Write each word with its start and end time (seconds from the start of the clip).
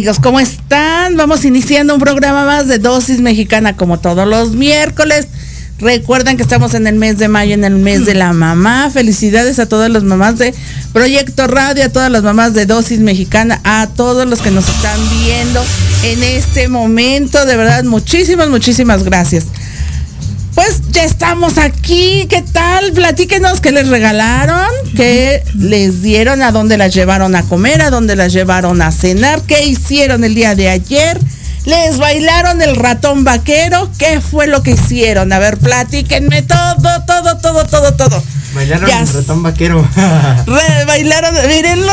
amigos, 0.00 0.18
¿cómo 0.18 0.40
están? 0.40 1.18
Vamos 1.18 1.44
iniciando 1.44 1.92
un 1.92 2.00
programa 2.00 2.46
más 2.46 2.66
de 2.68 2.78
Dosis 2.78 3.20
Mexicana 3.20 3.76
como 3.76 4.00
todos 4.00 4.26
los 4.26 4.52
miércoles. 4.52 5.28
Recuerden 5.78 6.38
que 6.38 6.42
estamos 6.42 6.72
en 6.72 6.86
el 6.86 6.94
mes 6.94 7.18
de 7.18 7.28
mayo, 7.28 7.52
en 7.52 7.64
el 7.64 7.74
mes 7.74 8.06
de 8.06 8.14
la 8.14 8.32
mamá. 8.32 8.88
Felicidades 8.90 9.58
a 9.58 9.68
todas 9.68 9.90
las 9.90 10.02
mamás 10.02 10.38
de 10.38 10.54
Proyecto 10.94 11.46
Radio, 11.48 11.84
a 11.84 11.90
todas 11.90 12.10
las 12.10 12.22
mamás 12.22 12.54
de 12.54 12.64
Dosis 12.64 13.00
Mexicana, 13.00 13.60
a 13.62 13.88
todos 13.94 14.26
los 14.26 14.40
que 14.40 14.50
nos 14.50 14.66
están 14.70 14.98
viendo 15.22 15.62
en 16.04 16.22
este 16.22 16.68
momento. 16.68 17.44
De 17.44 17.58
verdad, 17.58 17.84
muchísimas, 17.84 18.48
muchísimas 18.48 19.04
gracias. 19.04 19.44
Ya 20.92 21.04
estamos 21.04 21.58
aquí. 21.58 22.26
¿Qué 22.28 22.42
tal? 22.42 22.92
Platíquenos 22.92 23.60
qué 23.60 23.70
les 23.70 23.88
regalaron, 23.88 24.68
qué 24.96 25.42
les 25.54 26.02
dieron, 26.02 26.42
a 26.42 26.50
dónde 26.52 26.76
las 26.76 26.92
llevaron 26.94 27.36
a 27.36 27.42
comer, 27.44 27.80
a 27.82 27.90
dónde 27.90 28.16
las 28.16 28.32
llevaron 28.32 28.82
a 28.82 28.90
cenar, 28.90 29.40
qué 29.42 29.64
hicieron 29.64 30.24
el 30.24 30.34
día 30.34 30.54
de 30.54 30.68
ayer. 30.68 31.18
Les 31.66 31.98
bailaron 31.98 32.60
el 32.62 32.74
ratón 32.74 33.22
vaquero. 33.22 33.90
¿Qué 33.98 34.20
fue 34.20 34.46
lo 34.46 34.62
que 34.62 34.72
hicieron? 34.72 35.32
A 35.32 35.38
ver, 35.38 35.58
platíquenme 35.58 36.42
todo, 36.42 37.04
todo, 37.06 37.36
todo, 37.38 37.64
todo, 37.66 37.92
todo. 37.94 38.22
Bailaron 38.54 38.88
Ya 38.88 39.00
el 39.02 39.12
ratón 39.12 39.42
vaquero. 39.44 39.88
Re- 40.46 40.84
bailaron, 40.86 41.34
mírenlo, 41.46 41.92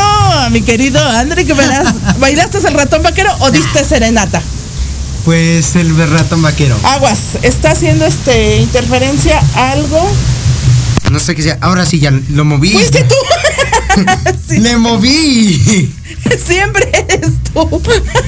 mi 0.50 0.62
querido 0.62 1.00
André, 1.04 1.44
que 1.44 1.52
verás. 1.52 1.86
¿Bailaste 2.18 2.58
el 2.66 2.74
ratón 2.74 3.02
vaquero 3.02 3.30
o 3.40 3.50
diste 3.50 3.84
serenata? 3.84 4.42
Pues 5.24 5.76
el 5.76 5.96
ratón 6.10 6.42
vaquero. 6.42 6.76
Aguas, 6.84 7.18
está 7.42 7.72
haciendo 7.72 8.04
este 8.06 8.58
interferencia 8.58 9.42
algo. 9.54 10.00
No 11.10 11.18
sé 11.18 11.34
qué 11.34 11.42
sea. 11.42 11.58
Ahora 11.60 11.86
sí 11.86 11.98
ya 11.98 12.10
lo 12.30 12.44
moví. 12.44 12.72
Fuiste 12.72 13.04
tú. 13.04 13.14
Sí, 14.48 14.58
Le 14.60 14.76
moví. 14.76 15.92
siempre 16.46 16.88
eres 17.08 17.32
tú. 17.52 17.82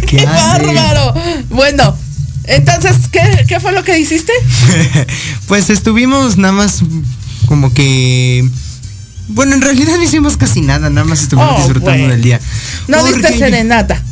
Qué 0.06 0.24
bárbaro. 0.26 1.14
Bueno, 1.50 1.96
entonces, 2.44 2.96
¿qué, 3.12 3.44
¿qué 3.46 3.60
fue 3.60 3.70
lo 3.72 3.84
que 3.84 3.96
hiciste? 3.98 4.32
pues 5.46 5.70
estuvimos 5.70 6.36
nada 6.38 6.52
más 6.52 6.80
como 7.46 7.72
que. 7.72 8.44
Bueno, 9.28 9.54
en 9.54 9.60
realidad 9.60 9.96
no 9.96 10.02
hicimos 10.02 10.36
casi 10.36 10.60
nada, 10.60 10.90
nada 10.90 11.06
más 11.06 11.22
estuvimos 11.22 11.52
Oh, 11.52 11.58
disfrutando 11.58 11.92
bueno. 11.98 12.08
del 12.14 12.22
día. 12.22 12.40
No 12.88 12.98
Porque 12.98 13.14
diste 13.18 13.38
serenata. 13.38 14.02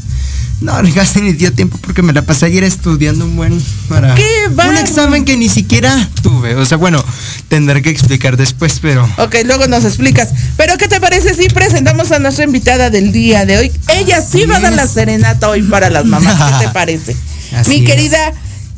No, 0.61 0.73
casi 0.93 1.21
ni 1.21 1.33
dio 1.35 1.53
tiempo 1.53 1.79
porque 1.81 2.03
me 2.03 2.13
la 2.13 2.23
pasé 2.23 2.47
ayer 2.47 2.65
estudiando 2.65 3.25
un 3.25 3.37
buen 3.37 3.65
para 3.89 4.17
¡Qué 4.17 4.27
un 4.49 4.77
examen 4.77 5.25
que 5.25 5.37
ni 5.37 5.49
siquiera 5.49 6.09
tuve. 6.21 6.57
O 6.57 6.67
sea, 6.67 6.77
bueno, 6.77 7.05
tendré 7.47 7.81
que 7.81 7.91
explicar 7.91 8.37
después, 8.37 8.81
pero 8.83 9.09
Ok, 9.19 9.37
luego 9.45 9.69
nos 9.69 9.85
explicas. 9.85 10.31
Pero 10.57 10.77
¿qué 10.77 10.89
te 10.89 11.01
parece 11.01 11.35
si 11.35 11.49
presentamos 11.49 12.11
a 12.11 12.19
nuestra 12.19 12.45
invitada 12.45 12.91
del 12.91 13.13
día 13.13 13.47
de 13.47 13.57
hoy? 13.57 13.73
Ella 13.89 14.21
sí 14.21 14.47
va 14.47 14.57
a 14.57 14.61
dar 14.61 14.73
la 14.73 14.89
serenata 14.89 15.49
hoy 15.49 15.63
para 15.63 15.91
las 15.91 16.05
mamás. 16.05 16.35
¿Qué 16.59 16.67
te 16.67 16.73
parece? 16.73 17.17
Así 17.57 17.71
Mi 17.71 17.85
querida 17.85 18.33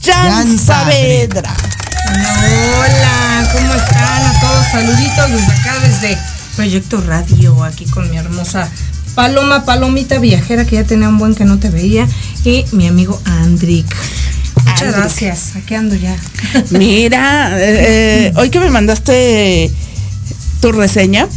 Jan 0.05 0.29
Jan 0.29 0.59
Saavedra. 0.59 1.55
Hola, 2.09 3.51
¿cómo 3.55 3.75
están? 3.75 4.27
A 4.27 4.41
todos 4.41 4.67
saluditos 4.71 5.31
desde 5.31 5.53
acá, 5.53 5.79
desde 5.81 6.19
Proyecto 6.57 7.01
Radio, 7.01 7.65
aquí 7.65 7.87
con 7.87 8.11
mi 8.11 8.19
hermosa 8.19 8.69
Paloma, 9.21 9.67
Palomita 9.67 10.19
viajera 10.19 10.65
que 10.65 10.77
ya 10.77 10.85
tenía 10.85 11.07
un 11.07 11.19
buen 11.19 11.35
que 11.35 11.45
no 11.45 11.59
te 11.59 11.69
veía, 11.69 12.09
y 12.43 12.65
mi 12.73 12.87
amigo 12.87 13.21
Andric. 13.27 13.85
Muchas 14.65 14.81
Andric. 14.81 14.97
gracias, 14.97 15.57
aquí 15.57 15.75
ando 15.75 15.95
ya. 15.95 16.17
Mira, 16.71 17.51
eh, 17.61 18.29
eh, 18.29 18.33
hoy 18.37 18.49
que 18.49 18.59
me 18.61 18.71
mandaste 18.71 19.71
tu 20.63 20.73
reseña, 20.73 21.29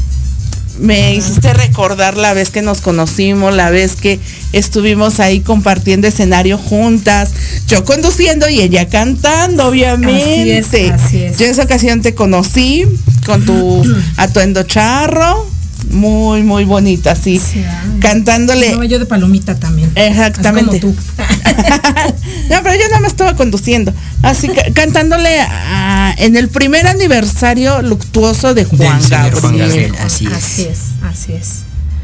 me 0.79 1.13
hiciste 1.13 1.53
recordar 1.53 2.15
la 2.15 2.33
vez 2.33 2.51
que 2.51 2.61
nos 2.61 2.79
conocimos, 2.79 3.53
la 3.53 3.69
vez 3.69 3.97
que 3.97 4.17
estuvimos 4.53 5.19
ahí 5.19 5.41
compartiendo 5.41 6.07
escenario 6.07 6.57
juntas, 6.57 7.31
yo 7.67 7.83
conduciendo 7.83 8.47
y 8.47 8.61
ella 8.61 8.87
cantando, 8.87 9.67
obviamente. 9.67 10.59
Así 10.59 10.77
es, 10.77 10.91
así 10.91 11.23
es. 11.23 11.37
Yo 11.37 11.47
en 11.47 11.51
esa 11.51 11.63
ocasión 11.63 12.01
te 12.01 12.15
conocí 12.15 12.85
con 13.25 13.45
tu 13.45 13.83
atuendo 14.15 14.63
charro, 14.63 15.52
muy, 15.93 16.43
muy 16.43 16.65
bonita, 16.65 17.15
sí, 17.15 17.39
Sí, 17.39 17.63
ah. 17.67 17.83
cantándole. 18.01 18.71
No, 18.75 18.83
yo 18.83 18.99
de 18.99 19.05
Palomita 19.05 19.55
también. 19.55 19.91
Exactamente. 19.95 20.71
Así 20.77 20.79
como 20.81 20.93
tú. 20.93 21.01
no, 22.49 22.63
pero 22.63 22.75
yo 22.75 22.87
nada 22.89 22.99
más 22.99 23.11
estaba 23.11 23.35
conduciendo. 23.35 23.93
Así 24.21 24.49
que 24.49 24.73
cantándole 24.73 25.39
a- 25.41 26.13
en 26.17 26.35
el 26.35 26.49
primer 26.49 26.87
aniversario 26.87 27.81
luctuoso 27.81 28.53
de 28.53 28.65
Juan 28.65 29.01
Gabriel. 29.09 29.41
Gabriel. 29.41 29.95
Así 30.03 30.25
es. 30.27 30.33
Así 30.33 30.61
es, 30.63 30.79
así 31.03 31.33
es. 31.33 31.49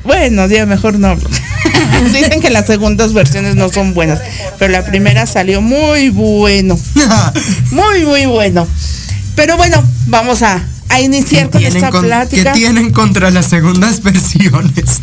Bueno, 0.03 0.48
ya 0.48 0.65
mejor 0.65 0.98
no. 0.98 1.15
Dicen 2.13 2.39
que 2.41 2.50
las 2.50 2.65
segundas 2.67 3.13
versiones 3.13 3.55
no 3.55 3.69
son 3.69 3.93
buenas, 3.93 4.19
pero 4.58 4.72
la 4.72 4.86
primera 4.86 5.25
salió 5.25 5.62
muy 5.62 6.10
bueno. 6.10 6.79
Muy, 7.72 8.03
muy 8.05 8.25
bueno. 8.25 8.65
Pero 9.36 9.58
bueno, 9.58 9.84
vamos 10.08 10.41
a, 10.41 10.62
a 10.89 11.00
iniciar 11.01 11.50
con 11.50 11.63
esta 11.63 11.89
con- 11.91 12.05
plática. 12.05 12.51
¿Qué 12.53 12.60
tienen 12.60 12.91
contra 12.91 13.31
las 13.31 13.46
segundas 13.48 14.01
versiones? 14.03 15.01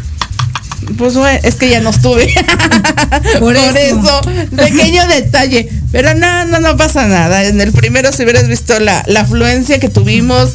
Pues 0.99 1.14
bueno, 1.14 1.40
es 1.43 1.55
que 1.57 1.69
ya 1.71 1.81
no 1.81 1.90
estuve. 1.90 2.33
Por, 3.40 3.40
Por 3.40 3.57
eso. 3.57 3.99
eso. 4.00 4.21
pequeño 4.57 5.07
detalle. 5.09 5.69
Pero 5.90 6.14
no, 6.14 6.45
no, 6.45 6.61
no 6.61 6.76
pasa 6.76 7.07
nada. 7.09 7.45
En 7.45 7.61
el 7.61 7.73
primero, 7.73 8.12
si 8.12 8.23
hubieras 8.23 8.47
visto 8.47 8.78
la, 8.78 9.02
la 9.09 9.21
afluencia 9.23 9.81
que 9.81 9.88
tuvimos, 9.88 10.50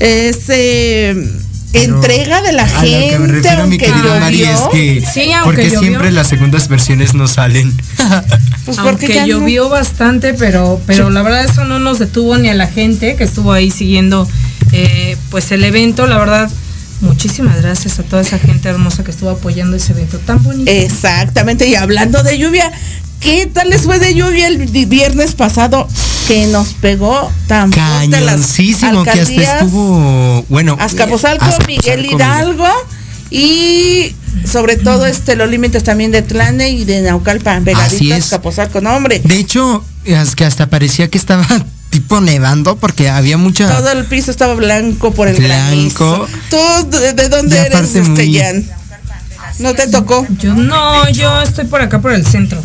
ese 0.00 1.14
Pero 1.72 1.84
entrega 1.84 2.42
de 2.42 2.52
la 2.52 2.64
a 2.64 2.66
lo 2.66 2.80
que 2.80 2.86
me 2.88 3.00
gente, 3.10 3.26
refiero, 3.28 3.56
mi 3.58 3.60
aunque 3.62 3.78
querida 3.78 4.18
Mari, 4.20 4.42
es 4.42 4.60
que 4.72 5.04
Sí, 5.14 5.30
porque 5.44 5.64
llovió. 5.66 5.80
siempre 5.80 6.10
las 6.10 6.28
segundas 6.28 6.66
versiones 6.68 7.14
no 7.14 7.28
salen. 7.28 7.72
pues 8.74 8.78
porque 8.90 9.06
Aunque 9.06 9.20
no- 9.20 9.26
llovió 9.26 9.68
bastante, 9.68 10.34
pero, 10.34 10.80
pero 10.86 11.10
la 11.10 11.22
verdad 11.22 11.44
eso 11.44 11.64
no 11.64 11.78
nos 11.78 11.98
detuvo 11.98 12.36
ni 12.38 12.48
a 12.48 12.54
la 12.54 12.66
gente 12.66 13.16
que 13.16 13.24
estuvo 13.24 13.52
ahí 13.52 13.70
siguiendo 13.70 14.28
eh, 14.72 15.16
pues 15.30 15.50
el 15.52 15.64
evento. 15.64 16.06
La 16.06 16.18
verdad, 16.18 16.50
muchísimas 17.00 17.60
gracias 17.62 17.98
a 17.98 18.02
toda 18.02 18.22
esa 18.22 18.38
gente 18.38 18.68
hermosa 18.68 19.04
que 19.04 19.10
estuvo 19.10 19.30
apoyando 19.30 19.76
ese 19.76 19.92
evento 19.92 20.18
tan 20.18 20.42
bonito. 20.42 20.70
Exactamente, 20.70 21.66
y 21.68 21.74
hablando 21.74 22.22
de 22.22 22.38
lluvia, 22.38 22.70
¿qué 23.20 23.46
tal 23.46 23.70
les 23.70 23.82
fue 23.82 23.98
de 23.98 24.14
lluvia 24.14 24.48
el 24.48 24.66
viernes 24.86 25.34
pasado 25.34 25.88
que 26.28 26.46
nos 26.46 26.74
pegó 26.74 27.30
tan 27.48 27.72
fuerte 27.72 28.20
las 28.20 28.30
Cañoncísimo 28.34 29.02
que 29.02 29.10
hasta 29.10 29.20
alcaldías? 29.22 29.62
estuvo, 29.62 30.44
bueno, 30.48 30.76
Azcapotzalco, 30.78 31.46
Miguel. 31.66 32.06
Hidalgo 32.06 32.66
y 33.30 34.14
sobre 34.44 34.76
todo 34.76 35.06
este 35.06 35.36
los 35.36 35.48
límites 35.50 35.82
también 35.84 36.10
de 36.12 36.22
Tlane 36.22 36.70
y 36.70 36.84
de 36.84 37.02
Naucalpan, 37.02 37.56
Así 37.58 37.64
pegaditos 37.64 38.18
es. 38.18 38.24
Azcapotzalco, 38.24 38.80
no 38.80 38.94
hombre. 38.96 39.20
De 39.24 39.36
hecho, 39.36 39.84
es 40.04 40.34
que 40.36 40.44
hasta 40.44 40.66
parecía 40.68 41.08
que 41.08 41.18
estaba 41.18 41.46
tipo 41.90 42.20
nevando 42.20 42.76
porque 42.76 43.08
había 43.08 43.36
mucha 43.36 43.68
Todo 43.76 43.90
el 43.92 44.04
piso 44.06 44.30
estaba 44.30 44.54
blanco 44.54 45.12
por 45.12 45.28
el 45.28 45.36
Blanco. 45.36 45.48
granizo. 45.48 46.28
¿Tú 46.50 46.90
de, 46.98 47.12
de 47.14 47.28
dónde 47.28 47.56
Y 47.56 47.58
eres, 47.58 47.80
este, 47.94 48.02
muy- 48.02 48.38
Jan? 48.38 48.64
¿No 49.58 49.74
te 49.74 49.88
tocó? 49.88 50.26
Yo 50.38 50.54
no, 50.54 51.08
yo 51.10 51.42
estoy 51.42 51.66
por 51.66 51.82
acá 51.82 52.00
por 52.00 52.12
el 52.12 52.24
centro. 52.24 52.62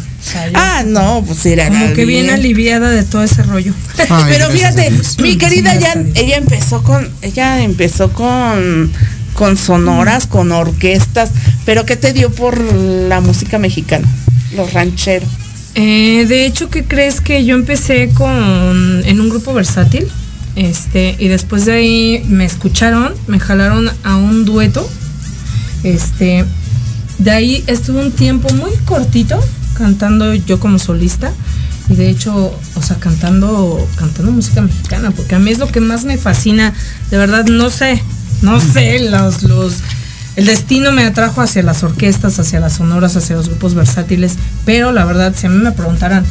Ah, 0.53 0.81
no, 0.85 1.23
pues 1.27 1.45
era 1.45 1.67
como 1.67 1.93
que 1.93 2.05
bien 2.05 2.29
aliviada 2.29 2.89
de 2.89 3.03
todo 3.03 3.23
ese 3.23 3.43
rollo. 3.43 3.73
Ay, 4.09 4.23
Pero 4.29 4.49
fíjate, 4.49 4.91
mi 5.19 5.37
querida 5.37 5.73
Sí, 5.73 5.79
Jan, 5.81 5.81
gracias 5.81 5.95
a 5.95 5.99
Dios. 5.99 6.17
ella 6.17 6.37
empezó 6.37 6.83
con, 6.83 7.09
ella 7.21 7.61
empezó 7.61 8.11
con, 8.13 8.91
con 9.35 9.57
sonoras, 9.57 10.25
con 10.25 10.51
orquestas, 10.51 11.29
pero 11.65 11.85
¿qué 11.85 11.95
te 11.95 12.13
dio 12.13 12.31
por 12.31 12.59
la 12.59 13.21
música 13.21 13.59
mexicana? 13.59 14.07
Los 14.55 14.73
rancheros. 14.73 15.29
Eh, 15.75 16.25
de 16.27 16.45
hecho, 16.45 16.69
¿qué 16.69 16.85
crees 16.85 17.19
que 17.19 17.43
yo 17.45 17.53
empecé 17.53 18.09
con 18.09 19.03
en 19.05 19.19
un 19.19 19.29
grupo 19.29 19.53
versátil? 19.53 20.07
Este, 20.55 21.17
y 21.19 21.27
después 21.27 21.65
de 21.65 21.73
ahí 21.73 22.25
me 22.29 22.45
escucharon, 22.45 23.13
me 23.27 23.39
jalaron 23.39 23.91
a 24.03 24.15
un 24.15 24.45
dueto. 24.45 24.89
Este, 25.83 26.45
de 27.19 27.31
ahí 27.31 27.63
estuve 27.67 27.99
un 28.05 28.11
tiempo 28.11 28.51
muy 28.53 28.71
cortito 28.85 29.39
cantando 29.77 30.33
yo 30.33 30.59
como 30.59 30.79
solista. 30.79 31.31
Y 31.89 31.95
de 31.95 32.09
hecho, 32.09 32.57
o 32.73 32.81
sea, 32.81 32.95
cantando, 32.97 33.85
cantando 33.97 34.31
música 34.31 34.61
mexicana, 34.61 35.11
porque 35.11 35.35
a 35.35 35.39
mí 35.39 35.51
es 35.51 35.59
lo 35.59 35.67
que 35.67 35.81
más 35.81 36.05
me 36.05 36.17
fascina. 36.17 36.73
De 37.11 37.17
verdad, 37.17 37.45
no 37.45 37.69
sé, 37.69 38.01
no 38.41 38.59
sé, 38.59 38.99
los, 39.09 39.43
los, 39.43 39.75
el 40.35 40.45
destino 40.45 40.91
me 40.91 41.03
atrajo 41.05 41.41
hacia 41.41 41.63
las 41.63 41.83
orquestas, 41.83 42.39
hacia 42.39 42.59
las 42.59 42.73
sonoras, 42.73 43.15
hacia 43.15 43.35
los 43.35 43.49
grupos 43.49 43.73
versátiles. 43.73 44.33
Pero 44.65 44.91
la 44.91 45.05
verdad, 45.05 45.33
si 45.37 45.47
a 45.47 45.49
mí 45.49 45.57
me 45.63 45.71
preguntaran 45.71 46.25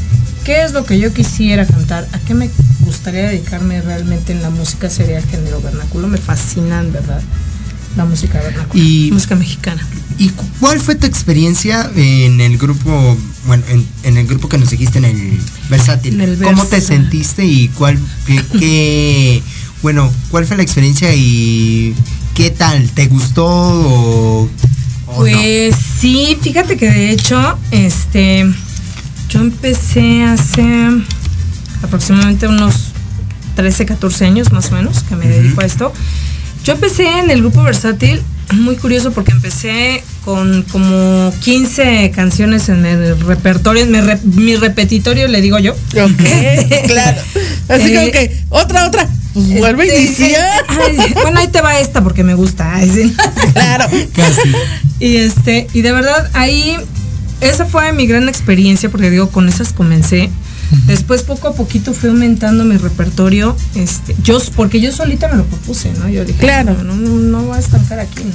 qué 0.45 0.63
es 0.63 0.73
lo 0.73 0.85
que 0.85 0.99
yo 0.99 1.13
quisiera 1.13 1.67
cantar, 1.67 2.07
a 2.13 2.19
qué 2.21 2.35
me 2.35 2.51
gustaría 2.81 3.29
dedicarme 3.29 3.81
realmente 3.81 4.33
en 4.33 4.43
la 4.43 4.51
música, 4.51 4.91
sería 4.91 5.19
el 5.19 5.25
género 5.25 5.61
vernáculo. 5.63 6.07
Me 6.09 6.19
fascinan, 6.19 6.93
¿verdad? 6.93 7.23
La 7.97 8.05
música 8.05 8.41
vernáculo, 8.41 8.83
Y- 8.83 9.11
música 9.13 9.37
mexicana. 9.37 9.87
¿Y 10.19 10.29
cu- 10.29 10.45
cuál 10.61 10.79
fue 10.81 10.95
tu 10.97 11.07
experiencia 11.07 11.91
en 11.97 12.41
el 12.41 12.57
grupo, 12.59 13.17
bueno, 13.47 13.65
en, 13.69 13.85
en 14.05 14.17
el 14.17 14.27
grupo 14.29 14.49
que 14.49 14.59
nos 14.59 14.71
dijiste 14.71 14.99
en 14.99 15.05
el 15.07 15.39
Versátil? 15.71 16.15
En 16.15 16.21
el 16.21 16.39
¿Cómo 16.39 16.65
te 16.67 16.81
sentiste 16.81 17.45
y 17.45 17.69
cuál, 17.69 17.99
qué, 18.27 18.41
qué- 18.59 19.43
bueno, 19.85 20.11
cuál 20.31 20.47
fue 20.47 20.57
la 20.57 20.63
experiencia 20.63 21.15
y 21.15 21.95
qué 22.35 22.51
tal? 22.51 22.89
¿Te 22.89 23.07
gustó 23.07 23.45
o, 23.47 24.41
o 24.45 24.49
no? 24.49 25.19
Pues 25.19 25.77
sí, 26.01 26.39
fíjate 26.41 26.79
que 26.79 26.91
de 26.91 27.11
hecho, 27.11 27.59
este, 27.71 28.47
yo 29.29 29.41
empecé 29.41 30.23
hace 30.25 30.65
aproximadamente 31.83 32.49
unos 32.49 32.75
13, 33.57 33.85
14 33.85 34.25
años 34.25 34.53
más 34.53 34.73
o 34.73 34.77
menos 34.77 35.03
que 35.03 35.17
me 35.17 35.29
dedico 35.29 35.61
a 35.61 35.67
esto. 35.67 35.93
Yo 36.65 36.73
empecé 36.73 37.07
en 37.19 37.31
el 37.31 37.41
grupo 37.41 37.63
versátil, 37.63 38.23
muy 38.55 38.77
curioso 38.77 39.13
porque 39.13 39.33
empecé 39.33 40.03
con 40.25 40.63
como 40.73 41.31
15 41.43 42.11
canciones 42.11 42.71
en 42.71 42.87
el 42.87 43.21
repertorio, 43.21 43.85
mi, 43.85 44.01
re- 44.01 44.19
mi 44.25 44.57
repetitorio 44.57 45.29
le 45.29 45.43
digo 45.43 45.59
yo. 45.59 45.73
Ok, 45.75 46.23
claro. 46.87 47.21
Así 47.69 47.93
Eh, 47.93 47.95
como 47.97 48.11
que, 48.13 48.43
otra, 48.49 48.87
otra. 48.87 49.07
Pues 49.35 49.47
vuelve 49.59 49.83
a 49.83 49.87
Este, 49.95 50.01
iniciar. 50.03 50.65
ay, 50.69 51.13
bueno, 51.15 51.41
ahí 51.41 51.49
te 51.49 51.61
va 51.61 51.79
esta 51.81 52.03
porque 52.03 52.25
me 52.25 52.35
gusta. 52.35 52.75
ay, 52.75 52.91
sí. 52.91 53.15
Claro. 53.53 53.87
Casi. 54.15 54.41
Y 55.01 55.17
este, 55.17 55.67
y 55.75 55.83
de 55.83 55.93
verdad 55.93 56.31
ahí 56.35 56.77
esa 57.41 57.67
fue 57.67 57.93
mi 57.93 58.07
gran 58.07 58.29
experiencia 58.29 58.89
porque 58.91 59.11
digo, 59.11 59.29
con 59.31 59.49
esas 59.49 59.73
comencé. 59.73 60.31
Después 60.87 61.23
poco 61.23 61.49
a 61.49 61.55
poquito 61.55 61.93
fui 61.93 62.09
aumentando 62.09 62.65
mi 62.65 62.77
repertorio, 62.79 63.55
este, 63.75 64.17
yo 64.25 64.39
porque 64.57 64.81
yo 64.81 64.91
solita 64.93 65.29
me 65.29 65.37
lo 65.37 65.45
propuse, 65.45 65.93
¿no? 65.93 66.09
Yo 66.09 66.25
dije, 66.25 66.39
Claro. 66.39 66.75
no, 66.83 66.95
no, 66.95 67.09
no 67.11 67.43
voy 67.43 67.57
a 67.57 67.61
estancar 67.61 68.01
aquí, 68.01 68.25
¿no? 68.25 68.33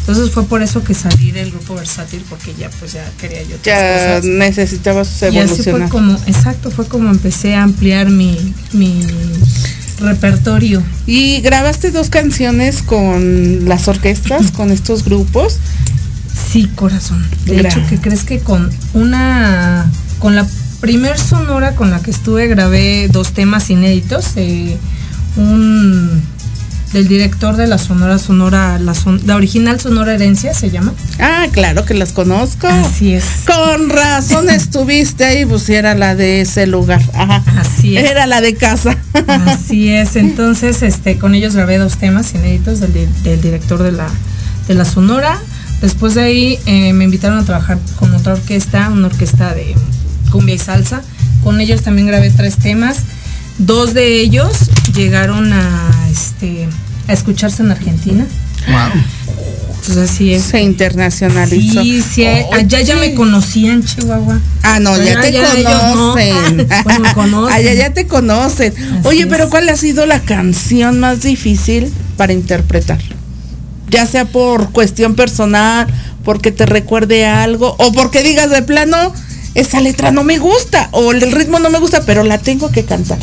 Entonces 0.00 0.30
fue 0.30 0.44
por 0.44 0.62
eso 0.62 0.84
que 0.84 0.94
salí 0.94 1.30
del 1.30 1.50
grupo 1.50 1.74
versátil 1.76 2.22
porque 2.28 2.52
ya 2.58 2.68
pues 2.78 2.92
ya 2.92 3.08
quería 3.18 3.42
yo 3.44 3.56
otras 3.56 3.64
Ya 3.64 4.16
cosas. 4.16 4.24
necesitabas 4.24 5.08
Y 5.22 5.38
así 5.38 5.62
fue 5.62 5.72
evolucionar. 5.72 5.88
como, 5.88 6.12
exacto, 6.26 6.70
fue 6.70 6.86
como 6.86 7.08
empecé 7.10 7.54
a 7.54 7.62
ampliar 7.62 8.10
mi, 8.10 8.52
mi 8.72 9.00
repertorio. 10.02 10.82
Y 11.06 11.40
grabaste 11.40 11.90
dos 11.90 12.10
canciones 12.10 12.82
con 12.82 13.68
las 13.68 13.88
orquestas, 13.88 14.50
con 14.50 14.70
estos 14.70 15.04
grupos. 15.04 15.58
Sí, 16.50 16.70
corazón. 16.74 17.24
De 17.46 17.58
Gra- 17.62 17.68
hecho, 17.68 17.80
que 17.88 17.98
crees 17.98 18.24
que 18.24 18.40
con 18.40 18.70
una, 18.94 19.90
con 20.18 20.34
la 20.36 20.46
primer 20.80 21.18
sonora 21.18 21.74
con 21.76 21.90
la 21.90 22.00
que 22.02 22.10
estuve 22.10 22.48
grabé 22.48 23.08
dos 23.08 23.32
temas 23.32 23.70
inéditos, 23.70 24.32
eh, 24.36 24.76
un 25.36 26.11
del 26.92 27.08
director 27.08 27.56
de 27.56 27.66
la 27.66 27.78
sonora 27.78 28.18
sonora, 28.18 28.78
la, 28.78 28.94
son- 28.94 29.20
la 29.26 29.36
original 29.36 29.80
sonora 29.80 30.14
herencia 30.14 30.52
se 30.54 30.70
llama. 30.70 30.92
Ah, 31.18 31.46
claro 31.50 31.84
que 31.84 31.94
las 31.94 32.12
conozco. 32.12 32.66
Así 32.66 33.14
es. 33.14 33.24
Con 33.46 33.88
razón 33.88 34.50
estuviste 34.50 35.24
ahí, 35.24 35.46
pues 35.46 35.68
era 35.70 35.94
la 35.94 36.14
de 36.14 36.42
ese 36.42 36.66
lugar. 36.66 37.00
Ajá. 37.14 37.42
Así 37.58 37.96
es. 37.96 38.10
Era 38.10 38.26
la 38.26 38.40
de 38.40 38.54
casa. 38.54 38.96
Así 39.26 39.88
es, 39.88 40.16
entonces 40.16 40.82
este 40.82 41.18
con 41.18 41.34
ellos 41.34 41.54
grabé 41.54 41.78
dos 41.78 41.96
temas 41.96 42.34
inéditos 42.34 42.80
del, 42.80 42.92
di- 42.92 43.08
del 43.22 43.40
director 43.40 43.82
de 43.82 43.92
la, 43.92 44.08
de 44.68 44.74
la 44.74 44.84
Sonora. 44.84 45.38
Después 45.80 46.14
de 46.14 46.22
ahí 46.22 46.58
eh, 46.66 46.92
me 46.92 47.04
invitaron 47.04 47.38
a 47.38 47.44
trabajar 47.44 47.78
con 47.98 48.14
otra 48.14 48.34
orquesta, 48.34 48.88
una 48.90 49.06
orquesta 49.08 49.54
de 49.54 49.74
cumbia 50.30 50.54
y 50.54 50.58
salsa. 50.58 51.02
Con 51.42 51.60
ellos 51.60 51.82
también 51.82 52.06
grabé 52.06 52.30
tres 52.30 52.56
temas. 52.56 52.98
Dos 53.64 53.94
de 53.94 54.20
ellos 54.20 54.52
llegaron 54.92 55.52
a 55.52 55.90
este 56.10 56.68
a 57.06 57.12
escucharse 57.12 57.62
en 57.62 57.70
Argentina. 57.70 58.26
Wow. 58.66 59.02
Entonces 59.68 60.10
así 60.10 60.34
es. 60.34 60.42
Se 60.42 60.60
internacionalizó. 60.60 61.82
Sí, 61.82 62.02
sí, 62.02 62.24
allá 62.24 62.80
ya 62.80 62.96
me 62.96 63.14
conocían, 63.14 63.84
Chihuahua. 63.84 64.40
Ah, 64.62 64.80
no, 64.80 64.96
ya 65.00 65.20
te 65.20 65.32
no. 65.32 65.70
conocen. 65.80 66.68
Pues 66.82 67.00
me 67.00 67.14
conocen. 67.14 67.54
Allá 67.54 67.74
ya 67.74 67.92
te 67.92 68.06
conocen. 68.08 68.74
Oye, 69.04 69.20
es. 69.20 69.26
pero 69.26 69.48
¿cuál 69.48 69.68
ha 69.68 69.76
sido 69.76 70.06
la 70.06 70.20
canción 70.20 70.98
más 70.98 71.22
difícil 71.22 71.92
para 72.16 72.32
interpretar? 72.32 72.98
Ya 73.90 74.06
sea 74.06 74.24
por 74.24 74.72
cuestión 74.72 75.14
personal, 75.14 75.86
porque 76.24 76.50
te 76.50 76.66
recuerde 76.66 77.26
algo, 77.26 77.76
o 77.78 77.92
porque 77.92 78.22
digas 78.22 78.50
de 78.50 78.62
plano, 78.62 79.12
esa 79.54 79.80
letra 79.80 80.10
no 80.10 80.24
me 80.24 80.38
gusta, 80.38 80.88
o 80.90 81.12
el 81.12 81.30
ritmo 81.30 81.60
no 81.60 81.70
me 81.70 81.78
gusta, 81.78 82.02
pero 82.06 82.24
la 82.24 82.38
tengo 82.38 82.72
que 82.72 82.84
cantar. 82.84 83.18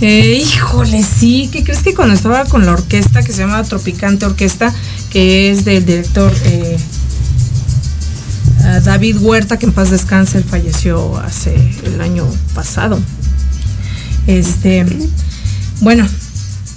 Eh, 0.00 0.42
híjole, 0.42 1.02
sí, 1.02 1.48
¿qué 1.52 1.64
crees 1.64 1.82
que 1.82 1.94
cuando 1.94 2.14
estaba 2.14 2.44
con 2.44 2.66
la 2.66 2.72
orquesta 2.72 3.22
que 3.22 3.32
se 3.32 3.38
llama 3.38 3.62
Tropicante 3.64 4.26
Orquesta, 4.26 4.72
que 5.10 5.50
es 5.50 5.64
del 5.64 5.86
director 5.86 6.32
eh, 6.44 6.76
David 8.84 9.16
Huerta, 9.20 9.58
que 9.58 9.66
en 9.66 9.72
paz 9.72 9.90
descanse, 9.90 10.38
él 10.38 10.44
falleció 10.44 11.16
hace 11.18 11.54
el 11.84 12.00
año 12.00 12.26
pasado. 12.54 13.00
Este, 14.26 14.84
bueno, 15.80 16.06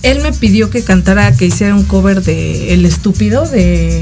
él 0.04 0.22
me 0.22 0.32
pidió 0.32 0.70
que 0.70 0.84
cantara, 0.84 1.36
que 1.36 1.48
hiciera 1.48 1.76
un 1.76 1.84
cover 1.84 2.24
de 2.24 2.74
El 2.74 2.86
Estúpido 2.86 3.46
de 3.50 4.02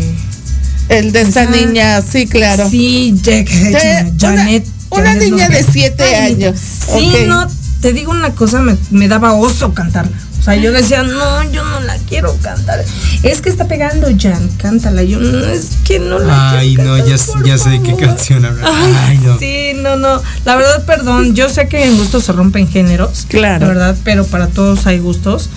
El 0.89 1.11
de 1.11 1.21
esta 1.21 1.41
Ajá. 1.43 1.51
niña, 1.55 2.01
sí, 2.01 2.27
claro. 2.27 2.69
Sí, 2.69 3.15
Jack, 3.23 3.49
Ya, 3.71 4.11
Janet. 4.19 4.67
una- 4.91 5.01
una 5.01 5.09
Janet 5.13 5.23
niña 5.31 5.49
de 5.49 5.63
siete 5.63 6.15
años. 6.15 6.59
Sí, 6.59 7.09
no, 7.25 7.47
te 7.81 7.93
digo 7.93 8.11
una 8.11 8.31
cosa, 8.31 8.61
me, 8.61 8.77
me 8.91 9.07
daba 9.07 9.33
oso 9.33 9.73
cantarla. 9.73 10.15
O 10.39 10.43
sea, 10.49 10.55
yo 10.55 10.71
decía, 10.71 11.03
no, 11.03 11.43
yo 11.51 11.63
no 11.65 11.79
la 11.81 11.97
quiero 12.07 12.33
cantar. 12.37 12.83
Es 13.23 13.41
que 13.41 13.49
está 13.49 13.67
pegando 13.67 14.07
Jan, 14.17 14.47
cántala. 14.57 15.03
Yo, 15.03 15.19
no, 15.19 15.39
es 15.45 15.71
que 15.83 15.99
no 15.99 16.19
la 16.19 16.51
Ay, 16.51 16.75
quiero 16.75 16.91
no, 16.91 16.97
cantar, 17.03 17.17
ya, 17.43 17.45
ya 17.45 17.57
sé 17.57 17.69
de 17.71 17.81
qué 17.81 17.91
favor". 17.91 18.05
canción 18.05 18.45
hablar. 18.45 18.71
Ay, 18.73 18.93
Ay, 19.07 19.17
no. 19.17 19.39
Sí, 19.39 19.71
no, 19.75 19.97
no. 19.97 20.21
La 20.45 20.55
verdad, 20.55 20.85
perdón, 20.85 21.35
yo 21.35 21.49
sé 21.49 21.67
que 21.67 21.83
en 21.85 21.97
gustos 21.97 22.23
se 22.23 22.31
rompen 22.31 22.67
géneros. 22.69 23.25
Claro. 23.27 23.65
La 23.67 23.73
verdad, 23.73 23.97
pero 24.05 24.25
para 24.25 24.47
todos 24.47 24.87
hay 24.87 24.99
gustos. 24.99 25.49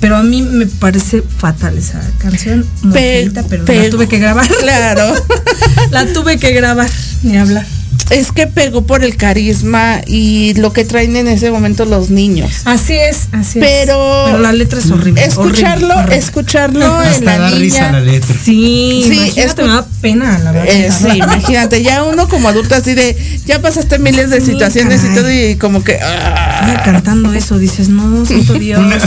Pero 0.00 0.16
a 0.16 0.22
mí 0.22 0.42
me 0.42 0.66
parece 0.66 1.22
fatal 1.22 1.78
esa 1.78 2.00
canción. 2.18 2.66
Pero- 2.92 3.32
la 3.32 3.90
tuve 3.90 4.08
que 4.08 4.18
grabar. 4.18 4.48
Claro. 4.60 5.14
La 5.90 6.12
tuve 6.12 6.38
que 6.38 6.50
grabar, 6.52 6.90
ni 7.22 7.36
hablar. 7.38 7.64
Es 8.10 8.32
que 8.32 8.46
pegó 8.46 8.82
por 8.86 9.04
el 9.04 9.16
carisma 9.16 10.00
y 10.06 10.54
lo 10.54 10.72
que 10.72 10.84
traen 10.84 11.16
en 11.16 11.26
ese 11.28 11.50
momento 11.50 11.84
los 11.84 12.10
niños. 12.10 12.50
Así 12.64 12.94
es, 12.94 13.28
así 13.32 13.58
Pero- 13.60 14.26
es. 14.26 14.30
Pero 14.32 14.38
la 14.42 14.52
letra 14.52 14.78
es 14.78 14.90
horrible. 14.90 15.24
Escucharlo, 15.24 15.86
horrible, 15.86 15.94
horrible. 15.94 16.16
escucharlo 16.16 16.84
en 17.02 17.08
Hasta 17.08 17.24
la 17.24 17.38
da 17.38 17.48
niña. 17.48 17.60
risa 17.60 17.92
la 17.92 18.00
letra. 18.00 18.36
Sí, 18.44 19.02
Sí, 19.06 19.12
imagínate, 19.14 19.62
escu- 19.62 19.66
me 19.66 19.72
da 19.74 19.86
pena, 20.10 20.38
la 20.38 20.52
verdad. 20.52 20.74
Eh, 20.74 20.90
sí, 20.92 21.08
imagínate, 21.16 21.82
ya 21.82 22.04
uno 22.04 22.28
como 22.28 22.48
adulto 22.48 22.74
así 22.74 22.94
de, 22.94 23.16
ya 23.44 23.60
pasaste 23.60 23.98
miles 23.98 24.30
de 24.30 24.40
Sí, 24.40 24.52
situaciones 24.52 25.02
y 25.04 25.14
todo 25.14 25.30
y 25.30 25.56
como 25.56 25.82
que, 25.82 25.98
ah, 26.02 26.82
cantando 26.84 27.32
eso, 27.32 27.58
dices, 27.58 27.88
no, 27.88 28.24
santo 28.24 28.54
Dios. 28.58 28.78
Una, 28.80 28.98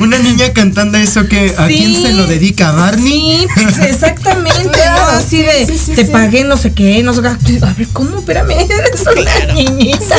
una 0.00 0.18
niña 0.18 0.52
cantando 0.52 0.98
eso 0.98 1.26
que 1.28 1.54
a 1.56 1.66
Sí. 1.68 1.76
quién 1.78 2.02
se 2.02 2.12
lo 2.12 2.26
dedica, 2.26 2.68
¿A 2.70 2.72
Barney. 2.72 3.40
Sí, 3.40 3.46
pues, 3.54 3.78
exactamente, 3.90 4.78
¿no? 4.90 5.06
Así 5.18 5.42
de, 5.42 5.66
sí, 5.66 5.78
sí, 5.86 5.92
te 5.92 6.04
sí. 6.06 6.12
pagué 6.12 6.44
no 6.44 6.56
sé 6.56 6.72
qué, 6.72 7.02
no 7.02 7.12
sé 7.14 7.22
qué. 7.22 7.58
A 7.64 7.72
ver, 7.74 7.88
¿cómo? 7.92 8.18
Espérame, 8.18 8.50
eres 8.52 9.02
una 9.02 9.54
niñita. 9.54 10.16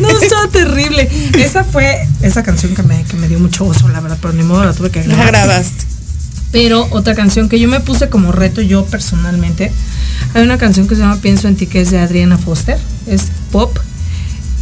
¿no? 0.00 0.08
No, 0.08 0.20
estaba 0.20 0.48
terrible. 0.48 1.08
Esa 1.38 1.64
fue 1.64 2.06
esa 2.22 2.42
canción 2.42 2.74
que 2.74 2.82
me, 2.82 3.02
que 3.04 3.16
me 3.16 3.28
dio 3.28 3.38
mucho 3.38 3.66
oso, 3.66 3.88
la 3.88 4.00
verdad, 4.00 4.18
pero 4.20 4.32
ni 4.34 4.42
modo 4.42 4.64
la 4.64 4.72
tuve 4.72 4.90
que 4.90 5.00
la 5.04 5.14
grabar. 5.14 5.32
grabaste. 5.32 5.84
Pero 6.52 6.88
otra 6.90 7.14
canción 7.14 7.48
que 7.48 7.60
yo 7.60 7.68
me 7.68 7.80
puse 7.80 8.08
como 8.08 8.32
reto 8.32 8.60
yo 8.60 8.84
personalmente, 8.86 9.72
hay 10.34 10.42
una 10.42 10.58
canción 10.58 10.88
que 10.88 10.96
se 10.96 11.02
llama 11.02 11.20
Pienso 11.20 11.48
en 11.48 11.56
ti 11.56 11.66
que 11.66 11.80
es 11.80 11.90
de 11.90 11.98
Adriana 11.98 12.38
Foster, 12.38 12.78
es 13.06 13.28
pop, 13.52 13.76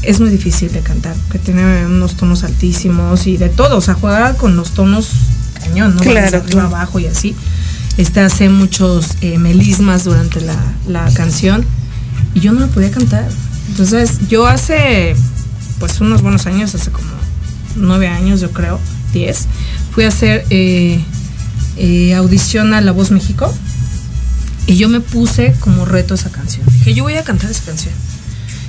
es 0.02 0.20
muy 0.20 0.30
difícil 0.30 0.70
de 0.72 0.80
cantar, 0.80 1.16
que 1.30 1.38
tiene 1.38 1.86
unos 1.86 2.14
tonos 2.14 2.44
altísimos 2.44 3.26
y 3.26 3.36
de 3.36 3.48
todo, 3.48 3.78
o 3.78 3.80
sea, 3.80 3.94
juega 3.94 4.34
con 4.34 4.54
los 4.56 4.72
tonos 4.72 5.10
cañón, 5.60 5.96
¿no? 5.96 6.02
Claro, 6.02 6.38
arriba 6.38 6.64
abajo 6.64 6.98
y 6.98 7.06
así. 7.06 7.34
Este 7.96 8.20
hace 8.20 8.48
muchos 8.48 9.08
eh, 9.22 9.38
melismas 9.38 10.04
durante 10.04 10.40
la, 10.40 10.56
la 10.86 11.10
canción 11.14 11.64
y 12.34 12.40
yo 12.40 12.52
no 12.52 12.60
la 12.60 12.66
podía 12.68 12.90
cantar. 12.90 13.28
Entonces 13.68 14.28
yo 14.28 14.46
hace 14.46 15.16
pues 15.80 16.00
unos 16.00 16.22
buenos 16.22 16.46
años, 16.46 16.74
hace 16.74 16.90
como 16.90 17.08
nueve 17.76 18.08
años 18.08 18.40
yo 18.40 18.50
creo, 18.52 18.78
2010, 19.08 19.46
fui 19.92 20.04
a 20.04 20.08
hacer 20.08 20.44
eh, 20.50 21.00
eh, 21.78 22.14
audición 22.14 22.74
a 22.74 22.80
La 22.80 22.92
Voz 22.92 23.10
México 23.10 23.52
y 24.66 24.76
yo 24.76 24.88
me 24.88 25.00
puse 25.00 25.54
como 25.60 25.84
reto 25.84 26.14
esa 26.14 26.30
canción. 26.30 26.64
Dije, 26.70 26.94
yo 26.94 27.04
voy 27.04 27.14
a 27.14 27.24
cantar 27.24 27.50
esa 27.50 27.64
canción. 27.64 27.94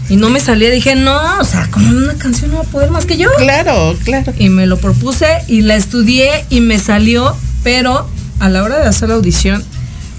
Y 0.09 0.15
no 0.15 0.29
me 0.29 0.39
salía, 0.39 0.71
dije, 0.71 0.95
no, 0.95 1.19
o 1.39 1.43
sea, 1.43 1.69
como 1.69 1.87
una 1.89 2.15
canción 2.15 2.51
no 2.51 2.57
va 2.57 2.63
a 2.63 2.67
poder 2.67 2.89
más 2.89 3.05
que 3.05 3.17
yo. 3.17 3.29
Claro, 3.37 3.95
claro. 4.03 4.33
Y 4.39 4.49
me 4.49 4.65
lo 4.65 4.77
propuse 4.77 5.27
y 5.47 5.61
la 5.61 5.75
estudié 5.75 6.45
y 6.49 6.61
me 6.61 6.79
salió, 6.79 7.35
pero 7.63 8.09
a 8.39 8.49
la 8.49 8.63
hora 8.63 8.79
de 8.79 8.87
hacer 8.87 9.09
la 9.09 9.15
audición 9.15 9.63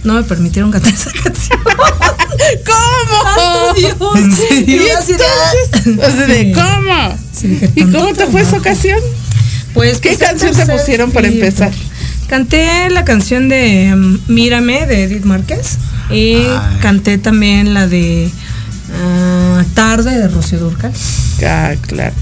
no 0.05 0.14
me 0.14 0.22
permitieron 0.22 0.70
cantar 0.70 0.92
esa 0.92 1.11
canción. 1.11 1.59
¿Cómo? 1.64 3.72
¡Ay, 3.74 3.83
Dios! 3.83 3.96
¿En? 4.50 4.68
Y 4.68 4.79
de- 4.79 4.92
Entonces. 5.87 6.55
¿cómo? 6.55 7.18
Sí, 7.33 7.48
dije, 7.48 7.70
¿Y 7.74 7.85
cómo 7.85 8.12
te 8.12 8.26
fue 8.26 8.42
esa 8.42 8.59
ocasión? 8.59 8.98
Pues, 9.74 9.98
¿Qué 9.98 10.11
pues, 10.11 10.20
canción 10.20 10.55
te 10.55 10.66
pusieron 10.66 11.11
para 11.11 11.29
empezar? 11.29 11.72
Canté 12.31 12.88
la 12.90 13.05
canción 13.05 13.49
de 13.49 13.93
mm, 13.93 14.33
Mírame 14.33 14.87
de 14.87 15.03
Edith 15.03 15.25
Márquez 15.25 15.79
y 16.11 16.35
Ay. 16.37 16.79
canté 16.81 17.19
también 17.19 17.75
la 17.75 17.88
de 17.88 18.31
ah, 19.03 19.64
Tarde 19.75 20.16
de 20.16 20.29
Rocío 20.29 20.61
Durcal. 20.61 20.93
Ah, 21.45 21.73
claro. 21.88 22.14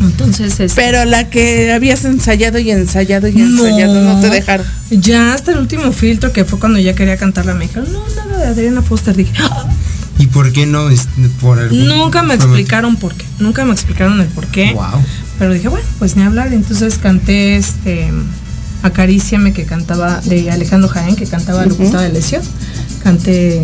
Entonces, 0.00 0.60
este, 0.60 0.80
Pero 0.80 1.04
la 1.04 1.28
que 1.30 1.72
habías 1.72 2.04
ensayado 2.04 2.60
y 2.60 2.70
ensayado 2.70 3.26
y 3.26 3.40
ensayado 3.40 4.00
no, 4.02 4.20
te 4.20 4.30
dejaron. 4.30 4.64
Ya 4.90 5.34
hasta 5.34 5.50
el 5.50 5.58
último 5.58 5.90
filtro 5.90 6.32
que 6.32 6.44
fue 6.44 6.60
cuando 6.60 6.78
ya 6.78 6.94
quería 6.94 7.16
cantarla 7.16 7.52
me 7.54 7.66
dijeron, 7.66 7.92
no, 7.92 8.04
nada 8.14 8.38
de 8.38 8.46
Adriana 8.46 8.82
Foster. 8.82 9.16
Dije, 9.16 9.32
"Ah". 9.40 9.66
¿Y 10.20 10.28
por 10.28 10.52
qué 10.52 10.66
no? 10.66 10.88
Por 11.40 11.58
algún- 11.58 11.88
nunca 11.88 12.22
me 12.22 12.34
explicaron 12.34 12.94
por 12.94 13.14
qué. 13.14 13.24
Nunca 13.40 13.64
me 13.64 13.72
explicaron 13.72 14.20
el 14.20 14.28
por 14.28 14.46
qué. 14.46 14.74
Wow. 14.74 15.02
Pero 15.40 15.52
dije, 15.54 15.66
bueno, 15.66 15.84
pues 15.98 16.14
ni 16.14 16.22
hablar. 16.22 16.52
Entonces 16.52 16.98
canté 16.98 17.56
este 17.56 18.12
Acaríciame 18.86 19.52
que 19.52 19.64
cantaba 19.64 20.20
de 20.24 20.50
Alejandro 20.50 20.88
Jaén, 20.88 21.16
que 21.16 21.26
cantaba 21.26 21.64
Lupita 21.66 22.00
de 22.00 22.10
Lesión. 22.10 22.42
Canté 23.02 23.62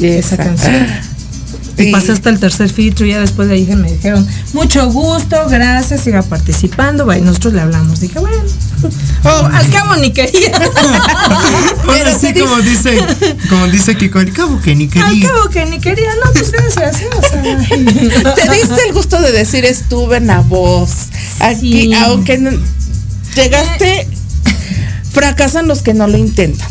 esa 0.00 0.34
Esa. 0.34 0.36
canción. 0.36 0.86
Sí. 1.76 1.88
Y 1.88 1.92
pasé 1.92 2.12
hasta 2.12 2.30
el 2.30 2.38
tercer 2.38 2.70
filtro 2.70 3.04
y 3.04 3.08
ya 3.10 3.18
después 3.18 3.48
de 3.48 3.54
ahí 3.56 3.66
me 3.74 3.90
dijeron, 3.90 4.24
mucho 4.52 4.88
gusto, 4.92 5.36
gracias, 5.48 6.02
siga 6.02 6.22
participando. 6.22 7.04
Va, 7.04 7.18
Y 7.18 7.20
nosotros 7.22 7.52
le 7.54 7.62
hablamos. 7.62 7.98
Dije, 7.98 8.16
bueno, 8.20 8.36
Oh, 9.24 9.48
al 9.52 9.68
cabo 9.70 9.96
ni 9.96 10.12
quería. 10.12 10.52
Ahora 11.88 12.16
sí, 12.16 12.32
como 12.32 12.58
dice, 12.58 12.96
como 13.48 13.66
dice 13.66 13.96
Kiko, 13.96 14.20
al 14.20 14.32
cabo 14.32 14.60
que 14.60 14.76
ni 14.76 14.84
al 14.84 14.90
quería. 14.90 15.28
cabo 15.28 15.48
que 15.48 15.66
ni 15.66 15.80
quería. 15.80 16.10
No, 16.24 16.30
pues 16.32 16.52
gracias. 16.52 17.00
¿eh? 17.02 17.08
O 17.16 17.22
sea, 17.22 18.34
Te 18.36 18.50
diste 18.52 18.86
el 18.86 18.92
gusto 18.94 19.20
de 19.20 19.32
decir 19.32 19.64
estuve 19.64 20.18
en 20.18 20.28
la 20.28 20.42
voz. 20.42 20.90
Aquí, 21.40 21.82
Sí. 21.86 21.94
aunque 21.94 22.38
no- 22.38 22.50
llegaste, 23.34 24.06
fracasan 25.14 25.68
los 25.68 25.82
que 25.82 25.94
no 25.94 26.08
lo 26.08 26.18
intentan. 26.18 26.68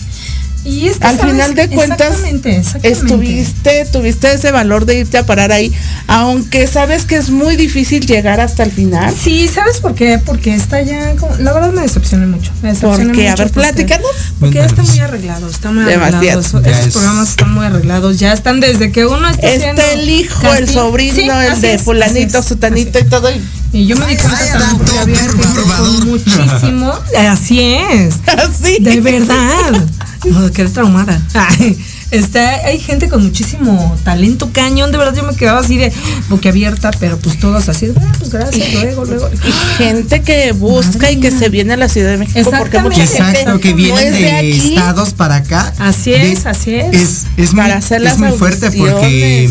Y 0.66 0.88
es 0.88 0.98
que, 0.98 1.06
Al 1.08 1.18
¿sabes? 1.18 1.32
final 1.34 1.56
de 1.56 1.68
cuentas, 1.70 2.00
Exactamente, 2.12 2.56
exactamente. 2.56 2.90
estuviste, 3.00 3.86
tuviste 3.92 4.34
ese 4.34 4.52
valor 4.52 4.86
de 4.86 5.00
irte 5.00 5.18
a 5.18 5.26
parar 5.26 5.52
ahí, 5.52 5.74
aunque 6.08 6.68
sabes 6.68 7.04
que 7.04 7.18
es 7.18 7.30
muy 7.32 7.58
difícil 7.58 8.06
llegar 8.06 8.40
hasta 8.40 8.64
el 8.64 8.72
final. 8.72 9.14
Sí, 9.14 9.50
¿sabes 9.54 9.80
por 9.82 9.94
qué? 9.94 10.20
Porque 10.26 10.54
está 10.56 10.82
ya, 10.82 11.16
como- 11.18 11.36
la 11.36 11.52
verdad 11.52 11.74
me 11.74 11.82
decepcioné 11.82 12.28
mucho. 12.28 12.52
Me 12.62 12.70
decepcioné 12.70 13.06
Porque, 13.08 13.28
a 13.28 13.32
mucho 13.32 13.44
ver, 13.44 13.52
porque- 13.52 13.68
platícanos. 13.74 14.12
Porque 14.40 14.56
ya 14.56 14.66
está 14.66 14.84
muy 14.84 15.00
arreglado, 15.00 15.50
está 15.50 15.72
muy 15.72 15.84
Demasiado. 15.84 16.18
arreglado. 16.18 16.40
Eso- 16.40 16.62
Ya 16.62 16.72
esos 16.72 16.88
es- 16.88 16.94
programas 16.94 17.30
están 17.30 17.54
muy 17.54 17.66
arreglados, 17.66 18.20
ya 18.20 18.32
están 18.32 18.60
desde 18.62 18.92
que 18.94 19.06
uno 19.06 19.28
está 19.30 19.48
haciendo 19.48 19.82
Está 19.82 19.94
el 19.94 20.10
hijo, 20.10 20.54
el 20.54 20.70
sobrino, 20.70 21.16
Sí, 21.16 21.28
el 21.30 21.62
de 21.62 21.74
es, 21.74 21.82
fulanito, 21.82 22.42
sutanito 22.42 23.00
y 23.00 23.04
todo. 23.04 23.30
y- 23.74 23.86
yo 23.86 23.98
me 23.98 24.06
di 24.08 24.16
cuenta 24.16 24.60
también 24.60 24.78
porque 24.78 24.98
había 24.98 26.06
muchísimo. 26.06 26.94
Así 27.18 27.60
es. 27.60 28.16
Así. 28.28 28.78
De 28.80 29.02
verdad. 29.02 29.84
No, 30.26 30.52
quedé 30.52 30.70
traumada. 30.70 31.22
Ay, 31.34 31.78
Está, 32.14 32.68
hay 32.68 32.80
gente 32.80 33.10
con 33.10 33.24
muchísimo 33.24 33.98
talento 34.04 34.52
cañón, 34.54 34.92
de 34.92 35.00
verdad 35.00 35.16
yo 35.16 35.24
me 35.24 35.36
quedaba 35.36 35.62
así 35.62 35.78
de 35.78 35.92
boquiabierta, 36.30 36.92
pero 37.00 37.18
pues 37.18 37.40
todos 37.40 37.70
así, 37.70 37.88
ah, 37.98 38.12
pues 38.20 38.30
gracias, 38.30 38.72
luego, 38.72 39.04
luego. 39.06 39.32
Y 39.34 39.84
gente 39.84 40.22
que 40.22 40.52
busca 40.52 41.10
y 41.10 41.20
que 41.20 41.32
se 41.32 41.50
viene 41.50 41.74
a 41.74 41.78
la 41.78 41.90
Ciudad 41.90 42.12
de 42.12 42.18
México 42.18 42.52
porque 42.56 42.78
mucha. 42.82 43.04
Exacto, 43.04 43.60
que 43.60 43.74
vienen 43.74 44.12
no 44.12 44.18
es 44.18 44.20
de, 44.20 44.52
estados 44.52 45.14
para 45.14 45.38
acá. 45.38 45.74
Así 45.80 46.12
De- 46.12 46.34
es, 46.34 46.46
así 46.46 46.76
es. 46.76 46.94
Es, 46.94 47.26
es 47.36 47.54
muy, 47.54 47.64
Para 47.64 47.78
hacer 47.78 47.98
es 47.98 48.04
las 48.04 48.20
muy 48.20 48.32
fuerte 48.38 48.70
porque 48.70 49.50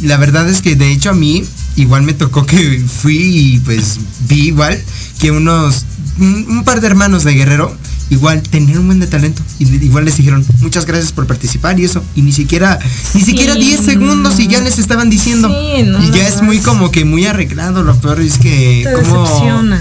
la 0.00 0.16
verdad 0.16 0.48
es 0.48 0.62
que 0.62 0.76
de 0.76 0.92
hecho 0.92 1.10
a 1.10 1.14
mí 1.14 1.44
igual 1.76 2.02
me 2.02 2.14
tocó 2.14 2.46
que 2.46 2.82
fui 2.86 3.18
y 3.18 3.58
pues 3.58 3.98
vi 4.26 4.46
igual 4.46 4.80
que 5.18 5.32
unos 5.32 5.84
un, 6.18 6.46
un 6.48 6.64
par 6.64 6.80
de 6.80 6.86
hermanos 6.86 7.24
de 7.24 7.34
Guerrero 7.34 7.76
igual 8.10 8.42
tenían 8.42 8.78
un 8.80 8.86
buen 8.86 9.00
de 9.00 9.06
talento 9.06 9.42
y 9.58 9.64
igual 9.84 10.04
les 10.04 10.16
dijeron 10.16 10.44
muchas 10.60 10.84
gracias 10.84 11.12
por 11.12 11.26
participar 11.26 11.78
y 11.78 11.84
eso 11.84 12.02
y 12.16 12.22
ni 12.22 12.32
siquiera 12.32 12.78
ni 13.14 13.20
Sí, 13.20 13.26
siquiera 13.26 13.54
10 13.54 13.80
segundos 13.80 14.38
y 14.40 14.48
ya 14.48 14.60
les 14.60 14.78
estaban 14.78 15.08
diciendo 15.10 15.48
Sí, 15.48 15.82
no, 15.84 16.02
y 16.02 16.10
ya 16.10 16.22
no, 16.22 16.28
es 16.28 16.36
no, 16.38 16.42
muy 16.44 16.58
como 16.58 16.90
que 16.90 17.04
muy 17.04 17.26
arreglado 17.26 17.82
lo 17.84 17.94
peor 18.00 18.20
es 18.20 18.38
que 18.38 18.82
Te 18.84 18.92
como 19.02 19.22
decepciona. 19.22 19.80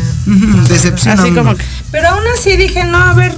Decepciona 0.69 1.21
Así 1.21 1.29
a 1.29 1.31
uno. 1.31 1.43
como 1.43 1.55
que 1.55 1.63
Pero 1.91 2.09
aún 2.09 2.23
así 2.37 2.55
dije, 2.55 2.83
no, 2.85 2.97
a 2.97 3.13
ver, 3.13 3.35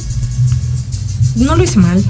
no 1.35 1.55
lo 1.55 1.63
hice 1.63 1.79
mal. 1.79 2.03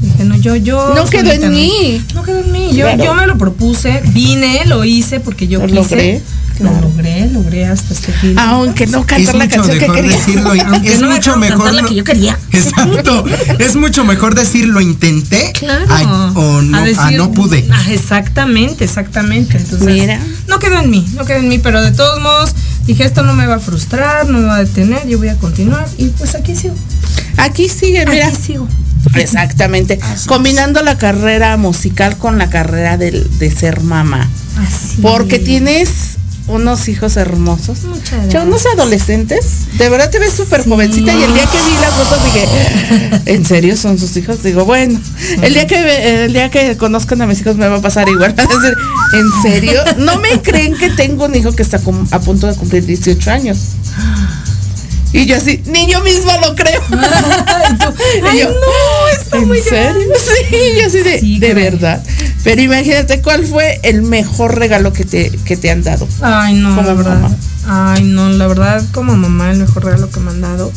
Dije, 0.00 0.24
no, 0.24 0.36
yo, 0.36 0.56
yo. 0.56 0.94
No 0.96 1.04
quedó 1.06 1.30
en 1.30 1.42
no. 1.42 1.48
mí. 1.50 2.04
No 2.14 2.22
quedó 2.22 2.40
en 2.40 2.50
mí. 2.52 2.68
Yo, 2.72 2.86
Claro. 2.86 3.04
yo 3.04 3.14
me 3.14 3.26
lo 3.26 3.38
propuse, 3.38 4.02
vine, 4.12 4.62
lo 4.66 4.84
hice 4.84 5.20
porque 5.20 5.46
yo 5.48 5.60
Lo 5.60 5.66
quise. 5.66 5.76
logré, 5.76 6.22
Lo 6.60 6.70
logré, 6.80 7.28
logré 7.28 7.66
hasta 7.66 7.94
este 7.94 8.12
fin. 8.12 8.38
aunque 8.38 8.86
no 8.86 9.00
es 9.00 9.06
cantar 9.06 9.34
la 9.34 9.48
canción 9.48 9.78
que 9.78 9.86
quería. 9.86 10.16
decirlo 10.16 10.52
es 10.54 11.00
no 11.00 11.10
mucho 11.10 11.36
mejor 11.36 11.58
cantar 11.64 11.74
la 11.82 11.88
que 11.88 11.94
yo 11.94 12.04
quería. 12.04 12.38
Exacto. 12.52 13.24
es 13.58 13.76
mucho 13.76 14.04
mejor 14.04 14.34
decir 14.34 14.66
lo 14.68 14.80
intenté 14.80 15.52
Claro. 15.52 15.86
a- 15.88 16.32
o 16.34 16.62
no, 16.62 16.76
A 16.78 16.82
a 16.82 16.84
decir- 16.84 17.16
no 17.16 17.32
pude. 17.32 17.66
Ah, 17.72 17.82
exactamente, 17.90 18.84
exactamente. 18.84 19.56
Entonces, 19.56 19.86
Mira. 19.88 20.20
no 20.48 20.58
quedó 20.58 20.78
en 20.80 20.90
mí, 20.90 21.06
no 21.16 21.24
quedó 21.24 21.38
en 21.38 21.48
mí, 21.48 21.58
pero 21.58 21.82
de 21.82 21.92
todos 21.92 22.20
modos 22.22 22.54
dije, 22.86 23.04
esto 23.04 23.22
no 23.22 23.34
me 23.34 23.46
va 23.46 23.56
a 23.56 23.60
frustrar, 23.60 24.28
no 24.28 24.38
me 24.38 24.44
va 24.46 24.56
a 24.56 24.64
detener, 24.64 25.06
yo 25.06 25.18
voy 25.18 25.28
a 25.28 25.36
continuar 25.36 25.86
y 25.98 26.08
pues 26.08 26.34
aquí 26.34 26.54
sigo. 26.54 26.74
Aquí 27.38 27.68
sigue, 27.68 28.04
mira. 28.06 28.28
Aquí 28.28 28.36
sigo. 28.36 28.68
Exactamente. 29.14 29.98
Así 30.02 30.28
Combinando 30.28 30.82
la 30.82 30.96
carrera 30.98 31.56
musical 31.56 32.16
con 32.18 32.38
la 32.38 32.50
carrera 32.50 32.96
del- 32.98 33.26
de, 33.38 33.50
ser 33.50 33.80
mamá. 33.80 34.28
Así. 34.58 34.98
Porque 35.02 35.38
tienes 35.38 35.88
unos 36.48 36.88
hijos 36.88 37.16
hermosos. 37.16 37.84
Muchas 37.84 38.28
Ya 38.28 38.42
unos 38.42 38.62
gracias. 38.62 38.74
adolescentes. 38.74 39.44
De 39.78 39.88
verdad 39.88 40.10
te 40.10 40.18
ves 40.18 40.32
súper 40.34 40.62
Sí. 40.64 40.70
jovencita. 40.70 41.12
Y 41.14 41.22
el 41.22 41.34
día 41.34 41.44
que 41.46 41.58
vi 41.58 41.80
las 41.80 41.92
fotos 41.94 42.24
dije, 42.24 43.22
¿en 43.34 43.44
serio 43.46 43.76
son 43.76 43.98
sus 43.98 44.16
hijos? 44.16 44.42
Digo, 44.42 44.64
bueno, 44.64 44.98
el 45.42 45.54
día 45.54 45.66
que 45.66 46.24
el 46.24 46.32
día 46.32 46.50
que 46.50 46.76
conozcan 46.76 47.22
a 47.22 47.26
mis 47.26 47.40
hijos 47.40 47.56
me 47.56 47.68
va 47.68 47.76
a 47.78 47.80
pasar 47.82 48.08
igual. 48.08 48.32
Van 48.36 48.46
a 48.50 48.54
decir, 48.54 48.76
¿en 49.14 49.42
serio? 49.42 49.80
No 49.98 50.18
me 50.18 50.40
creen 50.42 50.76
que 50.76 50.90
tengo 50.90 51.26
un 51.26 51.34
hijo 51.34 51.52
que 51.52 51.62
está 51.62 51.80
a 52.10 52.20
punto 52.20 52.46
de 52.46 52.54
cumplir 52.54 52.84
18 52.86 53.30
años. 53.30 53.58
Y 55.12 55.26
yo 55.26 55.36
así, 55.36 55.62
ni 55.66 55.90
yo 55.90 56.02
misma 56.02 56.38
lo 56.38 56.54
creo. 56.54 56.80
Ay, 56.90 57.76
Y 58.34 58.40
yo, 58.40 58.48
no, 58.48 59.08
está 59.20 59.36
¿En 59.38 59.48
muy 59.48 59.60
serio? 59.60 60.02
Sí, 60.18 60.56
yo 60.80 60.86
así 60.86 60.98
de, 60.98 61.20
Sí, 61.20 61.38
de 61.38 61.52
verdad. 61.54 62.02
Pero 62.44 62.62
imagínate 62.62 63.20
cuál 63.20 63.44
fue 63.46 63.78
el 63.82 64.02
mejor 64.02 64.58
regalo 64.58 64.92
que 64.92 65.04
te, 65.04 65.30
que 65.44 65.56
te 65.56 65.70
han 65.70 65.82
dado. 65.82 66.08
Ay, 66.22 66.54
no, 66.54 66.70
Como 66.74 66.88
la 66.88 66.94
verdad. 66.94 67.20
mamá. 67.20 67.36
Ay, 67.66 68.04
no, 68.04 68.28
la 68.30 68.46
verdad, 68.46 68.82
como 68.92 69.14
mamá, 69.16 69.52
el 69.52 69.58
mejor 69.58 69.84
regalo 69.84 70.10
que 70.10 70.18
me 70.20 70.30
han 70.30 70.40
dado. 70.40 70.72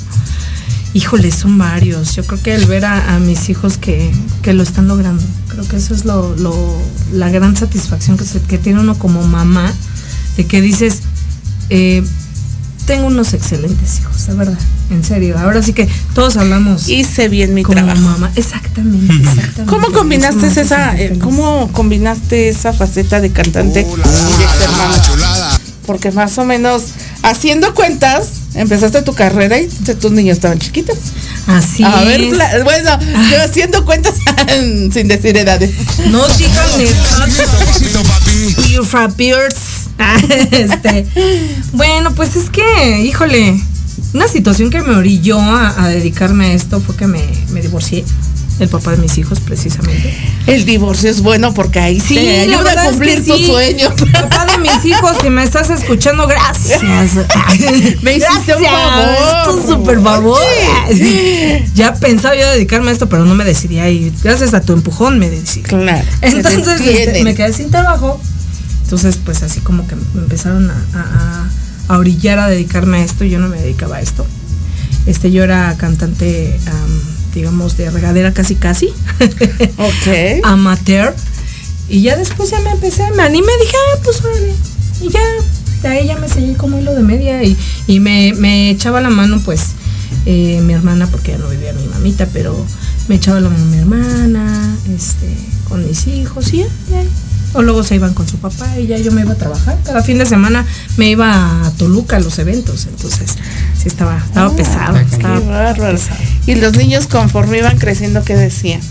Híjole, 0.94 1.32
son 1.32 1.58
varios. 1.58 2.16
Yo 2.16 2.24
creo 2.26 2.42
que 2.42 2.56
el 2.56 2.66
ver 2.68 2.86
a, 2.86 3.16
a 3.16 3.20
mis 3.20 3.50
hijos 3.50 3.78
que, 3.78 4.12
que 4.42 4.54
lo 4.54 4.64
están 4.64 4.88
logrando. 4.88 5.24
Creo 5.50 5.68
que 5.68 5.78
eso 5.78 5.94
es 5.94 6.06
lo, 6.06 6.36
lo- 6.38 6.82
la 7.12 7.30
gran 7.30 7.56
satisfacción 7.58 8.18
que, 8.18 8.24
se- 8.26 8.42
que 8.42 8.58
tiene 8.58 8.80
uno 8.80 8.98
como 9.00 9.24
mamá. 9.24 9.74
De 10.38 10.46
que 10.46 10.62
dices, 10.62 11.00
eh, 11.70 12.04
tengo 12.86 13.08
unos 13.08 13.34
excelentes 13.34 14.00
hijos, 14.00 14.28
de 14.28 14.34
verdad. 14.34 14.58
En 14.92 15.04
serio. 15.04 15.38
Ahora 15.40 15.62
sí 15.64 15.74
que 15.74 15.90
todos 16.14 16.38
hablamos 16.38 16.88
Hice 16.88 17.28
bien 17.28 17.54
mi 17.54 17.64
como 17.64 17.76
trabajo. 17.78 18.00
mamá. 18.02 18.32
Exactamente, 18.36 19.14
exactamente. 19.14 19.66
¿Cómo 19.66 19.92
combinaste 19.92 20.48
esa, 20.48 20.96
eh, 20.98 21.18
cómo 21.20 21.70
combinaste 21.72 22.50
esa 22.50 22.74
faceta 22.74 23.20
de 23.22 23.32
cantante 23.32 23.82
y 23.82 23.86
de 23.86 24.60
ser 24.60 24.70
mamá? 24.70 25.60
Porque 25.86 26.12
más 26.12 26.38
o 26.40 26.46
menos, 26.46 26.82
haciendo 27.22 27.76
cuentas, 27.76 28.28
empezaste 28.56 29.04
tu 29.04 29.14
carrera 29.14 29.60
y 29.60 29.68
tus 29.68 30.12
niños 30.12 30.38
estaban 30.38 30.58
chiquitos. 30.58 30.98
Así 31.46 31.84
A 31.84 32.02
ver, 32.04 32.22
es. 32.22 32.64
bueno, 32.64 32.98
yo 33.32 33.44
haciendo 33.44 33.86
cuentas 33.86 34.16
sin 34.94 35.08
decir 35.08 35.38
edades. 35.38 35.72
No 36.10 36.28
digan 36.30 36.66
Beards. 39.98 40.24
este, 40.52 41.06
bueno, 41.74 42.14
pues 42.16 42.36
es 42.36 42.50
que, 42.50 43.02
híjole, 43.02 43.60
una 44.14 44.28
situación 44.28 44.70
que 44.70 44.82
me 44.82 44.96
orilló 44.96 45.40
a, 45.40 45.84
a 45.84 45.88
dedicarme 45.90 46.48
a 46.48 46.54
esto 46.54 46.80
fue 46.80 46.96
que 46.96 47.08
me, 47.08 47.24
me 47.52 47.62
divorcié. 47.62 48.04
el 48.60 48.70
papá 48.70 48.92
de 48.92 48.98
mis 48.98 49.18
hijos 49.18 49.40
precisamente. 49.42 50.14
El 50.48 50.64
divorcio 50.66 51.10
es 51.10 51.22
bueno 51.22 51.54
porque 51.54 51.80
ahí 51.80 52.00
sí, 52.00 52.16
te 52.16 52.40
ayuda 52.42 52.72
a 52.72 52.84
es 52.86 52.90
cumplir 52.92 53.24
que 53.24 53.32
tus 53.32 53.38
sí. 53.38 53.46
sueños. 53.48 53.94
Papá 54.14 54.46
de 54.46 54.58
mis 54.60 54.86
hijos, 54.86 55.12
si 55.22 55.30
me 55.30 55.44
estás 55.44 55.70
escuchando, 55.70 56.28
gracias. 56.28 56.82
Me 58.02 58.16
hiciste 58.16 58.56
un 58.56 58.62
Gracias, 58.62 58.62
favor. 58.62 59.50
Es 59.50 59.56
un 59.56 59.68
super 59.68 60.02
favor. 60.02 60.42
Ya 61.76 61.94
pensaba 61.94 62.36
yo 62.36 62.48
dedicarme 62.52 62.92
a 62.92 62.94
esto, 62.94 63.10
pero 63.10 63.26
no 63.26 63.36
me 63.36 63.44
decidía 63.44 63.90
y 63.90 64.14
gracias 64.24 64.54
a 64.54 64.62
tu 64.62 64.72
empujón 64.74 65.20
me 65.20 65.30
decidí. 65.30 65.64
Claro. 65.64 66.06
Entonces 66.22 66.80
este, 66.80 67.24
me 67.24 67.36
quedé 67.36 67.52
sin 67.52 67.70
trabajo. 67.70 68.22
Entonces, 68.86 69.18
pues 69.24 69.44
así 69.44 69.60
como 69.62 69.88
que 69.88 69.96
me 69.96 70.22
empezaron 70.22 70.70
a, 70.72 70.86
a- 70.94 71.50
a 71.88 71.98
orillar 72.00 72.40
a 72.40 72.48
dedicarme 72.48 72.98
a 73.00 73.04
esto. 73.04 73.26
Yo 73.26 73.40
no 73.40 73.48
me 73.50 73.60
dedicaba 73.60 73.98
a 73.98 74.02
esto. 74.02 74.26
Este, 75.06 75.32
yo 75.32 75.44
era 75.44 75.76
cantante, 75.78 76.58
am, 76.68 77.00
digamos, 77.34 77.78
de 77.78 77.90
regadera 77.92 78.32
casi 78.34 78.56
casi. 78.56 78.90
Ok. 79.78 80.42
Amateur. 80.44 81.14
Y 81.90 82.02
ya 82.02 82.16
después 82.16 82.50
ya 82.50 82.60
me 82.62 82.72
empecé, 82.72 83.04
me 83.16 83.22
animé, 83.24 83.52
dije, 83.60 83.76
ah, 83.94 84.00
pues 84.04 84.22
órale. 84.24 84.54
Y 85.02 85.10
ya, 85.10 85.20
de 85.84 85.88
ahí 85.88 86.08
ya 86.08 86.18
me 86.18 86.28
seguí 86.28 86.54
como 86.56 86.80
hilo 86.80 86.96
de 86.96 87.04
media 87.04 87.44
y, 87.44 87.56
y 87.88 88.00
me, 88.00 88.34
me 88.34 88.72
echaba 88.72 89.02
la 89.02 89.10
mano, 89.12 89.40
pues, 89.46 89.62
eh, 90.26 90.62
mi 90.64 90.74
hermana, 90.74 91.06
porque 91.08 91.34
ya 91.34 91.38
no 91.38 91.48
vivía 91.50 91.74
mi 91.74 91.86
mamita, 91.88 92.26
pero 92.34 92.56
me 93.08 93.16
echaba 93.16 93.40
la 93.40 93.50
mano 93.50 93.66
mi 93.66 93.78
hermana, 93.78 94.76
este, 94.96 95.36
con 95.70 95.86
mis 95.86 96.08
hijos, 96.08 96.52
y 96.54 96.60
ya, 96.60 96.66
ya. 96.90 97.04
O 97.56 97.62
luego 97.62 97.84
se 97.84 97.96
iban 97.96 98.14
con 98.14 98.28
su 98.28 98.38
papá 98.38 98.68
y 98.78 98.88
ya 98.88 98.98
yo 98.98 99.12
me 99.12 99.22
iba 99.22 99.32
a 99.32 99.36
trabajar. 99.36 99.78
Cada 99.86 100.04
fin 100.04 100.18
de 100.18 100.26
semana 100.26 100.66
me 100.98 101.10
iba 101.10 101.66
a 101.66 101.72
Toluca 101.78 102.18
a 102.18 102.20
los 102.20 102.38
eventos, 102.40 102.86
entonces 102.86 103.32
sí 103.82 103.88
estaba, 103.88 104.18
estaba 104.18 104.54
pesado. 104.56 104.94
Qué 105.10 105.16
Estaba 105.16 105.74
pesado. 105.74 106.18
Y 106.48 106.56
los 106.56 106.76
niños 106.76 107.08
conforme 107.08 107.60
iban 107.60 107.78
creciendo, 107.78 108.24
¿qué 108.24 108.36
decían? 108.36 108.82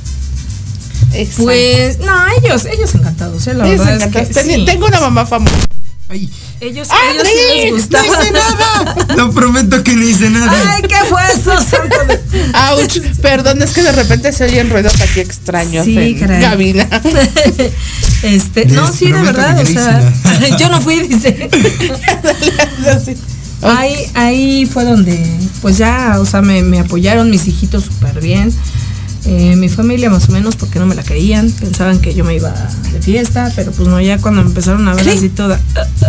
Exacto. 1.12 1.44
Pues, 1.44 1.98
no, 1.98 2.12
ellos, 2.42 2.64
ellos 2.64 2.94
encantados, 2.94 3.46
¿eh? 3.46 3.54
la 3.54 3.66
Ellos 3.68 3.80
verdad 3.80 3.96
es 3.96 4.02
encantados. 4.02 4.28
que 4.28 4.34
Ten- 4.34 4.60
sí. 4.60 4.64
Tengo 4.64 4.86
una 4.86 5.00
mamá 5.00 5.26
famosa. 5.26 5.54
Ay, 6.08 6.28
Ellos, 6.60 6.88
¡Ah, 6.90 6.96
ellos 7.12 7.26
sí 7.28 7.34
les 7.34 7.56
Andrés! 7.56 7.72
gustaba. 7.72 8.04
no 8.06 8.22
hice 8.22 8.32
nada. 8.32 8.96
No 9.16 9.30
prometo 9.32 9.82
que 9.84 9.94
no 9.94 10.04
hice 10.04 10.30
nada. 10.30 10.52
Ay, 10.74 10.82
¿qué 10.82 10.96
fue 11.08 11.20
eso, 11.32 11.52
santo 11.62 11.96
de- 12.08 12.20
Ouch. 12.82 12.98
Perdón, 13.20 13.62
es 13.62 13.70
que 13.72 13.82
de 13.82 13.92
repente 13.92 14.32
se 14.32 14.44
oyen 14.44 14.70
ruidos 14.70 15.00
aquí 15.00 15.20
extraños 15.20 15.84
Sí, 15.84 15.96
en 15.98 16.18
caray. 16.18 16.40
cabina. 16.42 16.88
Este, 18.24 18.66
no, 18.66 18.90
sí, 18.90 19.12
de 19.12 19.20
verdad, 19.20 19.58
o 19.58 19.62
no 19.62 19.66
sea, 19.66 20.56
yo 20.58 20.68
no 20.70 20.80
fui, 20.80 21.00
dice. 21.06 21.48
Ahí, 23.62 23.94
ahí 24.12 24.66
fue 24.66 24.84
donde, 24.84 25.18
pues 25.62 25.78
ya, 25.78 26.16
o 26.20 26.26
sea, 26.26 26.42
me, 26.42 26.62
me 26.62 26.80
apoyaron 26.80 27.30
mis 27.30 27.48
hijitos 27.48 27.84
súper 27.84 28.20
bien. 28.20 28.52
Eh, 29.26 29.56
mi 29.56 29.70
familia 29.70 30.10
más 30.10 30.28
o 30.28 30.32
menos 30.32 30.54
porque 30.54 30.78
no 30.78 30.84
me 30.84 30.94
la 30.94 31.02
creían, 31.02 31.50
pensaban 31.50 31.98
que 31.98 32.12
yo 32.12 32.24
me 32.24 32.34
iba 32.34 32.52
de 32.92 33.00
fiesta, 33.00 33.50
pero 33.56 33.72
pues 33.72 33.88
no, 33.88 33.98
ya 33.98 34.18
cuando 34.18 34.42
me 34.42 34.48
empezaron 34.48 34.86
a 34.86 34.92
ver 34.92 35.08
así 35.08 35.30
toda, 35.30 35.58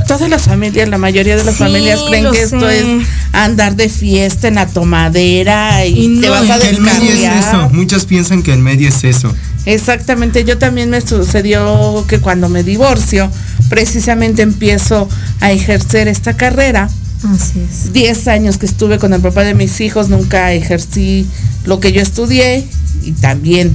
Todas 0.06 0.30
las 0.30 0.42
familias, 0.42 0.90
la 0.90 0.98
mayoría 0.98 1.38
de 1.38 1.46
las 1.46 1.56
Sí, 1.56 1.64
familias 1.64 2.02
creen 2.10 2.30
que 2.30 2.42
esto 2.42 2.70
es 2.70 3.08
andar 3.32 3.78
de 3.78 3.88
fiesta 3.88 4.50
en 4.50 4.56
la 4.56 4.68
tomadera 4.68 5.86
y, 5.86 5.98
Y 5.98 6.20
te 6.20 6.28
no, 6.28 6.34
vas 6.34 6.50
a 6.50 6.60
Que 6.60 6.70
el 6.72 6.82
medio 6.82 7.14
es 7.14 7.46
eso. 7.46 7.70
Muchos 7.72 8.06
piensan 8.06 8.44
que 8.44 8.52
el 8.52 8.60
medio 8.60 8.90
es 8.90 9.06
eso. 9.06 9.34
Exactamente, 9.66 10.44
yo 10.44 10.58
también 10.58 10.90
me 10.90 11.02
sucedió 11.02 12.06
que 12.08 12.20
cuando 12.20 12.50
me 12.50 12.64
divorcio, 12.64 13.32
precisamente 13.70 14.42
empiezo 14.42 15.10
a 15.40 15.52
ejercer 15.52 16.08
esta 16.08 16.38
carrera. 16.38 16.90
así 17.34 17.60
es. 17.60 17.94
10 17.94 18.28
años 18.28 18.58
que 18.58 18.66
estuve 18.66 19.00
con 19.00 19.14
el 19.14 19.22
papá 19.22 19.44
de 19.44 19.56
mis 19.56 19.82
hijos, 19.82 20.10
nunca 20.10 20.54
ejercí 20.54 21.28
lo 21.66 21.80
que 21.80 21.92
yo 21.92 22.02
estudié 22.02 22.68
y 23.04 23.12
también 23.14 23.74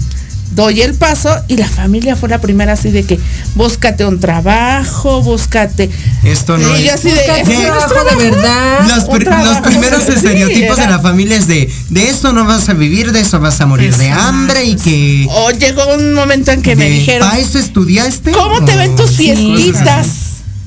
doy 0.50 0.82
el 0.82 0.94
paso 0.94 1.34
y 1.48 1.56
la 1.56 1.68
familia 1.68 2.16
fue 2.16 2.28
la 2.28 2.40
primera 2.40 2.72
así 2.74 2.90
de 2.90 3.04
que 3.04 3.18
búscate 3.54 4.04
un 4.04 4.18
trabajo, 4.20 5.22
búscate. 5.22 5.90
Esto 6.24 6.58
no 6.58 6.76
y 6.78 6.84
yo 6.84 6.88
es. 6.88 6.94
así 6.94 7.10
de, 7.10 7.16
Busca 7.16 7.44
tu 7.44 7.50
"¿Eso 7.50 7.60
no 7.62 7.78
es 7.78 7.86
trabajo 7.86 8.16
de 8.18 8.30
verdad. 8.30 8.80
Los, 8.88 9.04
un 9.04 9.14
pri- 9.16 9.24
trabajo". 9.24 9.52
los 9.52 9.58
primeros 9.62 10.02
Sí, 10.04 10.12
estereotipos 10.12 10.76
de 10.76 10.86
la 10.86 10.98
familia 11.00 11.36
es 11.36 11.46
de 11.46 11.70
de 11.90 12.08
esto 12.08 12.32
no 12.32 12.44
vas 12.44 12.68
a 12.68 12.74
vivir, 12.74 13.12
de 13.12 13.20
eso 13.20 13.38
vas 13.40 13.60
a 13.60 13.66
morir 13.66 13.94
de 13.96 14.08
hambre 14.10 14.64
y 14.64 14.76
que 14.76 15.26
O 15.30 15.50
llegó 15.50 15.94
un 15.94 16.14
momento 16.14 16.50
en 16.52 16.62
que 16.62 16.76
me 16.76 16.88
dijeron, 16.90 17.28
¿para 17.28 17.40
eso 17.40 17.58
estudiaste? 17.58 18.32
¿cómo 18.32 18.64
te 18.64 18.76
ven 18.76 18.96
tus 18.96 19.12
fiestitas? 19.16 20.06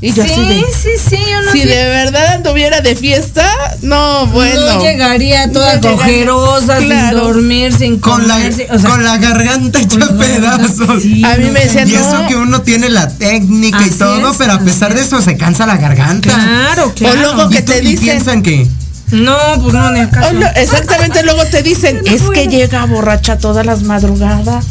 Y 0.06 0.12
yo 0.12 0.24
así 0.24 0.34
sí, 0.34 0.42
de, 0.42 0.60
sí, 0.60 0.90
sí, 1.10 1.18
yo 1.32 1.42
no 1.44 1.52
si 1.54 1.62
sé. 1.62 1.68
de 1.68 1.86
verdad 1.86 2.34
anduviera 2.34 2.82
de 2.82 2.94
fiesta, 2.96 3.50
no, 3.82 4.28
bueno. 4.28 4.60
no 4.74 4.82
llegaría 4.82 5.50
toda 5.52 5.76
No 5.76 5.82
llegaría. 5.82 5.98
cojerosa, 5.98 6.78
Claro. 6.80 7.18
sin 7.20 7.28
dormir, 7.34 7.74
sin 7.74 8.00
Con 8.00 8.28
la, 8.28 8.34
comer, 8.36 8.54
sin- 8.54 8.70
o 8.72 8.80
sea, 8.80 8.90
con 8.90 9.04
la 9.06 9.18
garganta 9.18 9.80
hecha 9.80 9.88
con 9.90 10.00
la 10.02 10.06
garganta, 10.08 10.58
pedazos. 10.58 11.02
sí, 11.04 11.24
A 11.24 11.38
mí 11.38 11.50
me 11.52 11.62
decían, 11.62 11.88
Y 11.90 11.96
eso 11.96 12.22
no. 12.22 12.28
que 12.28 12.36
uno 12.36 12.62
tiene 12.64 12.90
la 12.90 13.08
técnica 13.08 13.82
y 13.88 13.92
todo, 13.92 14.32
es, 14.32 14.38
pero 14.38 14.54
a 14.54 14.60
pesar 14.60 14.94
de 14.94 15.02
eso 15.02 15.22
se 15.22 15.38
cansa 15.38 15.66
la 15.66 15.78
garganta. 15.78 16.30
Claro, 16.34 16.94
claro. 16.94 17.16
luego 17.22 17.50
Y, 17.50 17.56
que 17.56 17.62
te 17.62 17.80
dicen- 17.82 18.00
piensan 18.04 18.44
que 18.44 18.68
No, 19.12 19.38
pues 19.62 19.74
no, 19.74 19.88
en 19.90 19.98
el 19.98 20.10
caso. 20.10 20.30
Oh, 20.32 20.34
no, 20.34 20.48
exactamente, 20.56 21.24
luego 21.24 21.46
te 21.46 21.64
dicen, 21.64 22.02
No 22.06 22.12
es 22.12 22.24
que 22.34 22.48
llega 22.48 22.84
borracha 22.88 23.38
todas 23.38 23.66
las 23.66 23.84
madrugadas. 23.84 24.66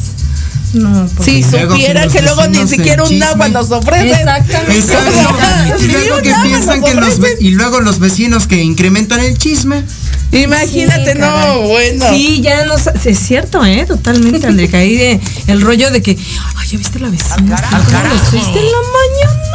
No. 0.73 1.07
Si 1.23 1.43
que 1.43 1.51
supieran 1.51 2.11
que, 2.11 2.23
luego 2.23 2.47
ni 2.49 2.67
siquiera 2.67 3.05
un 3.05 3.23
agua 3.23 3.49
nos 3.49 3.71
ofrecen. 3.71 4.27
Exactamente. 4.69 5.85
Y 5.85 5.89
luego 5.89 6.17
que 6.23 6.35
piensan 6.45 6.83
que 6.83 6.95
los 6.95 7.19
ve- 7.19 7.29
ofrecen. 7.29 7.47
y 7.47 7.51
luego 7.51 7.81
los 7.81 7.99
vecinos 7.99 8.47
que 8.47 8.63
incrementan 8.63 9.21
el 9.21 9.37
chisme. 9.37 9.85
Imagínate, 10.33 11.13
Sí, 11.13 11.19
no, 11.19 11.61
bueno. 11.61 12.07
Sí, 12.09 12.41
ya 12.41 12.65
no 12.65 12.75
es 12.77 13.19
cierto, 13.19 13.63
¿eh? 13.67 13.85
Totalmente, 13.87 14.47
André. 14.47 14.71
Ahí 14.73 14.97
de 14.97 15.21
el 15.47 15.61
rollo 15.61 15.91
de 15.91 16.01
que, 16.01 16.13
ay, 16.57 16.69
¿ya 16.71 16.79
viste 16.79 16.99
la 17.01 17.11
vecina? 17.11 17.37
¿Cómo 17.37 18.03
los 18.15 18.33
viste 18.33 18.59
en 18.59 18.65
la 18.65 18.79
mañana? 18.97 19.52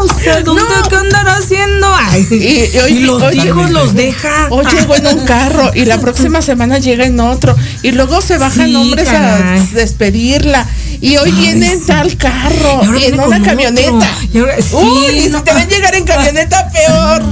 O 0.00 0.08
sea, 0.18 0.40
¿dónde 0.42 0.62
No. 0.62 0.88
qué 0.88 0.96
andará 0.96 1.36
haciendo? 1.36 1.86
Ay, 1.94 2.26
Y- 2.30 2.76
y 2.76 2.78
hoy- 2.80 2.92
y 2.92 2.98
los 3.00 3.22
oye, 3.22 3.46
hijos 3.48 3.70
los 3.70 3.94
deja. 3.94 4.46
O 4.50 4.62
llegó 4.62 4.96
en 4.96 5.06
un 5.06 5.24
carro 5.26 5.70
y 5.74 5.84
la 5.84 6.00
próxima 6.00 6.40
semana 6.42 6.78
llega 6.78 7.04
en 7.04 7.20
otro. 7.20 7.54
Y 7.82 7.92
luego 7.92 8.20
se 8.22 8.38
bajan 8.38 8.68
Sí, 8.68 8.76
hombres 8.76 9.08
caray. 9.08 9.60
a 9.60 9.74
despedirla. 9.74 10.66
Y 11.02 11.16
hoy 11.16 11.30
viene 11.32 11.72
en 11.72 11.84
tal 11.86 12.16
carro 12.18 12.82
Y 12.98 13.04
en 13.04 13.20
una 13.20 13.42
camioneta. 13.42 13.90
otro. 13.90 14.08
Y 14.34 14.38
ahora- 14.38 14.56
sí, 14.60 14.74
Uy, 14.74 15.18
y 15.24 15.28
no. 15.28 15.38
si 15.38 15.44
te 15.44 15.54
ven 15.54 15.68
llegar 15.68 15.94
en 15.94 16.04
camioneta, 16.04 16.68
peor. 16.70 17.22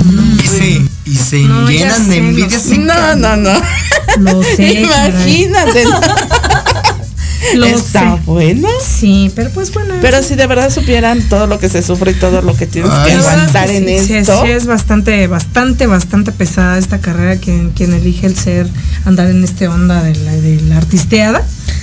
Y 0.42 0.46
se, 0.46 0.83
y 1.04 1.14
se 1.16 1.38
No, 1.40 1.68
llenan 1.68 2.09
de 2.09 2.16
envidia. 2.16 2.59
No, 2.78 3.16
no, 3.16 3.37
no. 3.37 3.62
Lo 4.20 4.42
sé, 4.42 4.72
Imagínate. 4.81 5.85
Lo 7.55 7.67
Está 7.67 8.17
sé. 8.17 8.23
bueno. 8.27 8.69
Sí, 8.85 9.33
pero 9.35 9.51
pues 9.51 9.73
bueno. 9.73 9.95
Pero 10.01 10.23
si 10.23 10.35
de 10.35 10.47
verdad 10.47 10.71
supieran 10.71 11.23
todo 11.29 11.47
lo 11.47 11.59
que 11.59 11.69
se 11.69 11.83
sufre 11.83 12.13
y 12.13 12.15
todo 12.15 12.43
lo 12.43 12.55
que 12.57 12.67
tienes 12.67 12.91
Ay, 12.93 13.11
que. 13.13 13.17
La 13.17 13.21
aguantar 13.33 13.71
en 13.71 13.85
sí, 14.07 14.15
esto. 14.15 14.43
sí, 14.45 14.51
es 14.51 14.67
bastante, 14.67 15.27
bastante, 15.27 15.87
bastante 15.87 16.33
pesada 16.33 16.79
esta 16.79 16.99
carrera 17.01 17.37
quien, 17.37 17.71
quien 17.71 17.93
elige 17.95 18.27
el 18.27 18.37
ser, 18.37 18.67
andar 19.05 19.29
en 19.31 19.43
este 19.45 19.69
onda 19.69 20.03
de 20.03 20.15
la, 20.17 20.33
de 20.33 20.61
la 20.63 20.77
artisteada. 20.77 21.43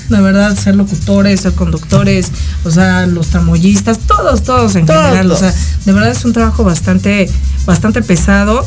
De 0.09 0.21
verdad, 0.21 0.55
ser 0.55 0.75
locutores, 0.75 1.41
ser 1.41 1.53
conductores, 1.53 2.27
o 2.63 2.69
sea, 2.71 3.07
los 3.07 3.27
tramoyistas, 3.27 3.99
todos, 3.99 4.43
todos 4.43 4.75
en 4.75 4.85
Todos. 4.85 5.03
general. 5.03 5.31
O 5.31 5.35
sea, 5.37 5.51
de 5.85 5.91
verdad 5.93 6.11
es 6.11 6.23
un 6.25 6.33
trabajo 6.33 6.63
bastante, 6.63 7.27
bastante 7.65 8.01
pesado. 8.03 8.65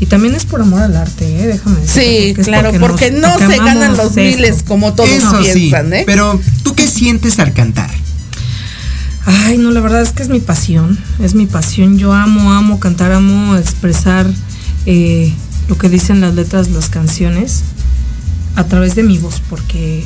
Y 0.00 0.06
también 0.06 0.34
es 0.34 0.44
por 0.44 0.60
amor 0.60 0.82
al 0.82 0.96
arte, 0.96 1.24
¿eh? 1.42 1.46
déjame 1.46 1.80
decirte, 1.80 2.00
Sí, 2.00 2.32
porque 2.34 2.50
claro, 2.50 2.72
porque, 2.80 3.10
nos- 3.12 3.20
no 3.20 3.28
porque 3.38 3.54
se 3.54 3.58
ganan 3.58 3.96
los 3.96 4.06
esto. 4.08 4.20
miles 4.20 4.62
como 4.62 4.92
todos 4.94 5.08
Eso 5.10 5.42
sí. 5.44 5.52
piensan, 5.70 5.92
¿eh? 5.92 6.02
Pero, 6.04 6.40
¿tú 6.62 6.74
qué 6.74 6.86
sientes 6.88 7.38
al 7.38 7.52
cantar? 7.52 7.90
Ay, 9.26 9.56
no, 9.56 9.70
la 9.70 9.80
verdad 9.80 10.02
es 10.02 10.10
que 10.10 10.22
es 10.22 10.28
mi 10.28 10.40
pasión, 10.40 10.98
es 11.22 11.34
mi 11.34 11.46
pasión. 11.46 11.96
Yo 11.98 12.12
amo, 12.12 12.52
amo 12.52 12.78
cantar, 12.78 13.12
amo 13.12 13.56
expresar 13.56 14.26
eh, 14.84 15.32
lo 15.68 15.78
que 15.78 15.88
dicen 15.88 16.20
las 16.20 16.34
letras, 16.34 16.68
las 16.70 16.90
canciones, 16.90 17.62
a 18.56 18.64
través 18.64 18.94
de 18.96 19.02
mi 19.02 19.16
voz, 19.18 19.40
porque 19.48 20.04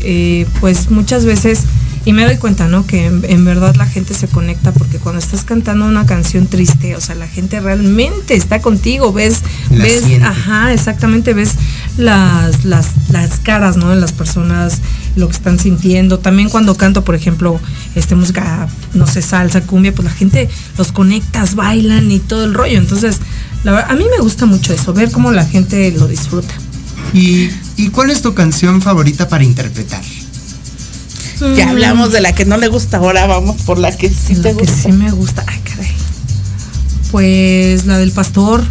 eh, 0.00 0.46
pues 0.60 0.90
muchas 0.90 1.24
veces, 1.24 1.60
y 2.08 2.14
me 2.14 2.24
doy 2.24 2.38
cuenta, 2.38 2.68
¿no? 2.68 2.86
Que 2.86 3.04
en, 3.04 3.22
en 3.28 3.44
verdad 3.44 3.76
la 3.76 3.84
gente 3.84 4.14
se 4.14 4.28
conecta 4.28 4.72
porque 4.72 4.96
cuando 4.96 5.18
estás 5.18 5.44
cantando 5.44 5.84
una 5.84 6.06
canción 6.06 6.46
triste, 6.46 6.96
o 6.96 7.02
sea, 7.02 7.14
la 7.14 7.28
gente 7.28 7.60
realmente 7.60 8.34
está 8.34 8.62
contigo, 8.62 9.12
ves, 9.12 9.42
La 9.68 9.84
ves, 9.84 10.04
siente. 10.04 10.24
ajá, 10.26 10.72
exactamente, 10.72 11.34
ves 11.34 11.50
las, 11.98 12.64
las, 12.64 12.86
las 13.10 13.40
caras, 13.40 13.76
¿no? 13.76 13.90
De 13.90 13.96
las 13.96 14.12
personas, 14.12 14.80
lo 15.16 15.28
que 15.28 15.34
están 15.36 15.58
sintiendo. 15.58 16.18
También 16.18 16.48
cuando 16.48 16.78
canto, 16.78 17.04
por 17.04 17.14
ejemplo, 17.14 17.60
este 17.94 18.14
música, 18.14 18.68
no 18.94 19.06
sé, 19.06 19.20
salsa, 19.20 19.60
cumbia, 19.60 19.94
pues 19.94 20.06
la 20.06 20.14
gente 20.14 20.48
los 20.78 20.92
conectas, 20.92 21.56
bailan 21.56 22.10
y 22.10 22.20
todo 22.20 22.46
el 22.46 22.54
rollo. 22.54 22.78
Entonces, 22.78 23.18
la 23.64 23.72
verdad, 23.72 23.90
a 23.90 23.94
mí 23.96 24.06
me 24.16 24.22
gusta 24.22 24.46
mucho 24.46 24.72
eso, 24.72 24.94
ver 24.94 25.10
cómo 25.10 25.30
la 25.30 25.44
gente 25.44 25.92
lo 25.92 26.08
disfruta. 26.08 26.54
¿Y, 27.12 27.50
¿Y 27.76 27.90
cuál 27.90 28.08
es 28.08 28.22
tu 28.22 28.32
canción 28.32 28.80
favorita 28.80 29.28
para 29.28 29.44
interpretar? 29.44 30.00
Ya 31.56 31.70
hablamos 31.70 32.12
de 32.12 32.20
la 32.20 32.34
que 32.34 32.44
no 32.44 32.56
le 32.56 32.68
gusta, 32.68 32.96
ahora 32.98 33.26
vamos 33.26 33.62
por 33.62 33.78
la 33.78 33.96
que 33.96 34.08
sí 34.10 34.34
La 34.36 34.42
te 34.42 34.56
que 34.56 34.64
gusta. 34.64 34.82
sí 34.82 34.92
me 34.92 35.10
gusta. 35.10 35.44
Ay, 35.46 35.60
caray. 35.64 35.90
Pues 37.10 37.86
la 37.86 37.98
del 37.98 38.12
pastor. 38.12 38.62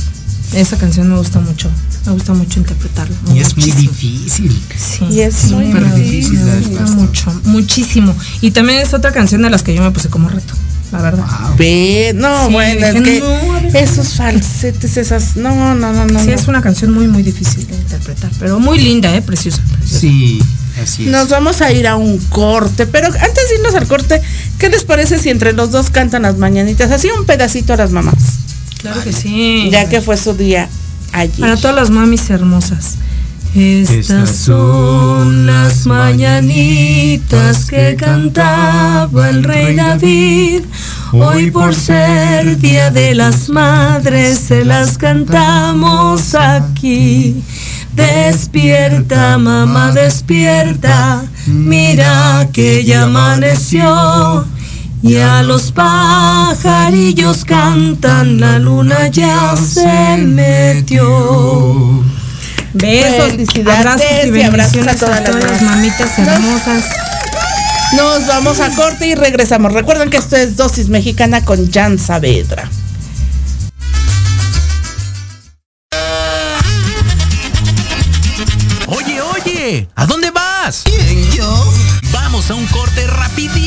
Esa 0.53 0.77
canción 0.77 1.09
me 1.09 1.17
gusta 1.17 1.39
mucho. 1.39 1.69
Me 2.05 2.13
gusta 2.13 2.33
mucho 2.33 2.59
interpretarlo. 2.59 3.15
Y 3.33 3.39
es 3.39 3.57
muy 3.57 3.69
difícil. 3.71 4.63
Sí, 4.77 5.05
Y 5.09 5.19
es 5.21 5.35
sí, 5.35 5.53
muy 5.53 5.65
difícil 5.65 6.39
la 6.75 6.81
mucho, 6.83 7.41
muchísimo. 7.45 8.15
Y 8.39 8.51
también 8.51 8.79
es 8.79 8.93
otra 8.93 9.11
canción 9.11 9.41
de 9.41 9.49
las 9.49 9.61
que 9.63 9.73
yo 9.75 9.81
me 9.81 9.91
puse 9.91 10.07
como 10.09 10.29
reto, 10.29 10.53
la 10.91 11.01
verdad. 11.01 11.25
Wow. 11.25 11.55
Ve, 11.57 12.13
no, 12.15 12.47
Sí, 12.47 12.53
bueno, 12.53 12.85
es 12.85 13.01
que 13.01 13.19
no, 13.19 13.57
esos 13.79 14.13
falsetes, 14.15 14.97
esas, 14.97 15.35
no, 15.35 15.75
no, 15.75 15.91
no, 15.93 16.05
no. 16.05 16.19
Sí, 16.19 16.27
no. 16.27 16.33
es 16.33 16.47
una 16.47 16.61
canción 16.61 16.91
muy, 16.91 17.07
muy 17.07 17.23
difícil 17.23 17.67
de 17.67 17.75
interpretar, 17.75 18.31
pero 18.39 18.59
muy 18.59 18.79
linda, 18.79 19.13
¿eh? 19.15 19.21
Preciosa. 19.21 19.61
preciosa. 19.71 19.99
Sí, 19.99 20.39
así 20.81 21.05
es. 21.05 21.11
Nos 21.11 21.29
vamos 21.29 21.61
a 21.61 21.71
ir 21.71 21.87
a 21.87 21.95
un 21.97 22.17
corte, 22.29 22.85
pero 22.87 23.07
antes 23.07 23.49
de 23.49 23.55
irnos 23.57 23.75
al 23.75 23.87
corte, 23.87 24.21
¿qué 24.59 24.69
les 24.69 24.83
parece 24.83 25.19
si 25.19 25.29
entre 25.29 25.53
los 25.53 25.71
dos 25.71 25.89
cantan 25.89 26.21
las 26.23 26.37
mañanitas? 26.37 26.91
Así 26.91 27.09
un 27.17 27.25
pedacito 27.25 27.73
a 27.73 27.77
las 27.77 27.91
mamás, 27.91 28.15
Claro 28.79 29.03
que 29.03 29.11
sí. 29.13 29.69
ya 29.71 29.89
que 29.89 30.01
fue 30.01 30.15
su 30.17 30.33
día 30.33 30.69
ayer. 31.11 31.39
Para 31.39 31.57
todas 31.57 31.75
las 31.75 31.89
mamis 31.89 32.29
hermosas. 32.29 32.95
Estas 33.59 34.29
son 34.29 35.47
las 35.47 35.87
mañanitas 35.87 37.65
que 37.65 37.95
cantaba 37.95 39.29
el 39.29 39.43
rey 39.43 39.75
David. 39.75 40.61
Hoy 41.11 41.49
por 41.49 41.73
ser 41.73 42.59
Día 42.59 42.91
de 42.91 43.15
las 43.15 43.49
Madres 43.49 44.37
se 44.37 44.63
las 44.63 44.99
cantamos 44.99 46.35
aquí. 46.35 47.41
Despierta, 47.95 49.39
mamá, 49.39 49.91
despierta. 49.91 51.23
Mira 51.47 52.47
que 52.53 52.85
ya 52.85 53.05
amaneció. 53.05 54.45
Y 55.01 55.15
a 55.15 55.41
los 55.41 55.71
pajarillos 55.71 57.43
cantan, 57.43 58.39
la 58.39 58.59
luna 58.59 59.07
ya 59.07 59.55
se 59.57 60.17
metió. 60.17 62.03
Besos, 62.73 63.31
Felicidades 63.31 63.79
abrazos 63.79 64.05
y 64.25 64.37
y 64.37 64.41
abrazos 64.43 64.73
bendiciones 64.73 65.03
a 65.03 65.23
todas 65.23 65.43
las 65.43 65.61
mamitas 65.61 66.19
Nos- 66.19 66.27
hermosas. 66.27 66.83
Nos 67.95 68.27
vamos 68.27 68.59
a 68.59 68.69
corte 68.75 69.07
y 69.07 69.15
regresamos. 69.15 69.71
Recuerden 69.71 70.09
que 70.09 70.17
esto 70.17 70.35
es 70.35 70.57
Dosis 70.57 70.89
Mexicana 70.89 71.43
con 71.45 71.71
Jan 71.71 71.97
Saavedra. 71.97 72.69
Oye, 78.87 79.21
oye, 79.21 79.87
¿a 79.95 80.05
dónde 80.05 80.31
vas? 80.31 80.83
¿Quién, 80.85 81.31
yo? 81.31 81.73
Vamos 82.11 82.49
a 82.49 82.55
un 82.55 82.65
corte 82.67 83.05
rapidísimo 83.07 83.57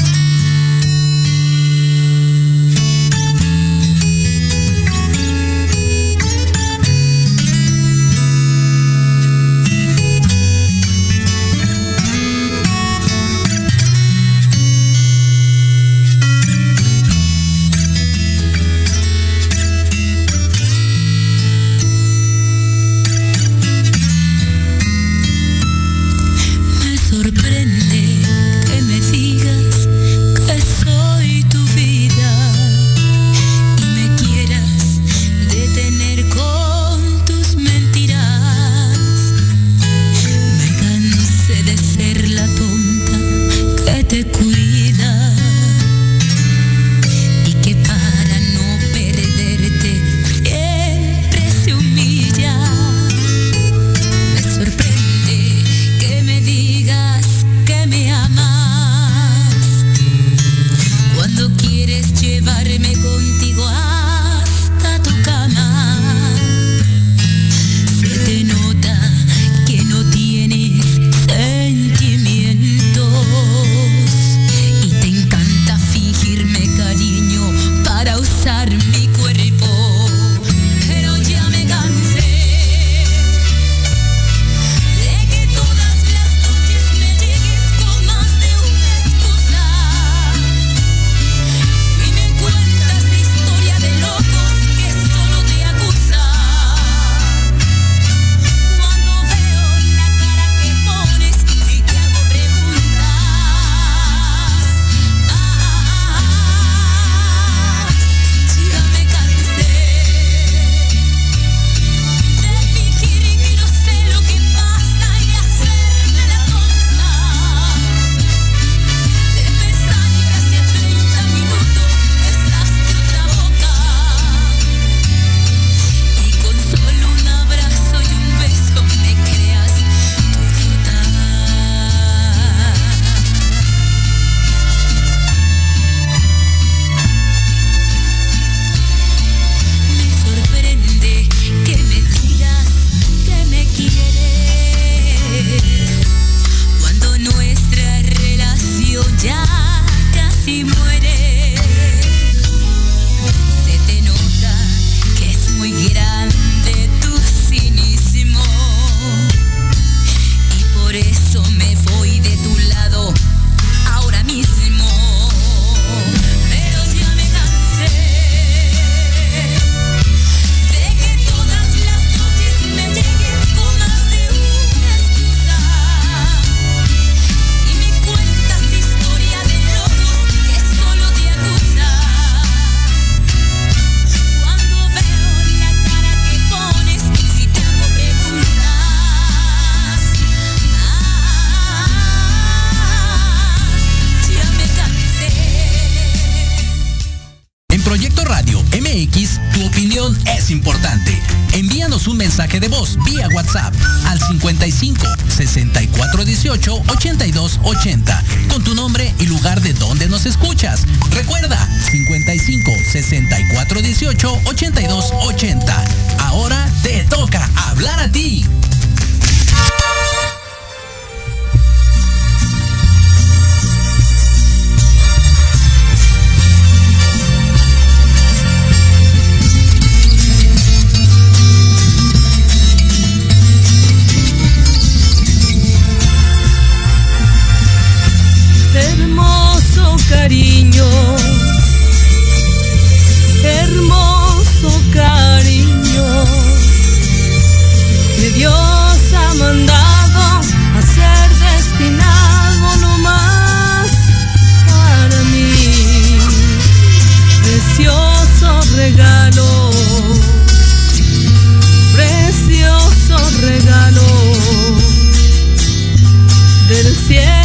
Del 266.83 266.95
cielo 266.95 267.40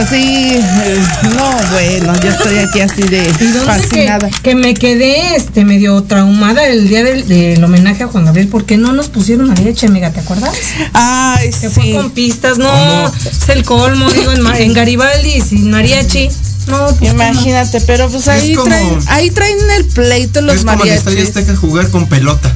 así. 0.00 0.56
eh, 0.56 1.02
No, 1.36 1.50
bueno, 1.72 2.20
yo 2.20 2.30
estoy 2.30 2.58
aquí 2.58 2.80
así 2.80 3.02
de 3.02 3.22
¿Y 3.40 3.44
dónde 3.46 3.60
fascinada. 3.66 4.28
que, 4.30 4.40
que 4.42 4.54
me 4.54 4.74
quedé 4.74 5.36
este 5.36 5.64
medio 5.64 6.02
traumada 6.02 6.66
el 6.66 6.88
día 6.88 7.02
del, 7.04 7.26
del 7.28 7.62
homenaje 7.62 8.02
a 8.04 8.06
Juan 8.08 8.24
Gabriel? 8.24 8.48
porque 8.48 8.76
no 8.76 8.92
nos 8.92 9.08
pusieron 9.08 9.48
mariachi, 9.48 9.86
amiga? 9.86 10.10
¿Te 10.10 10.20
acuerdas? 10.20 10.50
Ay, 10.92 11.50
Que 11.60 11.70
fue 11.70 11.92
con 11.92 12.10
pistas, 12.10 12.58
no, 12.58 13.06
es 13.08 13.48
el 13.48 13.64
colmo, 13.64 14.10
digo, 14.10 14.32
en, 14.32 14.46
en 14.62 14.72
Garibaldi 14.72 15.40
sin 15.40 15.70
mariachi. 15.70 16.28
No, 16.66 16.86
pues 16.98 17.12
Imagínate, 17.12 17.80
pero 17.80 18.08
pues 18.10 18.28
ahí 18.28 18.54
como- 18.54 18.68
traen, 18.68 18.98
ahí 19.08 19.30
traen 19.30 19.56
el 19.76 19.84
pleito 19.86 20.40
los 20.42 20.56
es 20.56 20.64
como 20.64 20.84
el 20.84 20.90
Estadio 20.90 21.16
mariachis. 21.18 21.36
Azteca 21.36 21.56
jugar 21.58 21.90
con 21.90 22.06
pelota. 22.08 22.52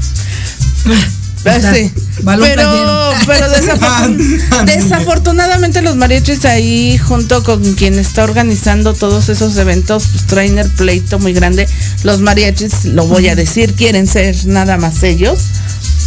Está, 1.45 1.75
sí. 1.75 1.93
Pero, 2.25 2.39
playero. 2.39 3.11
pero 3.27 3.47
desafortun- 3.53 4.65
desafortunadamente 4.65 5.83
los 5.83 5.97
mariachis 5.97 6.45
ahí 6.45 6.97
junto 6.99 7.43
con 7.45 7.75
quien 7.75 7.99
está 7.99 8.25
organizando 8.25 8.95
todos 8.95 9.29
esos 9.29 9.57
eventos 9.57 10.05
pues 10.13 10.27
traen 10.27 10.59
el 10.59 10.71
pleito 10.71 11.19
muy 11.19 11.33
grande. 11.35 11.69
Los 12.03 12.21
mariachis, 12.21 12.87
lo 12.87 13.07
voy 13.07 13.29
a 13.29 13.37
decir, 13.37 13.75
quieren 13.75 14.07
ser 14.07 14.35
nada 14.47 14.77
más 14.79 15.03
ellos. 15.03 15.39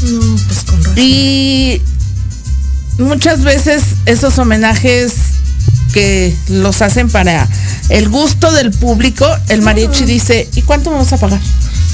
No, 0.03 0.35
pues 0.47 0.59
con 0.65 0.83
razón. 0.83 0.97
Y 0.97 1.81
muchas 2.97 3.43
veces 3.43 3.83
esos 4.05 4.37
homenajes 4.39 5.13
que 5.93 6.35
los 6.49 6.81
hacen 6.81 7.09
para 7.09 7.47
el 7.89 8.09
gusto 8.09 8.51
del 8.51 8.71
público, 8.71 9.25
el 9.49 9.61
mariachi 9.61 10.05
dice, 10.05 10.49
¿y 10.55 10.61
cuánto 10.63 10.91
vamos 10.91 11.11
a 11.13 11.17
pagar? 11.17 11.39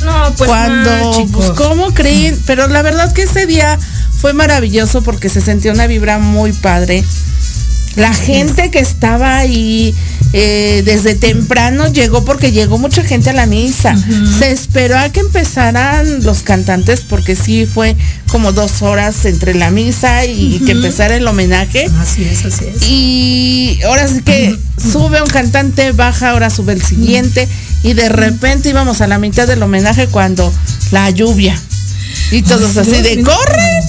No, 0.04 0.34
pues 0.38 0.50
Cuando, 0.50 0.90
pues, 1.12 1.18
chicos. 1.18 1.52
¿cómo 1.56 1.94
creen? 1.94 2.42
Pero 2.46 2.68
la 2.68 2.82
verdad 2.82 3.12
que 3.14 3.24
ese 3.24 3.46
día 3.46 3.80
fue 4.20 4.34
maravilloso 4.34 5.02
porque 5.02 5.30
se 5.30 5.42
sentía 5.42 5.72
una 5.72 5.88
vibra 5.88 6.18
muy 6.20 6.54
padre. 6.54 7.04
La 7.96 8.14
gente 8.14 8.72
que 8.72 8.80
estaba 8.80 9.38
ahí 9.38 9.94
eh, 10.36 10.82
desde 10.84 11.14
temprano 11.14 11.88
llegó 11.92 12.26
porque 12.26 12.52
llegó 12.52 12.80
mucha 12.80 13.04
gente 13.04 13.30
a 13.30 13.34
la 13.34 13.46
misa. 13.46 13.96
Se 14.40 14.52
esperó 14.52 14.98
a 14.98 15.10
que 15.10 15.20
empezaran 15.20 16.24
los 16.24 16.42
cantantes 16.42 17.02
porque 17.02 17.36
sí 17.36 17.68
fue 17.68 17.96
como 18.30 18.52
dos 18.52 18.82
horas 18.82 19.26
entre 19.26 19.54
la 19.54 19.70
misa 19.70 20.26
y 20.26 20.60
que 20.66 20.72
empezara 20.72 21.16
el 21.16 21.28
homenaje. 21.28 21.88
Así 22.00 22.24
es, 22.24 22.46
así 22.46 22.66
es. 22.66 22.90
Y 22.90 23.80
ahora 23.86 24.08
sí 24.08 24.22
que 24.22 24.58
sube 24.82 25.22
un 25.22 25.30
cantante, 25.30 25.92
baja, 25.92 26.32
ahora 26.32 26.50
sube 26.50 26.74
el 26.74 26.82
siguiente. 26.82 27.48
Y 27.84 27.94
de 27.94 28.10
repente 28.10 28.70
íbamos 28.70 29.02
a 29.02 29.08
la 29.08 29.20
mitad 29.20 29.48
del 29.48 29.62
homenaje 29.62 30.08
cuando 30.08 30.52
la 30.92 31.12
lluvia. 31.12 31.56
Y 32.32 32.42
todos 32.42 32.76
así 32.78 33.02
de 33.04 33.22
¡corren! 33.22 33.84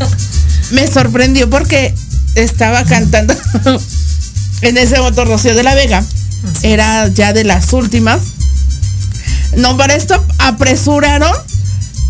Me 0.70 0.86
sorprendió 0.90 1.50
porque 1.50 1.94
estaba 2.36 2.84
cantando 2.84 3.34
en 4.62 4.76
ese 4.78 4.98
momento 4.98 5.24
Rocío 5.24 5.54
de 5.54 5.62
la 5.62 5.74
Vega. 5.74 6.04
Era 6.62 7.08
ya 7.08 7.32
de 7.32 7.44
las 7.44 7.72
últimas. 7.72 8.20
No, 9.56 9.76
para 9.76 9.94
esto 9.94 10.22
apresuraron 10.38 11.32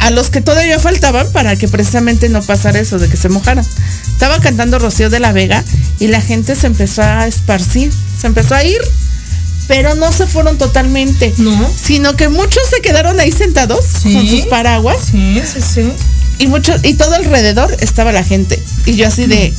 a 0.01 0.11
los 0.11 0.29
que 0.31 0.41
todavía 0.41 0.79
faltaban 0.79 1.27
para 1.33 1.57
que 1.57 1.69
precisamente 1.69 2.29
no 2.29 2.43
pasara 2.43 2.79
eso 2.81 2.99
de 2.99 3.09
que 3.09 3.17
se 3.17 3.29
mojaran. 3.29 3.65
Estaba 4.13 4.41
cantando 4.41 4.79
Rocío 4.79 5.11
de 5.11 5.21
la 5.21 5.33
Vega 5.33 5.65
y 6.01 6.09
la 6.09 6.21
gente 6.21 6.55
se 6.57 6.67
empezó 6.67 7.03
a 7.03 7.27
esparcir, 7.27 7.93
se 8.21 8.27
empezó 8.27 8.55
a 8.55 8.65
ir, 8.65 8.81
pero 9.69 9.95
no 9.95 10.13
se 10.13 10.27
fueron 10.27 10.59
totalmente, 10.59 11.33
No. 11.39 11.71
sino 11.83 12.15
que 12.17 12.29
muchos 12.29 12.63
se 12.69 12.81
quedaron 12.83 13.19
ahí 13.21 13.33
sentados 13.33 13.85
Sí. 14.03 14.13
con 14.13 14.29
sus 14.29 14.41
paraguas 14.47 14.99
Sí, 15.11 15.41
sí, 15.51 15.61
sí. 15.75 15.93
y 16.39 16.47
muchos 16.49 16.81
y 16.85 16.95
todo 16.95 17.15
alrededor 17.15 17.75
estaba 17.81 18.13
la 18.13 18.23
gente 18.25 18.63
y 18.85 18.97
yo 18.97 19.09
así 19.09 19.27
de 19.27 19.53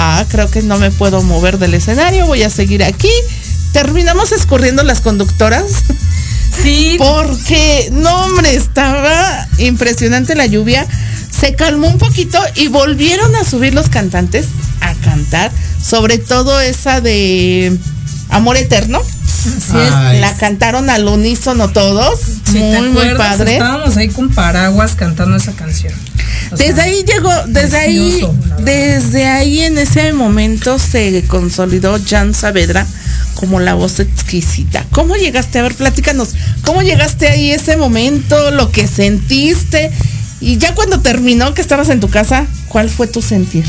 ah 0.00 0.24
creo 0.28 0.50
que 0.50 0.62
no 0.62 0.78
me 0.78 0.90
puedo 0.90 1.22
mover 1.22 1.58
del 1.58 1.74
escenario 1.74 2.26
voy 2.26 2.42
a 2.42 2.50
seguir 2.50 2.82
aquí 2.82 3.10
terminamos 3.72 4.32
escurriendo 4.32 4.82
las 4.82 5.00
conductoras 5.00 5.66
Sí, 6.62 6.96
Porque, 6.98 7.88
no, 7.92 8.24
hombre, 8.24 8.54
estaba 8.54 9.46
impresionante 9.58 10.34
la 10.34 10.46
lluvia. 10.46 10.86
Se 11.30 11.54
calmó 11.54 11.88
un 11.88 11.98
poquito 11.98 12.38
y 12.54 12.68
volvieron 12.68 13.34
a 13.36 13.44
subir 13.44 13.72
los 13.72 13.88
cantantes 13.88 14.46
a 14.80 14.94
cantar. 14.94 15.50
Sobre 15.82 16.18
todo 16.18 16.60
esa 16.60 17.00
de 17.00 17.78
Amor 18.28 18.56
Eterno. 18.56 19.00
así 19.00 19.78
es. 19.78 20.20
La 20.20 20.34
cantaron 20.36 20.90
al 20.90 21.06
unísono 21.08 21.68
todos. 21.70 22.20
Te 22.52 22.58
muy, 22.58 22.88
muy 22.90 23.02
acuerdas, 23.02 23.36
padre. 23.38 23.52
Estábamos 23.54 23.96
ahí 23.96 24.08
con 24.08 24.28
paraguas 24.30 24.94
cantando 24.96 25.36
esa 25.36 25.52
canción. 25.52 25.94
Desde 26.50 26.74
sea, 26.74 26.84
ahí 26.84 27.04
llegó, 27.04 27.32
desde 27.46 27.78
ahí, 27.78 28.26
desde 28.64 29.26
ahí 29.26 29.60
en 29.60 29.78
ese 29.78 30.12
momento 30.12 30.78
se 30.78 31.24
consolidó 31.28 31.98
Jan 32.04 32.34
Saavedra 32.34 32.86
como 33.34 33.60
la 33.60 33.74
voz 33.74 34.00
exquisita. 34.00 34.84
¿Cómo 34.90 35.16
llegaste? 35.16 35.58
A 35.58 35.62
ver, 35.62 35.74
platícanos. 35.74 36.30
¿Cómo 36.62 36.82
llegaste 36.82 37.28
ahí 37.28 37.50
ese 37.50 37.76
momento? 37.76 38.50
Lo 38.50 38.70
que 38.70 38.86
sentiste. 38.86 39.90
Y 40.40 40.58
ya 40.58 40.74
cuando 40.74 41.00
terminó, 41.00 41.54
que 41.54 41.62
estabas 41.62 41.88
en 41.88 42.00
tu 42.00 42.10
casa, 42.10 42.46
¿cuál 42.68 42.90
fue 42.90 43.06
tu 43.06 43.22
sentir? 43.22 43.64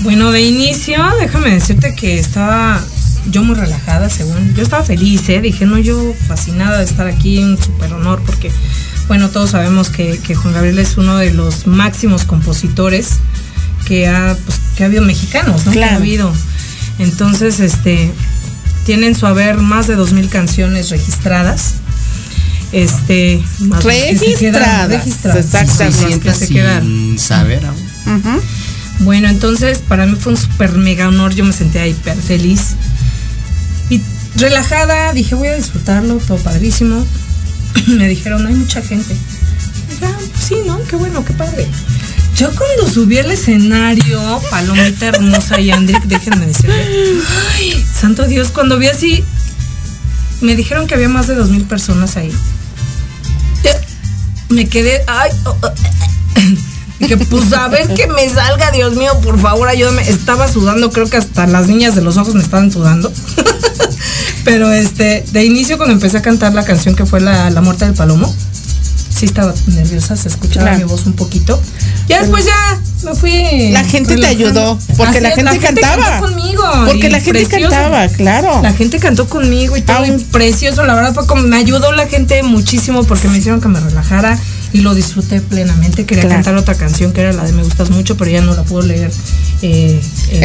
Bueno, 0.00 0.32
de 0.32 0.42
inicio, 0.42 0.98
déjame 1.20 1.50
decirte 1.54 1.94
que 1.94 2.18
estaba 2.18 2.82
yo 3.30 3.42
muy 3.44 3.54
relajada, 3.54 4.10
según. 4.10 4.54
Yo 4.54 4.62
estaba 4.62 4.84
feliz, 4.84 5.28
¿eh? 5.28 5.40
Dije, 5.40 5.66
no, 5.66 5.78
yo 5.78 6.14
fascinada 6.26 6.78
de 6.78 6.84
estar 6.84 7.06
aquí, 7.06 7.38
un 7.38 7.60
súper 7.62 7.92
honor, 7.92 8.22
porque, 8.24 8.50
bueno, 9.08 9.30
todos 9.30 9.50
sabemos 9.50 9.88
que, 9.90 10.18
que 10.18 10.34
Juan 10.34 10.54
Gabriel 10.54 10.78
es 10.78 10.96
uno 10.96 11.16
de 11.16 11.32
los 11.32 11.66
máximos 11.66 12.24
compositores 12.24 13.18
que 13.86 14.08
ha, 14.08 14.36
pues, 14.44 14.58
que 14.76 14.84
ha 14.84 14.86
habido 14.86 15.02
mexicanos, 15.02 15.66
¿no? 15.66 15.72
Que 15.72 15.84
ha 15.84 15.96
habido. 15.96 16.32
Entonces, 16.98 17.60
este, 17.60 18.12
tienen 18.84 19.14
su 19.14 19.26
haber 19.26 19.58
más 19.58 19.86
de 19.86 19.96
dos 19.96 20.12
mil 20.12 20.28
canciones 20.28 20.90
registradas. 20.90 21.74
Este, 22.72 23.42
más 23.58 23.84
las 23.84 23.94
que 23.94 24.16
se 24.16 24.36
quedan 24.36 24.90
Registradas, 24.90 25.52
registradas, 25.52 26.18
que 26.20 26.32
se 26.34 26.48
quedan. 26.48 26.82
sin 26.82 27.18
saber 27.18 27.66
aún. 27.66 28.40
Bueno, 29.00 29.28
entonces 29.28 29.78
para 29.78 30.06
mí 30.06 30.16
fue 30.18 30.32
un 30.32 30.38
súper 30.38 30.72
mega 30.72 31.08
honor, 31.08 31.34
yo 31.34 31.44
me 31.44 31.52
sentía 31.52 31.86
hiper 31.86 32.16
feliz. 32.16 32.76
Relajada, 34.36 35.12
dije, 35.12 35.34
voy 35.34 35.48
a 35.48 35.56
disfrutarlo, 35.56 36.16
todo 36.16 36.38
padrísimo. 36.38 37.04
me 37.86 38.08
dijeron, 38.08 38.46
hay 38.46 38.54
mucha 38.54 38.82
gente. 38.82 39.14
Dije, 39.90 40.06
ah, 40.06 40.16
pues 40.18 40.44
sí, 40.44 40.56
¿no? 40.66 40.82
Qué 40.84 40.96
bueno, 40.96 41.24
qué 41.24 41.32
padre. 41.34 41.66
Yo 42.36 42.50
cuando 42.56 42.90
subí 42.90 43.18
al 43.18 43.30
escenario, 43.30 44.40
Palomita 44.50 45.08
hermosa 45.08 45.60
y 45.60 45.70
Andrick, 45.70 46.02
déjenme 46.04 46.46
decirle, 46.46 46.84
ay, 47.54 47.86
santo 47.94 48.26
Dios, 48.26 48.48
cuando 48.48 48.78
vi 48.78 48.88
así, 48.88 49.22
me 50.40 50.56
dijeron 50.56 50.86
que 50.86 50.94
había 50.94 51.08
más 51.08 51.28
de 51.28 51.34
dos 51.34 51.50
mil 51.50 51.64
personas 51.64 52.16
ahí. 52.16 52.32
Me 54.48 54.68
quedé, 54.68 55.02
ay, 55.06 55.30
oh, 55.44 55.56
oh, 55.62 55.72
Dije, 56.98 57.16
pues 57.16 57.52
a 57.52 57.68
ver 57.68 57.92
que 57.94 58.06
me 58.06 58.28
salga, 58.28 58.70
Dios 58.70 58.94
mío, 58.94 59.18
por 59.22 59.40
favor, 59.40 59.66
ayúdame. 59.66 60.08
Estaba 60.08 60.46
sudando, 60.46 60.90
creo 60.90 61.08
que 61.10 61.16
hasta 61.16 61.46
las 61.46 61.66
niñas 61.66 61.96
de 61.96 62.02
los 62.02 62.16
ojos 62.16 62.34
me 62.34 62.42
estaban 62.42 62.70
sudando. 62.70 63.12
Pero 64.44 64.72
este, 64.72 65.24
de 65.32 65.44
inicio 65.44 65.76
cuando 65.76 65.94
empecé 65.94 66.18
a 66.18 66.22
cantar 66.22 66.52
la 66.54 66.64
canción 66.64 66.94
que 66.94 67.06
fue 67.06 67.20
La, 67.20 67.48
la 67.50 67.60
muerte 67.60 67.84
del 67.84 67.94
palomo, 67.94 68.32
sí 69.14 69.24
estaba 69.26 69.54
nerviosa, 69.68 70.16
se 70.16 70.28
escuchaba 70.28 70.66
Claro. 70.66 70.78
mi 70.78 70.84
voz 70.84 71.06
un 71.06 71.12
poquito. 71.12 71.60
Ya 72.08 72.20
después 72.20 72.44
ya 72.44 72.80
me 73.04 73.14
fui. 73.14 73.70
La 73.70 73.84
gente 73.84 74.16
te 74.16 74.26
ayudó, 74.26 74.76
porque 74.96 75.20
la 75.20 75.28
es, 75.30 75.36
gente 75.36 75.58
cantaba. 75.58 76.04
cantó 76.20 76.26
conmigo. 76.26 76.62
Porque 76.86 77.08
la 77.08 77.20
gente 77.20 77.46
precioso. 77.46 77.70
cantaba, 77.70 78.08
claro. 78.08 78.62
La 78.62 78.72
gente 78.72 78.98
cantó 78.98 79.28
conmigo 79.28 79.76
y 79.76 79.82
todo, 79.82 79.98
Aún- 79.98 80.18
y 80.20 80.24
precioso. 80.24 80.84
La 80.84 80.94
verdad 80.94 81.14
fue 81.14 81.26
como 81.26 81.42
me 81.42 81.56
ayudó 81.56 81.92
la 81.92 82.06
gente 82.08 82.42
muchísimo 82.42 83.04
porque 83.04 83.28
me 83.28 83.38
hicieron 83.38 83.60
que 83.60 83.68
me 83.68 83.78
relajara 83.80 84.36
y 84.72 84.78
lo 84.80 84.94
disfruté 84.94 85.40
plenamente. 85.40 86.04
Quería 86.06 86.22
Claro. 86.24 86.36
cantar 86.36 86.56
otra 86.56 86.74
canción 86.74 87.12
que 87.12 87.20
era 87.20 87.32
la 87.32 87.44
de 87.44 87.52
Me 87.52 87.62
gustas 87.62 87.90
mucho, 87.90 88.16
pero 88.16 88.30
ya 88.30 88.40
no 88.40 88.54
la 88.54 88.62
puedo 88.64 88.86
leer. 88.86 89.10
eh, 89.62 90.00
eh, 90.30 90.40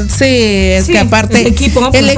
El 0.00 0.08
sí, 0.10 0.24
es 0.24 0.86
Sí, 0.86 0.92
que 0.92 0.98
aparte 0.98 1.40
el 1.40 1.46
equipo, 1.48 1.90
el 1.92 2.08
es 2.10 2.16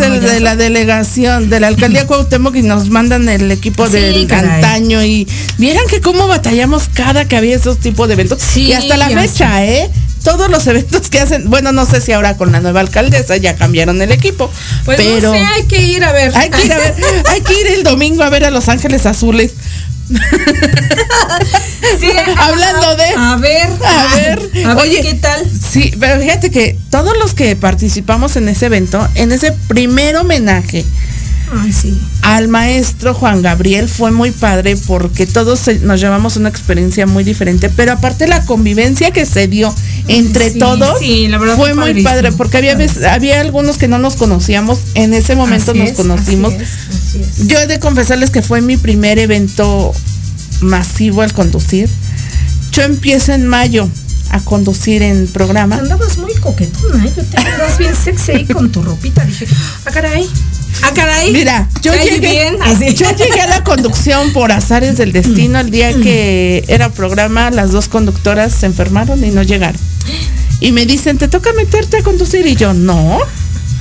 el 0.00 0.20
de 0.20 0.40
la 0.40 0.54
delegación 0.56 1.48
de 1.50 1.60
la 1.60 1.68
alcaldía 1.68 2.06
Cuauhtémoc 2.06 2.54
y 2.56 2.62
nos 2.62 2.90
mandan 2.90 3.28
el 3.28 3.50
equipo 3.50 3.86
Sí, 3.86 3.92
del 3.94 4.26
caray. 4.26 4.50
antaño 4.50 5.02
y 5.04 5.26
vieran 5.58 5.84
que 5.88 6.00
cómo 6.00 6.28
batallamos 6.28 6.84
cada 6.92 7.26
que 7.26 7.36
había 7.36 7.56
esos 7.56 7.78
tipos 7.78 8.06
de 8.08 8.14
eventos 8.14 8.40
Sí, 8.42 8.64
y 8.64 8.72
hasta 8.74 8.96
la 8.96 9.08
fecha, 9.08 9.64
¿eh? 9.64 9.90
Todos 10.22 10.48
los 10.50 10.66
eventos 10.66 11.10
que 11.10 11.20
hacen, 11.20 11.50
bueno, 11.50 11.70
no 11.72 11.84
sé 11.84 12.00
si 12.00 12.12
ahora 12.12 12.36
con 12.38 12.50
la 12.50 12.60
nueva 12.60 12.80
alcaldesa 12.80 13.36
ya 13.36 13.56
cambiaron 13.56 14.00
el 14.00 14.10
equipo, 14.10 14.50
pues 14.86 14.96
pero 14.96 15.20
no 15.20 15.32
sé, 15.34 15.38
hay 15.44 15.64
que 15.64 15.82
ir 15.82 16.02
a 16.02 16.12
ver. 16.12 16.32
hay 16.34 16.48
que 16.48 16.64
ir 16.64 16.72
a 16.72 16.78
ver, 16.78 16.94
hay 17.28 17.40
que 17.42 17.60
ir 17.60 17.66
el 17.76 17.82
domingo 17.82 18.22
a 18.22 18.30
ver 18.30 18.44
a 18.46 18.50
Los 18.50 18.68
Ángeles 18.70 19.04
Azules. 19.04 19.52
Sí, 22.00 22.06
a- 22.16 22.44
Hablando 22.46 22.96
de- 22.96 23.14
A 23.16 23.36
ver. 23.36 23.68
A 23.84 24.14
ver, 24.14 24.50
A 24.66 24.74
ver 24.74 24.76
oye, 24.84 25.00
qué 25.02 25.14
tal. 25.14 25.44
Sí, 25.50 25.92
pero 25.98 26.20
fíjate 26.20 26.50
que 26.50 26.78
todos 26.90 27.16
los 27.18 27.34
que 27.34 27.56
participamos 27.56 28.36
en 28.36 28.48
ese 28.48 28.66
evento, 28.66 29.06
en 29.14 29.32
ese 29.32 29.52
primer 29.68 30.16
homenaje 30.16 30.84
Ay, 31.52 31.72
sí. 31.72 31.98
al 32.22 32.48
maestro 32.48 33.14
Juan 33.14 33.42
Gabriel 33.42 33.88
fue 33.88 34.10
muy 34.10 34.30
padre 34.30 34.76
porque 34.86 35.26
todos 35.26 35.68
eh, 35.68 35.78
nos 35.82 36.00
llevamos 36.00 36.36
una 36.36 36.48
experiencia 36.48 37.06
muy 37.06 37.22
diferente, 37.22 37.68
pero 37.68 37.92
aparte 37.92 38.26
la 38.26 38.44
convivencia 38.44 39.10
que 39.10 39.26
se 39.26 39.46
dio 39.46 39.72
entre 40.08 40.50
Sí, 40.50 40.58
todos 40.58 40.98
sí, 40.98 41.28
la 41.28 41.38
verdad 41.38 41.56
fue 41.56 41.74
fue 41.74 41.92
muy 41.92 42.02
padre 42.02 42.32
porque 42.32 42.56
había 42.56 42.74
veces- 42.74 43.04
había 43.04 43.40
algunos 43.40 43.76
que 43.78 43.88
no 43.88 43.98
nos 43.98 44.16
conocíamos, 44.16 44.78
en 44.94 45.12
ese 45.14 45.36
momento 45.36 45.70
Así 45.72 45.78
nos 45.80 45.90
es, 45.90 45.96
conocimos. 45.96 46.54
así 46.54 46.62
es, 46.62 46.70
así 46.88 47.42
es. 47.42 47.46
Yo 47.48 47.58
he 47.58 47.66
de 47.66 47.78
confesarles 47.78 48.30
que 48.30 48.42
fue 48.42 48.60
mi 48.60 48.76
primer 48.76 49.18
evento 49.18 49.92
masivo 50.60 51.22
al 51.22 51.32
conducir. 51.32 51.88
Yo 52.72 52.82
empiezo 52.82 53.32
en 53.32 53.46
mayo 53.46 53.88
a 54.34 54.40
conducir 54.40 55.00
en 55.02 55.28
programa. 55.28 55.76
Andabas 55.76 56.18
muy 56.18 56.34
coquetona, 56.34 57.04
¿eh? 57.06 57.12
Yo 57.16 57.22
te 57.22 57.36
bien 57.78 57.94
sexy 57.94 58.32
ahí 58.32 58.44
con 58.46 58.70
tu 58.72 58.82
ropita. 58.82 59.24
Dije, 59.24 59.46
ah, 59.86 59.90
caray. 59.92 60.28
Ah, 60.82 60.90
caray. 60.92 61.32
Mira, 61.32 61.68
yo 61.82 61.92
llegué, 61.94 62.18
bien, 62.18 62.56
así. 62.62 62.94
yo 62.94 63.06
llegué 63.16 63.40
a 63.40 63.46
la 63.46 63.62
conducción 63.62 64.32
por 64.32 64.50
azares 64.50 64.96
del 64.98 65.12
destino 65.12 65.60
el 65.60 65.70
día 65.70 65.92
que 65.94 66.64
era 66.66 66.90
programa, 66.92 67.50
las 67.52 67.70
dos 67.70 67.86
conductoras 67.88 68.52
se 68.52 68.66
enfermaron 68.66 69.22
y 69.24 69.30
no 69.30 69.42
llegaron. 69.42 69.80
Y 70.58 70.72
me 70.72 70.84
dicen, 70.84 71.16
¿te 71.16 71.28
toca 71.28 71.52
meterte 71.52 71.98
a 71.98 72.02
conducir? 72.02 72.44
Y 72.46 72.56
yo, 72.56 72.74
no. 72.74 73.18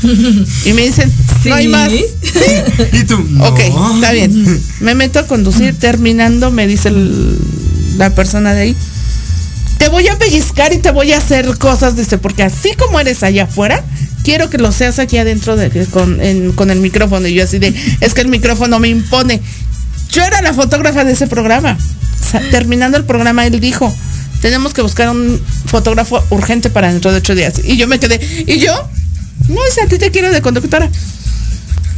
Y 0.03 0.73
me 0.73 0.83
dicen, 0.83 1.11
no 1.45 1.55
hay 1.55 1.63
Sí. 1.65 1.69
más. 1.69 1.91
Y 2.93 3.03
tú, 3.05 3.17
no. 3.29 3.45
Ok, 3.47 3.59
está 3.95 4.11
bien. 4.11 4.61
Me 4.81 4.93
meto 4.93 5.17
a 5.17 5.25
conducir, 5.25 5.73
terminando, 5.79 6.51
me 6.51 6.67
dice 6.67 6.89
el- 6.89 7.39
la 7.97 8.11
persona 8.11 8.53
de 8.53 8.61
ahí. 8.61 8.75
Te 9.83 9.89
voy 9.89 10.07
a 10.07 10.17
pellizcar 10.17 10.71
y 10.71 10.77
te 10.77 10.91
voy 10.91 11.11
a 11.11 11.17
hacer 11.17 11.57
cosas, 11.57 11.97
dice, 11.97 12.17
porque 12.17 12.43
así 12.43 12.71
como 12.77 13.01
eres 13.01 13.21
allá 13.21 13.43
afuera, 13.43 13.83
quiero 14.23 14.49
que 14.49 14.57
lo 14.57 14.71
seas 14.71 14.97
aquí 14.97 15.17
adentro 15.17 15.57
de, 15.57 15.69
con, 15.87 16.21
con 16.55 16.71
el 16.71 16.79
micrófono. 16.79 17.27
Y 17.27 17.33
yo 17.33 17.43
así 17.43 17.59
de, 17.59 17.73
es 17.99 18.13
que 18.13 18.21
el 18.21 18.29
micrófono 18.29 18.79
me 18.79 18.87
impone. 18.87 19.41
Yo 20.09 20.23
era 20.23 20.41
la 20.41 20.53
fotógrafa 20.53 21.03
de 21.03 21.11
ese 21.11 21.27
programa. 21.27 21.77
Terminando 22.49 22.97
el 22.97 23.03
programa, 23.03 23.45
él 23.45 23.59
dijo, 23.59 23.93
tenemos 24.41 24.73
que 24.73 24.81
buscar 24.81 25.09
un 25.09 25.37
fotógrafo 25.65 26.23
urgente 26.29 26.69
para 26.69 26.89
dentro 26.89 27.11
de 27.11 27.17
ocho 27.17 27.35
días. 27.35 27.55
Y 27.61 27.75
yo 27.75 27.85
me 27.89 27.99
quedé, 27.99 28.21
¿y 28.47 28.59
yo? 28.59 28.87
No, 29.49 29.59
es 29.65 29.83
a 29.83 29.87
ti 29.87 29.97
te 29.97 30.11
quiero 30.11 30.31
de 30.31 30.41
conductora. 30.41 30.89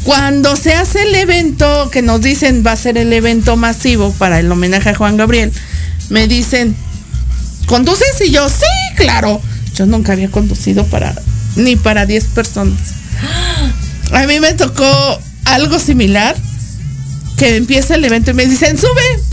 Cuando 0.05 0.55
se 0.55 0.73
hace 0.73 1.03
el 1.03 1.13
evento, 1.13 1.91
que 1.91 2.01
nos 2.01 2.19
dicen 2.19 2.63
va 2.65 2.71
a 2.71 2.77
ser 2.77 2.97
el 2.97 3.13
evento 3.13 3.57
masivo 3.57 4.11
para 4.13 4.39
el 4.39 4.51
homenaje 4.51 4.89
a 4.89 4.95
Juan 4.95 5.17
Gabriel, 5.17 5.51
me 6.09 6.27
dicen, 6.27 6.75
¿conduces? 7.65 8.21
Y 8.25 8.31
yo, 8.31 8.47
sí, 8.49 8.65
claro. 8.95 9.41
Yo 9.75 9.85
nunca 9.85 10.13
había 10.13 10.29
conducido 10.29 10.85
para, 10.85 11.13
ni 11.55 11.75
para 11.75 12.05
10 12.05 12.25
personas. 12.25 12.79
A 14.11 14.25
mí 14.25 14.39
me 14.39 14.53
tocó 14.53 15.19
algo 15.45 15.79
similar, 15.79 16.35
que 17.37 17.57
empieza 17.57 17.95
el 17.95 18.05
evento 18.05 18.31
y 18.31 18.33
me 18.33 18.45
dicen, 18.45 18.77
sube. 18.77 19.23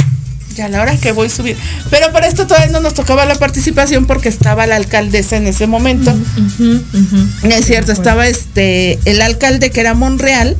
Y 0.56 0.60
a 0.60 0.68
la 0.68 0.82
hora 0.82 0.96
que 0.96 1.12
voy 1.12 1.28
a 1.28 1.30
subir. 1.30 1.56
Pero 1.90 2.12
para 2.12 2.26
esto 2.26 2.46
todavía 2.46 2.70
no 2.72 2.80
nos 2.80 2.94
tocaba 2.94 3.24
la 3.24 3.36
participación 3.36 4.06
porque 4.06 4.28
estaba 4.28 4.66
la 4.66 4.76
alcaldesa 4.76 5.36
en 5.36 5.46
ese 5.46 5.66
momento. 5.66 6.14
Es 7.42 7.64
cierto, 7.64 7.92
estaba 7.92 8.26
este 8.26 8.98
el 9.06 9.22
alcalde 9.22 9.70
que 9.70 9.80
era 9.80 9.94
Monreal 9.94 10.56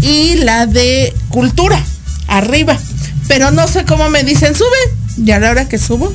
y 0.00 0.34
la 0.36 0.66
de 0.66 1.12
Cultura 1.28 1.82
arriba. 2.28 2.78
Pero 3.26 3.50
no 3.50 3.66
sé 3.66 3.84
cómo 3.84 4.08
me 4.10 4.22
dicen, 4.22 4.54
sube. 4.54 4.68
Y 5.24 5.30
a 5.32 5.40
la 5.40 5.50
hora 5.50 5.68
que 5.68 5.78
subo, 5.78 6.12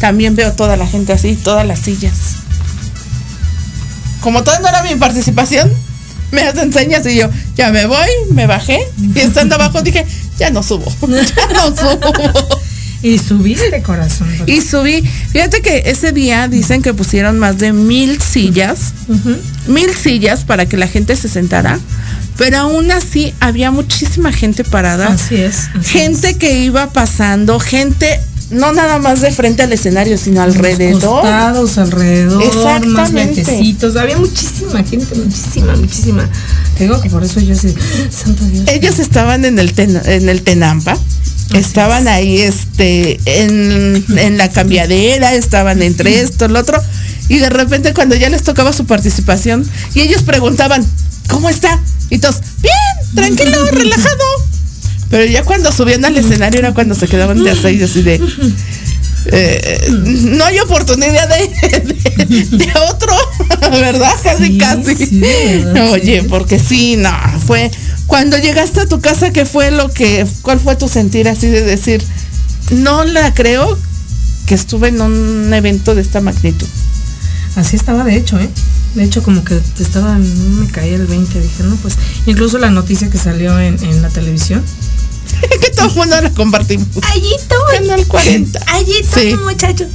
también 0.00 0.36
veo 0.36 0.52
toda 0.52 0.76
la 0.76 0.86
gente 0.86 1.12
así, 1.12 1.36
todas 1.36 1.66
las 1.66 1.80
sillas. 1.80 2.14
Como 4.20 4.42
todavía 4.42 4.70
no 4.70 4.76
era 4.76 4.82
mi 4.82 4.98
participación, 4.98 5.70
me 6.32 6.42
hacen 6.42 6.72
señas 6.72 7.06
y 7.06 7.16
yo, 7.16 7.28
ya 7.54 7.70
me 7.70 7.86
voy, 7.86 8.08
me 8.32 8.46
bajé. 8.46 8.80
Y 9.14 9.20
estando 9.20 9.54
abajo 9.54 9.82
dije, 9.82 10.04
ya 10.38 10.50
no 10.50 10.62
subo, 10.62 10.92
ya 11.00 11.46
no 11.52 11.76
subo. 11.76 12.60
Y 13.02 13.18
subiste, 13.18 13.82
corazón. 13.82 14.28
Y 14.46 14.60
subí. 14.62 15.02
Fíjate 15.30 15.60
que 15.60 15.82
ese 15.86 16.12
día 16.12 16.48
dicen 16.48 16.82
que 16.82 16.94
pusieron 16.94 17.38
más 17.38 17.58
de 17.58 17.72
mil 17.72 18.20
sillas 18.20 18.94
mil 19.68 19.94
sillas 19.94 20.44
para 20.44 20.66
que 20.66 20.76
la 20.76 20.88
gente 20.88 21.16
se 21.16 21.28
sentara, 21.28 21.78
pero 22.36 22.58
aún 22.58 22.90
así 22.90 23.34
había 23.40 23.70
muchísima 23.70 24.32
gente 24.32 24.64
parada. 24.64 25.08
Así 25.08 25.36
es. 25.36 25.68
así 25.78 25.98
gente 25.98 26.36
que 26.38 26.60
iba 26.60 26.90
pasando, 26.90 27.58
gente 27.60 28.20
no 28.50 28.72
nada 28.72 28.98
más 28.98 29.20
de 29.20 29.30
frente 29.32 29.62
al 29.62 29.72
escenario, 29.72 30.16
sino 30.18 30.40
alrededor. 30.42 31.00
Costados, 31.02 31.78
alrededor, 31.78 32.44
más 32.44 32.54
Exactamente. 32.54 33.42
lentecitos. 33.44 33.96
Había 33.96 34.18
muchísima 34.18 34.82
gente, 34.84 35.14
muchísima, 35.16 35.74
muchísima. 35.76 36.28
Te 36.76 36.84
digo 36.84 37.00
que 37.00 37.10
por 37.10 37.24
eso 37.24 37.40
yo 37.40 37.54
así, 37.54 37.74
santo 38.10 38.44
Dios. 38.44 38.64
Ellos 38.68 38.98
estaban 38.98 39.44
en 39.44 39.58
el 39.58 39.72
ten- 39.72 40.00
en 40.04 40.28
el 40.28 40.42
Tenampa. 40.42 40.96
Estaban 41.54 42.08
ahí 42.08 42.38
este 42.38 43.20
en, 43.24 44.04
en 44.18 44.36
la 44.36 44.50
cambiadera, 44.50 45.32
estaban 45.34 45.80
entre 45.80 46.20
esto, 46.20 46.48
lo 46.48 46.58
otro, 46.58 46.82
y 47.28 47.38
de 47.38 47.50
repente 47.50 47.94
cuando 47.94 48.16
ya 48.16 48.28
les 48.28 48.42
tocaba 48.42 48.72
su 48.72 48.84
participación, 48.84 49.64
y 49.94 50.00
ellos 50.00 50.22
preguntaban, 50.22 50.84
¿cómo 51.28 51.48
está? 51.48 51.80
Y 52.10 52.18
todos, 52.18 52.40
bien, 52.62 52.72
tranquilo, 53.14 53.64
relajado. 53.70 54.24
Pero 55.10 55.24
ya 55.24 55.42
cuando 55.44 55.70
subían 55.72 56.04
al 56.04 56.16
escenario 56.16 56.58
era 56.60 56.74
cuando 56.74 56.94
se 56.94 57.06
quedaban 57.08 57.42
de 57.44 57.50
así, 57.50 57.82
así 57.82 58.02
de 58.02 58.20
eh, 59.26 59.88
no 59.90 60.44
hay 60.44 60.58
oportunidad 60.60 61.28
de, 61.28 62.24
de, 62.26 62.44
de 62.44 62.72
otro, 62.90 63.12
¿verdad? 63.72 64.12
Casi, 64.22 64.46
Sí, 64.46 64.58
casi. 64.58 64.96
sí, 64.96 65.06
de 65.18 65.64
verdad, 65.64 65.90
Oye, 65.92 66.20
sí. 66.22 66.26
porque 66.28 66.58
sí, 66.58 66.96
no, 66.96 67.10
fue 67.46 67.70
cuando 68.06 68.38
llegaste 68.38 68.80
a 68.80 68.86
tu 68.86 69.00
casa, 69.00 69.32
¿qué 69.32 69.44
fue 69.44 69.70
lo 69.72 69.90
que, 69.90 70.24
cuál 70.42 70.60
fue 70.60 70.76
tu 70.76 70.88
sentir 70.88 71.28
así 71.28 71.48
de 71.48 71.62
decir, 71.62 72.02
no 72.70 73.02
la 73.04 73.34
creo 73.34 73.76
que 74.46 74.54
estuve 74.54 74.88
en 74.88 75.00
un 75.00 75.52
evento 75.52 75.94
de 75.96 76.02
esta 76.02 76.20
magnitud? 76.20 76.68
Así 77.56 77.74
estaba 77.74 78.04
de 78.04 78.16
hecho, 78.16 78.38
¿eh? 78.38 78.48
De 78.94 79.02
hecho, 79.04 79.22
como 79.22 79.44
que 79.44 79.58
estaba, 79.80 80.16
me 80.18 80.68
caía 80.70 80.94
el 80.96 81.06
20, 81.06 81.40
dije, 81.40 81.62
no, 81.64 81.74
pues, 81.76 81.94
incluso 82.26 82.58
la 82.58 82.70
noticia 82.70 83.10
que 83.10 83.18
salió 83.18 83.58
en, 83.58 83.82
en 83.82 84.02
la 84.02 84.08
televisión. 84.08 84.62
Que 85.40 85.70
todo 85.76 85.88
el 85.88 85.94
mundo 85.94 86.20
la 86.20 86.30
compartimos. 86.30 86.86
Allí 87.12 87.30
estoy, 87.38 87.58
Canal 87.78 88.06
40. 88.06 88.60
allí 88.68 88.92
estoy, 89.00 89.30
Sí. 89.30 89.36
muchachos. 89.44 89.88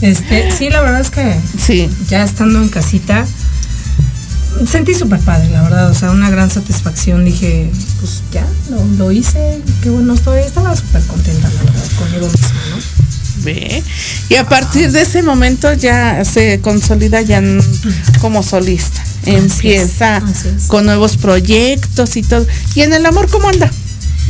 Este, 0.00 0.50
sí, 0.56 0.70
la 0.70 0.80
verdad 0.80 1.00
es 1.00 1.10
que 1.10 1.34
Sí. 1.64 1.88
ya 2.08 2.22
estando 2.24 2.62
en 2.62 2.68
casita, 2.68 3.26
sentí 4.70 4.94
súper 4.94 5.20
padre, 5.20 5.50
la 5.50 5.62
verdad, 5.62 5.90
o 5.90 5.94
sea, 5.94 6.10
una 6.10 6.30
gran 6.30 6.50
satisfacción. 6.50 7.24
Dije, 7.24 7.70
pues 8.00 8.22
ya, 8.32 8.46
lo, 8.70 8.84
lo 8.96 9.12
hice, 9.12 9.60
qué 9.82 9.90
bueno 9.90 10.14
estoy, 10.14 10.40
estaba 10.40 10.74
súper 10.76 11.02
contenta, 11.02 11.48
la 11.48 11.62
verdad, 11.62 11.84
conmigo 11.98 12.26
misma, 12.28 12.48
¿no? 12.70 12.76
Ve. 13.44 13.82
Y 14.28 14.34
a 14.34 14.48
partir 14.48 14.90
de 14.90 15.02
ese 15.02 15.22
momento 15.22 15.72
ya 15.72 16.24
se 16.24 16.60
consolida 16.60 17.20
ya 17.22 17.40
como 18.20 18.42
solista. 18.42 19.02
Empieza 19.26 20.16
así 20.16 20.48
es. 20.56 20.64
con 20.66 20.86
nuevos 20.86 21.16
proyectos 21.16 22.16
y 22.16 22.22
todo. 22.22 22.46
¿Y 22.74 22.80
en 22.82 22.92
el 22.94 23.06
amor 23.06 23.28
cómo 23.30 23.48
anda? 23.48 23.70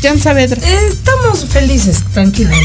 Jan 0.02 0.20
Saavedra. 0.20 0.60
Eh, 0.62 0.88
Estamos 0.90 1.46
felices, 1.50 2.02
tranquilos. 2.12 2.54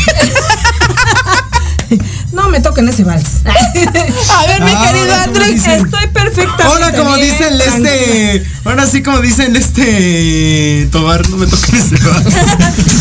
no 2.32 2.50
me 2.50 2.60
toquen 2.60 2.90
ese 2.90 3.04
vals. 3.04 3.42
A 3.46 4.46
ver, 4.48 4.62
mi 4.62 4.72
Ah, 4.74 4.88
querido 4.88 5.14
ahora, 5.14 5.26
¿cómo 5.26 5.38
Andrés. 5.44 5.68
Estoy 5.68 6.08
perfecta. 6.08 6.66
Ahora 6.66 6.92
como 6.94 7.16
dicen 7.18 7.54
este, 7.60 8.44
ahora 8.66 8.88
sí 8.88 9.04
como 9.04 9.20
dicen 9.20 9.56
este, 9.56 10.88
Tobar, 10.92 11.28
no 11.30 11.38
me 11.38 11.46
toquen 11.48 11.76
ese 11.76 11.96
vaso. 11.98 12.30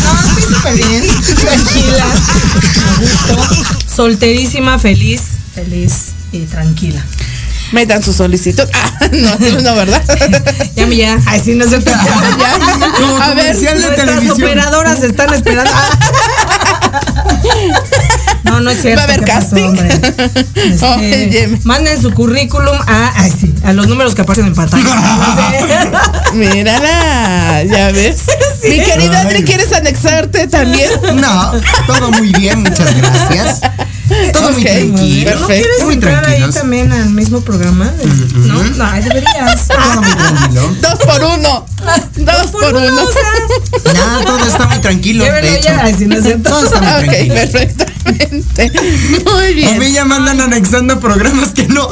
No, 0.03 0.37
estoy 0.37 0.55
súper 0.55 0.75
bien. 0.75 1.03
Tranquila. 1.35 2.05
A 2.89 2.93
gusto. 2.99 3.35
Solterísima, 3.95 4.77
feliz, 4.79 5.21
feliz 5.55 5.93
y 6.31 6.39
tranquila. 6.45 7.03
Metan 7.73 8.01
su 8.03 8.13
solicitud. 8.13 8.63
Ah, 8.73 8.91
no, 9.11 9.61
no, 9.61 9.75
¿verdad? 9.75 10.01
Ya, 10.75 10.85
mi 10.87 10.97
ya. 10.97 11.17
Ay, 11.25 11.41
sí, 11.43 11.53
no 11.55 11.65
se 11.67 11.79
Ya. 11.83 12.91
Como 12.99 13.17
A 13.17 13.33
ver, 13.33 13.55
de 13.55 13.73
Nuestras 13.73 13.95
televisión. 13.95 14.31
operadoras 14.43 15.03
están 15.03 15.33
esperando. 15.33 15.71
No, 18.43 18.59
no 18.59 18.69
es 18.69 18.81
cierto. 18.81 18.97
¿Va 18.97 19.01
a 19.01 19.05
haber 19.05 19.19
¿qué 19.25 19.31
pasó, 19.31 19.49
casting? 19.49 19.63
hombre? 19.63 19.89
Este, 21.01 21.59
manden 21.63 22.01
su 22.01 22.11
currículum 22.13 22.77
a, 22.87 23.11
ay, 23.15 23.33
sí, 23.39 23.53
a 23.63 23.73
los 23.73 23.87
números 23.87 24.13
que 24.15 24.21
aparecen 24.21 24.47
en 24.47 24.55
pantalla. 24.55 24.83
Mírala, 26.33 27.63
ya 27.63 27.91
ves. 27.91 28.21
Mi 28.63 28.79
querido 28.83 29.17
André, 29.17 29.37
Ay. 29.37 29.43
¿quieres 29.43 29.71
anexarte 29.73 30.47
también? 30.47 30.89
No, 31.15 31.51
todo 31.87 32.11
muy 32.11 32.31
bien, 32.33 32.61
muchas 32.61 32.95
gracias. 32.95 33.61
Todo 34.33 34.51
muy 34.51 34.63
tranquilo. 34.63 35.39
¿No 35.39 35.47
quieres 35.47 35.83
Muy 35.83 35.93
entrar 35.95 36.25
ahí 36.27 36.43
también 36.51 36.91
al 36.91 37.09
mismo 37.09 37.41
programa? 37.41 37.91
No, 38.35 38.63
no, 38.63 38.91
deberías. 38.93 39.67
Todo 39.67 40.01
muy 40.01 40.11
tranquilo. 40.15 40.75
Dos 40.81 40.99
por 40.99 41.23
uno. 41.23 41.65
Dos 42.17 42.51
por 42.51 42.75
uno. 42.75 43.03
o 43.03 43.11
sea, 43.11 43.93
Nada, 43.93 44.25
todo 44.25 44.45
está 44.45 44.65
muy 44.67 44.79
tranquilo. 44.79 45.23
De 45.25 45.55
hecho, 45.55 45.63
ya, 45.67 45.97
si 45.97 46.05
no 46.05 46.15
todo 46.41 46.65
está 46.65 46.81
muy 46.81 46.91
Ok, 46.91 47.11
tranquilo. 47.11 47.33
perfectamente. 47.35 48.71
Muy 49.25 49.65
A 49.65 49.71
mí 49.73 49.79
bien. 49.79 49.93
ya 49.93 50.05
mandan 50.05 50.41
anexando 50.41 50.99
programas 50.99 51.49
que 51.49 51.67
no. 51.67 51.89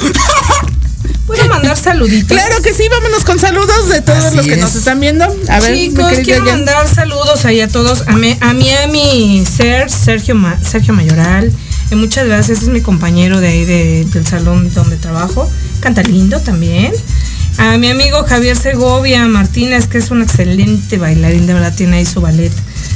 ¿Puedo 1.28 1.46
mandar 1.48 1.78
saluditos? 1.78 2.28
Claro 2.38 2.62
que 2.62 2.74
sí, 2.74 2.84
vámonos 2.90 3.24
con 3.24 3.40
saludos 3.40 3.88
de 3.90 4.02
todos 4.02 4.26
Así 4.26 4.36
los 4.36 4.46
que 4.46 4.54
es. 4.54 4.60
nos 4.60 4.76
están 4.76 5.00
viendo. 5.00 5.26
A 5.50 5.60
ver, 5.62 5.76
Chicos, 5.76 6.14
quiero 6.24 6.44
mandar 6.46 6.88
saludos 6.94 7.46
ahí 7.46 7.62
a 7.62 7.68
todos. 7.70 8.04
A 8.08 8.14
mi, 8.14 8.38
a 8.42 8.54
mi, 8.54 8.70
a 8.74 8.88
mi 8.88 9.46
ser, 9.46 9.90
Sergio, 9.90 10.36
Ma- 10.36 10.60
Sergio 10.62 10.94
Mayoral. 10.94 11.52
Muchas 11.92 12.26
gracias, 12.26 12.62
es 12.64 12.68
mi 12.70 12.82
compañero 12.82 13.39
de 13.42 13.48
ahí 13.50 13.66
de- 13.66 14.06
del 14.12 14.26
salón 14.26 14.74
donde 14.74 14.98
trabajo. 14.98 15.50
Canta 15.82 16.02
lindo 16.04 16.39
también. 16.39 16.92
A 17.58 17.78
mi 17.78 17.89
amigo 17.89 18.24
Javier 18.24 18.56
Segovia 18.58 19.28
Martínez, 19.28 19.88
que 19.88 19.98
es 19.98 20.10
un 20.10 20.22
excelente 20.22 20.98
bailarín, 20.98 21.46
de 21.48 21.54
verdad 21.54 21.74
tiene 21.76 21.98
ahí 21.98 22.06
su 22.06 22.22
ballet 22.22 22.52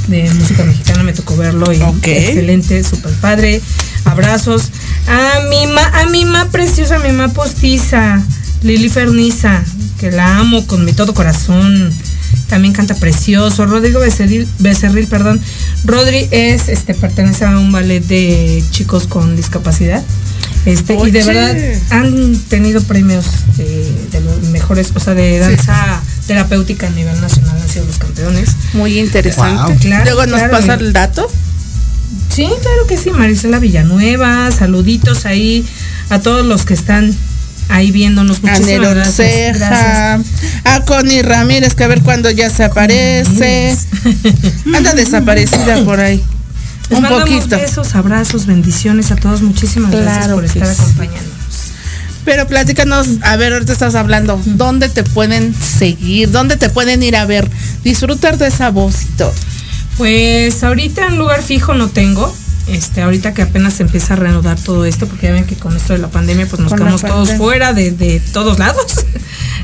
de 0.07 0.31
música 0.33 0.63
mexicana, 0.63 1.03
me 1.03 1.13
tocó 1.13 1.35
verlo 1.35 1.71
y 1.73 1.81
Ok. 1.81 2.07
excelente, 2.07 2.83
súper 2.83 3.11
padre. 3.15 3.61
Abrazos. 4.05 4.69
A 5.07 5.41
mi 5.49 5.67
ma, 5.67 5.81
a 6.01 6.05
mi 6.07 6.23
ma 6.25 6.45
preciosa, 6.49 6.95
a 6.95 6.99
mi 6.99 7.11
ma 7.11 7.27
postiza, 7.29 8.23
Lili 8.63 8.87
Ferniza, 8.89 9.61
que 9.99 10.09
la 10.11 10.37
amo 10.39 10.65
con 10.67 10.85
mi 10.85 10.93
todo 10.93 11.13
corazón. 11.13 11.91
También 12.49 12.73
canta 12.73 12.95
precioso. 12.95 13.65
Rodrigo 13.65 13.99
Becerril, 13.99 14.47
Becerril 14.59 15.07
perdón. 15.07 15.41
Rodri 15.83 16.27
es, 16.31 16.69
este, 16.69 16.93
pertenece 16.93 17.45
a 17.45 17.57
un 17.57 17.71
ballet 17.71 18.01
de 18.01 18.63
chicos 18.71 19.07
con 19.07 19.35
discapacidad. 19.35 20.03
Este, 20.65 20.95
y 20.95 21.11
de 21.11 21.23
verdad 21.23 21.55
han 21.91 22.35
tenido 22.49 22.81
premios 22.81 23.25
de, 23.55 23.91
de 24.11 24.21
los 24.21 24.41
mejores, 24.49 24.91
o 24.95 24.99
sea, 24.99 25.13
de 25.13 25.37
danza 25.37 26.01
terapéutica 26.25 26.87
a 26.87 26.89
nivel 26.89 27.19
nacional, 27.21 27.55
han 27.61 27.69
sido 27.69 27.85
los 27.85 27.99
campeones. 27.99 28.49
Muy 28.73 28.99
interesante. 28.99 29.73
Wow. 29.73 29.79
Claro, 29.79 30.05
Luego 30.05 30.25
nos 30.25 30.39
claro. 30.39 30.51
pasa 30.51 30.73
el 30.73 30.91
dato. 30.91 31.29
Sí, 32.29 32.47
claro 32.61 32.87
que 32.87 32.97
sí, 32.97 33.11
Marisela 33.11 33.59
Villanueva, 33.59 34.51
saluditos 34.51 35.25
ahí 35.25 35.65
a 36.09 36.19
todos 36.19 36.45
los 36.45 36.65
que 36.65 36.73
están 36.73 37.15
ahí 37.69 37.91
viéndonos. 37.91 38.41
Muchísimas 38.41 38.93
gracias. 38.93 39.15
Ceja, 39.15 40.19
a 40.63 40.85
Connie 40.85 41.21
Ramírez, 41.21 41.73
que 41.73 41.83
a 41.83 41.87
ver 41.87 42.01
cuándo 42.01 42.29
ya 42.29 42.49
se 42.49 42.63
aparece. 42.63 43.75
Anda 44.73 44.93
desaparecida 44.93 45.83
por 45.83 45.99
ahí. 45.99 46.23
Les 46.89 46.99
Un 46.99 47.07
poquito. 47.07 47.57
besos, 47.57 47.95
abrazos, 47.95 48.45
bendiciones 48.45 49.11
a 49.11 49.15
todos. 49.15 49.41
Muchísimas 49.41 49.91
gracias 49.91 50.27
por 50.29 50.45
estar 50.45 50.69
acompañándonos. 50.69 51.35
Pero 52.25 52.47
platícanos, 52.47 53.07
a 53.21 53.35
ver, 53.35 53.53
ahorita 53.53 53.71
estás 53.71 53.93
hablando, 53.93 54.41
¿dónde 54.45 54.89
te 54.89 55.03
pueden 55.03 55.53
seguir? 55.53 56.31
¿Dónde 56.31 56.57
te 56.57 56.69
pueden 56.69 57.03
ir 57.03 57.15
a 57.15 57.25
ver? 57.25 57.49
Disfrutar 57.83 58.37
de 58.39 58.47
esa 58.47 58.71
voz 58.71 59.03
y 59.03 59.05
todo. 59.17 59.33
Pues 59.97 60.63
ahorita 60.63 61.07
un 61.07 61.17
lugar 61.19 61.43
fijo 61.43 61.75
no 61.75 61.89
tengo. 61.89 62.35
Este, 62.67 63.01
ahorita 63.01 63.33
que 63.33 63.43
apenas 63.43 63.75
se 63.75 63.83
empieza 63.83 64.13
a 64.13 64.17
reanudar 64.17 64.59
todo 64.59 64.85
esto, 64.85 65.07
porque 65.07 65.27
ya 65.27 65.33
ven 65.33 65.45
que 65.45 65.55
con 65.55 65.75
esto 65.75 65.93
de 65.93 65.99
la 65.99 66.09
pandemia, 66.09 66.47
pues 66.47 66.59
nos 66.59 66.71
Con 66.71 66.79
quedamos 66.79 67.01
todos 67.01 67.31
fuera 67.33 67.73
de, 67.73 67.91
de 67.91 68.19
todos 68.33 68.59
lados. 68.59 69.05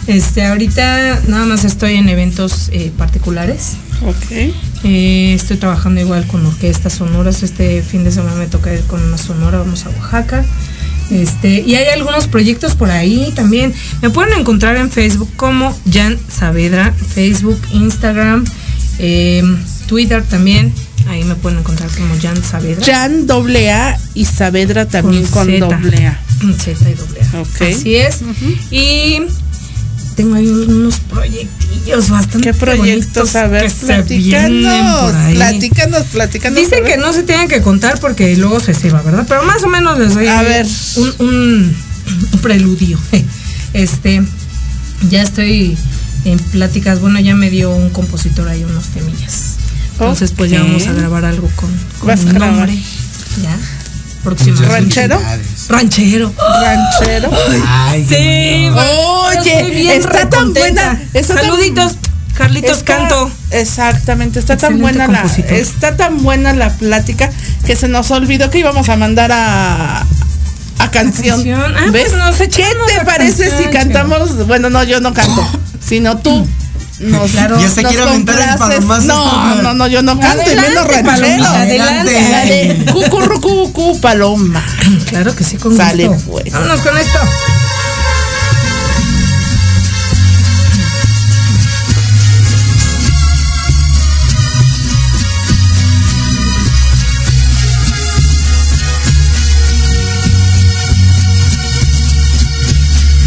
Este, 0.08 0.44
ahorita 0.44 1.22
nada 1.28 1.46
más 1.46 1.64
estoy 1.64 1.94
en 1.94 2.10
eventos 2.10 2.70
eh, 2.74 2.92
particulares. 2.98 3.74
Ok. 4.02 4.54
Eh, 4.84 5.34
estoy 5.36 5.58
trabajando 5.58 6.02
igual 6.02 6.26
con 6.26 6.44
orquestas 6.46 6.94
sonoras. 6.94 7.44
Este 7.44 7.84
fin 7.84 8.04
de 8.04 8.12
semana 8.12 8.36
me 8.36 8.48
toca 8.48 8.74
ir 8.74 8.82
con 8.86 9.02
una 9.02 9.18
sonora, 9.20 9.60
vamos 9.60 9.86
a 9.86 9.90
Oaxaca. 9.90 10.44
Este, 11.12 11.62
y 11.62 11.76
hay 11.76 11.88
algunos 11.90 12.28
proyectos 12.28 12.76
por 12.76 12.90
ahí 12.90 13.32
también. 13.36 13.74
Me 14.02 14.10
pueden 14.10 14.40
encontrar 14.40 14.78
en 14.78 14.90
Facebook 14.90 15.30
como 15.36 15.78
Jan 15.92 16.18
Saavedra, 16.30 16.94
Facebook, 16.94 17.62
Instagram, 17.74 18.46
eh, 18.98 19.44
Twitter 19.88 20.24
también. 20.24 20.74
Ahí 21.08 21.24
me 21.24 21.36
pueden 21.36 21.60
encontrar 21.60 21.90
como 21.92 22.16
Jan 22.22 22.42
Saavedra. 22.44 22.86
Jan 22.86 23.28
doble 23.28 23.72
A 23.72 24.00
y 24.14 24.26
Saavedra 24.26 24.86
también 24.88 25.26
con, 25.28 25.48
Z. 25.48 25.60
doble 25.66 26.08
A. 26.08 26.20
Z 26.60 26.90
y 26.90 26.94
doble 26.94 27.22
A. 27.34 27.40
Ok. 27.42 27.62
Así 27.62 27.96
es. 27.96 28.20
Y 28.72 29.22
tengo 30.16 30.36
ahí 30.36 30.48
unos 30.48 31.00
proyectillos 31.00 32.10
bastante 32.10 32.52
¿Qué 32.52 32.54
proyectos? 32.54 33.36
A 33.36 33.48
ver, 33.48 33.72
ahí. 35.16 35.36
platícanos, 35.36 36.04
platícanos. 36.08 36.60
Dicen 36.60 36.84
que 36.86 36.98
no 36.98 37.12
se 37.14 37.24
tienen 37.24 37.48
que 37.48 37.62
contar 37.62 38.00
porque 38.00 38.36
luego 38.38 38.60
se 38.60 38.74
ceba, 38.74 39.02
¿verdad? 39.02 39.26
Pero 39.28 39.44
más 39.44 39.64
o 39.64 39.68
menos 39.68 39.98
les 40.00 40.14
doy 40.14 40.28
A 40.28 40.42
ver. 40.44 40.66
Un, 40.98 41.14
un- 41.20 41.76
un 42.34 42.40
preludio. 42.42 42.98
Este, 43.74 44.22
ya 45.10 45.22
estoy 45.24 45.78
en 46.26 46.38
pláticas, 46.40 47.00
bueno, 47.00 47.22
ya 47.22 47.36
me 47.36 47.50
dio 47.50 47.72
un 47.74 47.90
compositor 47.90 48.50
ahí 48.50 48.66
unos 48.66 48.84
temillas. 48.88 49.51
Entonces, 50.02 50.32
pues 50.36 50.50
ya 50.52 50.60
vamos 50.62 50.88
a 50.88 50.94
grabar 50.94 51.26
algo 51.26 51.50
con, 51.56 51.70
con 52.00 52.08
Vas 52.08 52.22
a 52.22 52.24
grabar. 52.34 52.52
nombre. 52.54 52.76
Ya. 53.42 53.58
Próxima. 54.24 54.56
Muchas 54.56 54.72
¿Ranchero? 54.72 55.22
Ranchero. 55.70 56.34
Ranchero. 56.38 57.32
Ay, 57.68 58.06
Sí. 58.08 58.70
Oye, 59.40 59.96
está 59.96 60.30
tan 60.30 60.54
buena, 60.54 61.00
está 61.14 61.36
tan- 61.36 61.44
Saluditos, 61.46 61.94
Carlitos 62.36 62.78
Está- 62.80 62.98
Canto. 62.98 63.32
Exactamente, 63.52 64.40
está 64.40 64.58
tan 64.58 64.80
buena 64.80 65.08
la 65.08 65.24
está 65.50 65.96
tan 65.98 66.22
buena 66.24 66.54
la 66.54 66.70
plática 66.76 67.30
que 67.66 67.76
se 67.76 67.88
nos 67.88 68.10
olvidó 68.12 68.50
que 68.50 68.60
íbamos 68.60 68.90
a 68.90 68.96
mandar 68.96 69.32
a 69.32 70.02
a 70.80 70.92
canción. 70.92 71.36
canción. 71.38 71.76
Ah, 71.78 71.86
¿Ves? 71.92 72.08
pues 72.10 72.14
nos 72.14 72.36
¿Qué 72.38 72.48
te 72.88 73.06
parece 73.06 73.52
si 73.58 73.66
cantamos? 73.70 74.48
Bueno, 74.48 74.70
no, 74.70 74.84
yo 74.84 75.00
no 75.02 75.14
canto, 75.14 75.48
sino 75.86 76.18
tú. 76.20 76.48
Nos, 77.02 77.32
Claro. 77.32 77.60
Ya 77.60 77.70
se 77.70 77.82
nos 77.82 77.92
quiere 77.92 78.08
aventar 78.10 78.40
el 78.40 78.58
palomazo 78.58 79.08
No, 79.08 79.56
no, 79.62 79.74
no, 79.74 79.88
yo 79.88 80.02
no 80.04 80.20
canto, 80.20 80.44
y 80.44 80.54
Adelante, 80.58 80.70
menos 80.70 80.88
ranchero. 80.88 81.46
adelante. 81.46 82.30
La 82.32 82.46
de 82.46 82.86
cucurrucucu 82.94 84.00
paloma. 84.00 84.64
Claro 85.10 85.36
que 85.36 85.44
sí, 85.44 85.58
con 85.58 85.76
Sale, 85.76 86.08
gusto. 86.08 86.32
pues. 86.32 86.52
Vámonos 86.54 86.80
con 86.82 86.98
esto. 86.98 87.20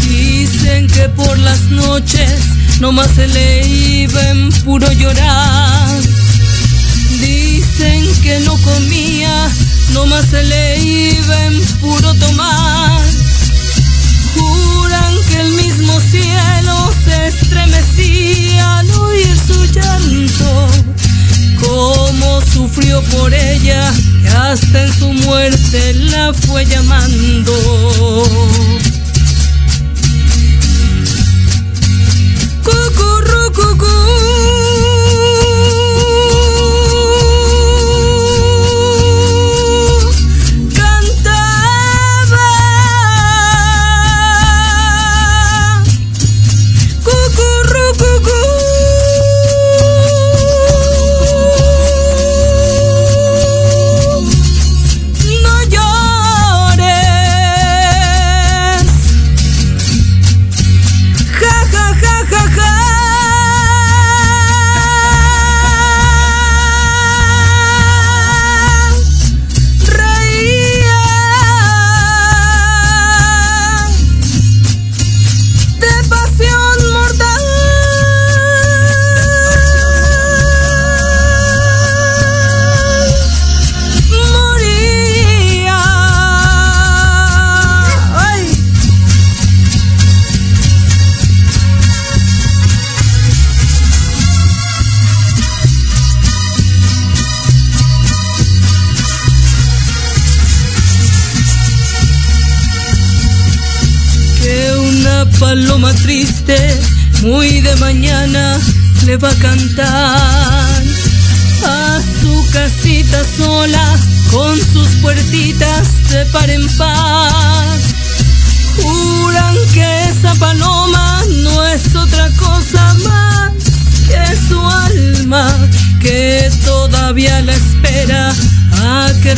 Dicen 0.07 0.87
nomás 2.79 3.09
se 3.11 3.27
le 3.27 3.67
iba 3.67 4.21
en 4.29 4.49
puro 4.63 4.91
llorar. 4.91 6.01
Dicen 7.19 8.21
que 8.21 8.39
no 8.41 8.57
comía, 8.61 9.49
nomás 9.93 10.25
se 10.27 10.43
le 10.43 10.79
iba 10.79 11.45
en 11.45 11.61
puro 11.79 12.13
tomar. 12.15 13.01
Juran 14.33 15.15
que 15.29 15.41
el 15.41 15.51
mismo 15.53 15.99
cielo 15.99 16.93
se 17.05 17.27
estremecía 17.27 18.79
al 18.79 18.91
oír 18.91 19.37
su 19.47 19.65
llanto. 19.65 20.67
Cómo 21.59 22.41
sufrió 22.53 23.01
por 23.03 23.33
ella, 23.33 23.93
que 24.21 24.29
hasta 24.29 24.83
en 24.83 24.93
su 24.99 25.13
muerte 25.13 25.93
la 25.93 26.33
fue 26.33 26.65
llamando. 26.65 27.53
Cucurrucucú. 32.95 33.94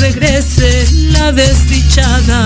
Regrese 0.08 0.86
la 1.12 1.32
desdichada. 1.34 2.38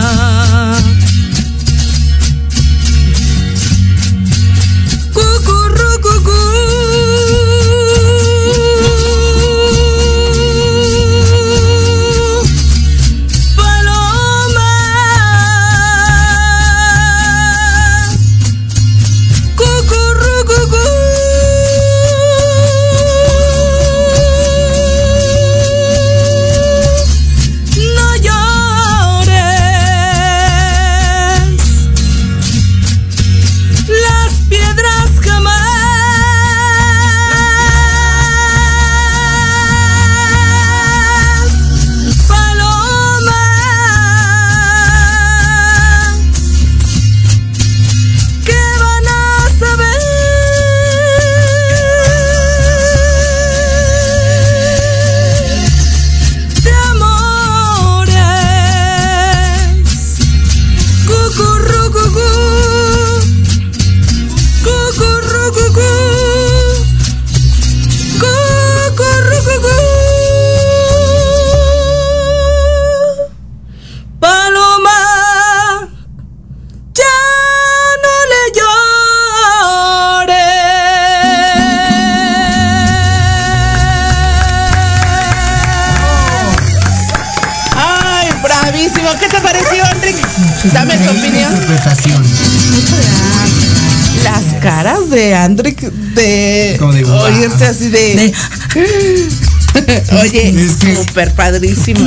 Oye, 100.21 100.49
Es 100.65 100.75
que- 100.75 100.95
súper 100.95 101.33
padrísimo. 101.33 101.99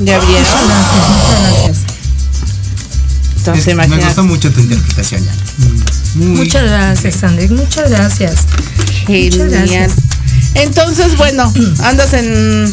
¿Ya 0.00 0.18
vieron? 0.18 0.44
Muchas 0.44 0.66
gracias, 0.66 1.08
muchas 1.08 1.40
gracias. 1.40 1.78
Entonces, 3.36 3.66
Es- 3.68 3.76
me 3.88 3.96
gustó 3.98 4.24
mucho 4.24 4.52
tu 4.52 4.60
interpretación, 4.60 5.24
ya. 5.24 5.32
Muy- 6.14 6.26
Muchas 6.38 6.64
gracias, 6.64 7.14
Sandy. 7.16 7.48
Muchas 7.48 7.90
gracias. 7.90 8.32
Muchas 9.06 9.06
Genial. 9.06 9.48
gracias. 9.50 9.92
Entonces, 10.54 11.16
bueno, 11.16 11.52
andas 11.82 12.12
en 12.14 12.72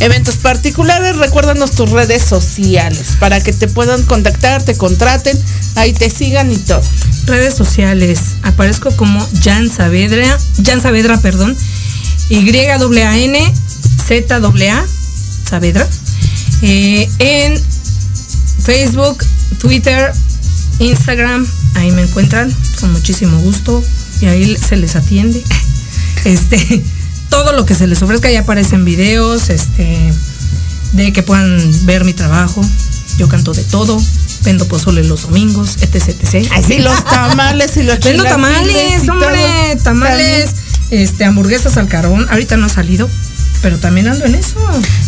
eventos 0.00 0.36
particulares, 0.36 1.16
recuérdanos 1.16 1.72
tus 1.72 1.90
redes 1.90 2.22
sociales 2.22 3.08
para 3.18 3.40
que 3.42 3.52
te 3.52 3.66
puedan 3.68 4.02
contactar, 4.04 4.62
te 4.62 4.76
contraten, 4.76 5.38
ahí 5.74 5.92
te 5.92 6.08
sigan 6.10 6.50
y 6.52 6.56
todo. 6.56 6.82
Redes 7.26 7.54
sociales. 7.54 8.20
Aparezco 8.42 8.90
como 8.96 9.26
Jan 9.42 9.68
Saavedra. 9.70 10.38
Jan 10.64 10.80
Saavedra, 10.80 11.18
perdón. 11.20 11.56
Y-A-N 12.28 13.52
Z-A 14.06 14.86
Saavedra. 15.48 15.86
Eh, 16.62 17.08
en 17.18 17.60
Facebook, 18.62 19.24
Twitter, 19.58 20.12
Instagram. 20.78 21.46
Ahí 21.74 21.90
me 21.90 22.02
encuentran 22.02 22.52
con 22.80 22.92
muchísimo 22.92 23.38
gusto. 23.40 23.82
Y 24.20 24.26
ahí 24.26 24.56
se 24.56 24.76
les 24.76 24.96
atiende. 24.96 25.42
Este, 26.24 26.82
todo 27.30 27.52
lo 27.52 27.64
que 27.66 27.76
se 27.76 27.86
les 27.86 28.02
ofrezca 28.02 28.28
ya 28.28 28.40
aparecen 28.40 28.84
videos, 28.84 29.48
este, 29.48 30.12
de 30.94 31.12
que 31.12 31.22
puedan 31.22 31.60
ver 31.86 32.04
mi 32.04 32.14
trabajo. 32.14 32.62
Yo 33.16 33.28
canto 33.28 33.52
de 33.52 33.62
todo, 33.62 33.96
vendo 34.42 34.66
pozole 34.66 35.04
los 35.04 35.22
domingos, 35.22 35.76
etc, 35.82 36.08
etc. 36.08 36.80
Los 36.80 37.04
tamales 37.04 37.76
y 37.76 37.84
los 37.84 38.00
Vendo 38.00 38.24
tamales, 38.24 39.08
hombre, 39.08 39.76
tamales, 39.84 40.50
este, 40.90 41.24
hamburguesas 41.24 41.76
al 41.76 41.86
carbón. 41.86 42.26
Ahorita 42.28 42.56
no 42.56 42.66
ha 42.66 42.70
salido, 42.70 43.08
pero 43.62 43.78
también 43.78 44.08
ando 44.08 44.24
en 44.24 44.34
eso. 44.34 44.56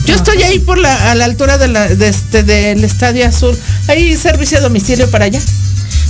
Yo 0.07 0.15
estoy 0.15 0.43
ahí 0.43 0.59
por 0.59 0.79
la, 0.79 1.11
a 1.11 1.15
la 1.15 1.25
altura 1.25 1.59
de 1.59 1.69
la, 1.69 1.87
de 1.89 2.09
este, 2.09 2.43
del 2.43 2.85
Estadio 2.85 3.27
Azul. 3.27 3.59
Hay 3.89 4.17
servicio 4.17 4.59
a 4.59 4.61
domicilio 4.63 5.11
para 5.11 5.27
allá. 5.27 5.41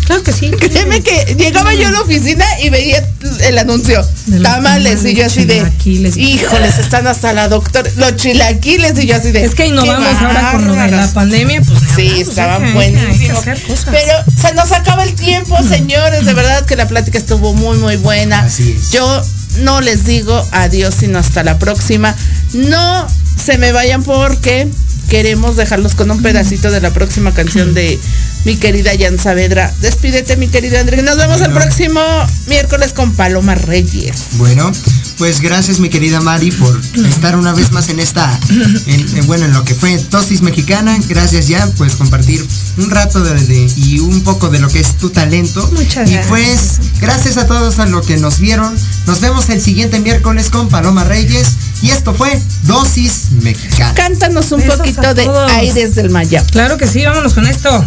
Claro 0.06 0.22
que 0.22 0.32
sí. 0.32 0.50
Créeme 0.50 1.02
que 1.02 1.34
llegaba 1.38 1.74
yo 1.74 1.86
a 1.88 1.90
la 1.90 2.00
oficina 2.00 2.42
y 2.62 2.70
veía 2.70 3.06
el 3.42 3.58
anuncio. 3.58 4.02
De 4.26 4.40
tamales, 4.40 5.04
y 5.04 5.14
yo 5.14 5.26
así 5.26 5.44
de. 5.44 5.56
chilaquiles. 5.58 6.16
Híjoles, 6.16 6.78
están 6.78 7.06
hasta 7.06 7.34
la 7.34 7.48
doctora. 7.48 7.90
Los 7.96 8.16
chilaquiles 8.16 8.98
y 8.98 9.06
yo 9.06 9.16
así 9.16 9.32
de. 9.32 9.44
Es 9.44 9.54
que 9.54 9.66
innovamos 9.66 10.06
ahora 10.22 10.52
con 10.52 10.66
lo 10.66 10.74
de 10.74 10.88
la 10.92 11.06
pandemia, 11.12 11.60
pues 11.60 11.78
Sí, 11.94 12.10
pues, 12.14 12.28
estaban 12.28 12.64
hay 12.64 12.72
que- 12.72 12.78
hay 12.78 12.90
que 12.92 13.00
buenísimos. 13.02 13.38
hacer 13.38 13.62
cosas. 13.64 13.88
Pero 13.90 14.12
se 14.40 14.54
nos 14.54 14.72
acaba 14.72 15.02
el 15.04 15.14
tiempo, 15.14 15.58
señores. 15.62 16.24
De 16.24 16.32
verdad 16.32 16.64
que 16.64 16.76
la 16.76 16.88
plática 16.88 17.18
estuvo 17.18 17.52
muy, 17.52 17.76
muy 17.76 17.96
buena. 17.96 18.40
Así 18.40 18.76
es. 18.78 18.90
Yo 18.92 19.22
no 19.60 19.80
les 19.80 20.04
digo 20.04 20.42
adiós, 20.52 20.94
sino 20.94 21.18
hasta 21.18 21.42
la 21.44 21.58
próxima. 21.58 22.14
No 22.52 23.06
se 23.36 23.58
me 23.58 23.72
vayan 23.72 24.02
porque 24.02 24.68
queremos 25.08 25.56
dejarlos 25.56 25.94
con 25.94 26.10
un 26.10 26.22
pedacito 26.22 26.70
de 26.70 26.80
la 26.80 26.90
próxima 26.90 27.32
canción 27.32 27.74
de 27.74 27.98
mi 28.44 28.56
querida 28.56 28.92
Jan 28.98 29.18
Saavedra. 29.18 29.72
Despídete, 29.80 30.36
mi 30.36 30.48
querido 30.48 30.78
Andrés. 30.78 31.02
Nos 31.02 31.16
vemos 31.16 31.40
el 31.40 31.52
próximo 31.52 32.00
miércoles 32.46 32.92
con 32.92 33.14
Paloma 33.14 33.54
Reyes. 33.54 34.16
Bueno, 34.32 34.70
pues 35.18 35.40
gracias 35.40 35.80
mi 35.80 35.88
querida 35.88 36.20
Mari 36.20 36.52
por 36.52 36.80
estar 37.06 37.36
una 37.36 37.52
vez 37.52 37.72
más 37.72 37.88
en 37.88 37.98
esta, 37.98 38.38
en, 38.86 39.16
en- 39.16 39.26
bueno, 39.26 39.46
en 39.46 39.52
lo 39.52 39.64
que 39.64 39.74
fue 39.74 39.98
Tosis 39.98 40.42
Mexicana. 40.42 40.96
Gracias 41.08 41.48
ya, 41.48 41.66
pues 41.76 41.96
compartir 41.96 42.46
un 42.76 42.88
rato 42.90 43.20
de, 43.22 43.34
de- 43.34 43.72
y 43.76 43.98
un 43.98 44.22
poco 44.22 44.48
de 44.48 44.60
lo 44.60 44.68
que 44.68 44.80
es 44.80 44.96
tu 44.96 45.10
talento. 45.10 45.68
Muchas 45.72 46.08
y 46.08 46.14
gracias. 46.14 46.26
pues 46.28 46.78
gracias 47.00 47.36
a 47.36 47.46
todos 47.46 47.78
a 47.80 47.86
lo 47.86 48.00
que 48.02 48.16
nos 48.16 48.38
vieron. 48.38 48.74
Nos 49.06 49.20
vemos 49.20 49.48
el 49.48 49.60
siguiente 49.60 49.98
miércoles 49.98 50.50
con 50.50 50.68
Paloma 50.68 51.04
Reyes. 51.04 51.48
Y 51.82 51.90
esto 51.90 52.12
fue 52.14 52.40
Dosis 52.64 53.26
Mexicana. 53.42 53.94
Cántanos 53.94 54.50
un 54.52 54.60
Besos 54.60 54.76
poquito 54.78 55.14
de. 55.14 55.28
Aires 55.50 55.94
del 55.94 56.10
Maya. 56.10 56.44
Claro 56.50 56.76
que 56.76 56.86
sí, 56.88 57.04
vámonos 57.04 57.34
con 57.34 57.46
esto. 57.46 57.84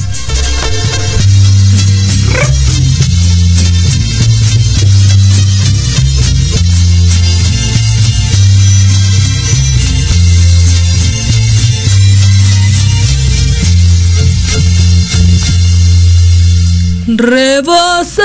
Rebosa. 17.18 18.24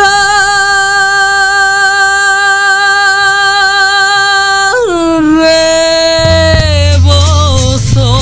Reboso 7.27 8.21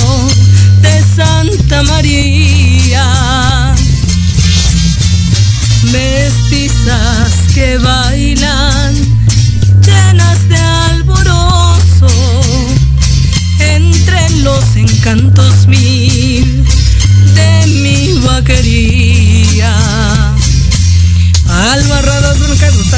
de 0.80 1.02
Santa 1.16 1.82
María. 1.82 3.74
Mestizas 5.92 7.32
que 7.54 7.76
bailan 7.78 8.94
llenas 9.82 10.48
de 10.48 10.56
alborozo 10.56 12.08
entre 13.58 14.30
los 14.42 14.64
encantos 14.76 15.66
mil 15.66 16.64
de 17.34 17.66
mi 17.66 18.18
vaquería. 18.20 19.23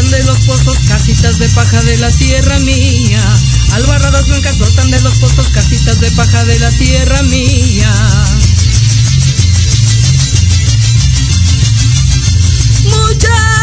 De 0.04 0.24
los 0.24 0.38
pozos, 0.40 0.76
casitas 0.88 1.38
de 1.38 1.48
paja 1.48 1.82
de 1.82 1.96
la 1.96 2.10
tierra 2.10 2.58
mía. 2.58 3.20
Albarradas 3.72 4.28
blancas 4.28 4.58
brotan 4.58 4.90
de 4.90 5.00
los 5.00 5.14
pozos, 5.14 5.48
casitas 5.48 6.00
de 6.00 6.10
paja 6.10 6.44
de 6.44 6.58
la 6.58 6.70
tierra 6.72 7.22
mía. 7.22 7.90
Muchacha 12.84 13.55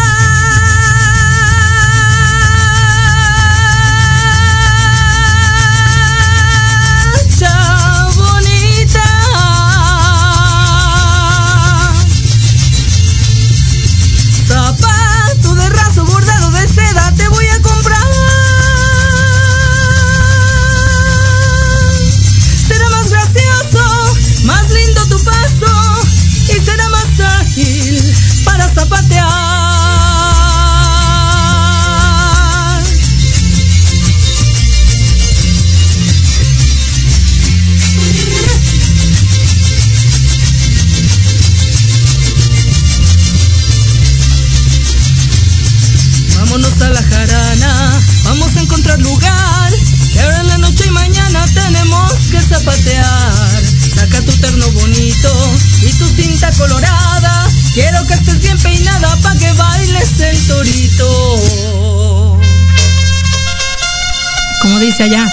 y 55.85 55.93
tu 55.93 56.07
cinta 56.07 56.51
colorada. 56.53 57.47
Quiero 57.73 58.05
que 58.07 58.13
estés 58.13 58.39
bien 58.39 58.57
peinada 58.59 59.17
pa' 59.17 59.35
que 59.35 59.51
bailes 59.53 60.19
el 60.19 60.47
torito. 60.47 62.29
Como 64.61 64.79
dice 64.79 65.03
allá. 65.03 65.27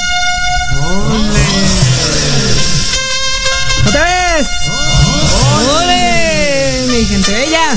¡Otra 3.87 4.05
vez! 4.05 4.49
¡Ole! 5.79 6.87
Mi 6.89 7.05
gente 7.07 7.33
bella. 7.33 7.77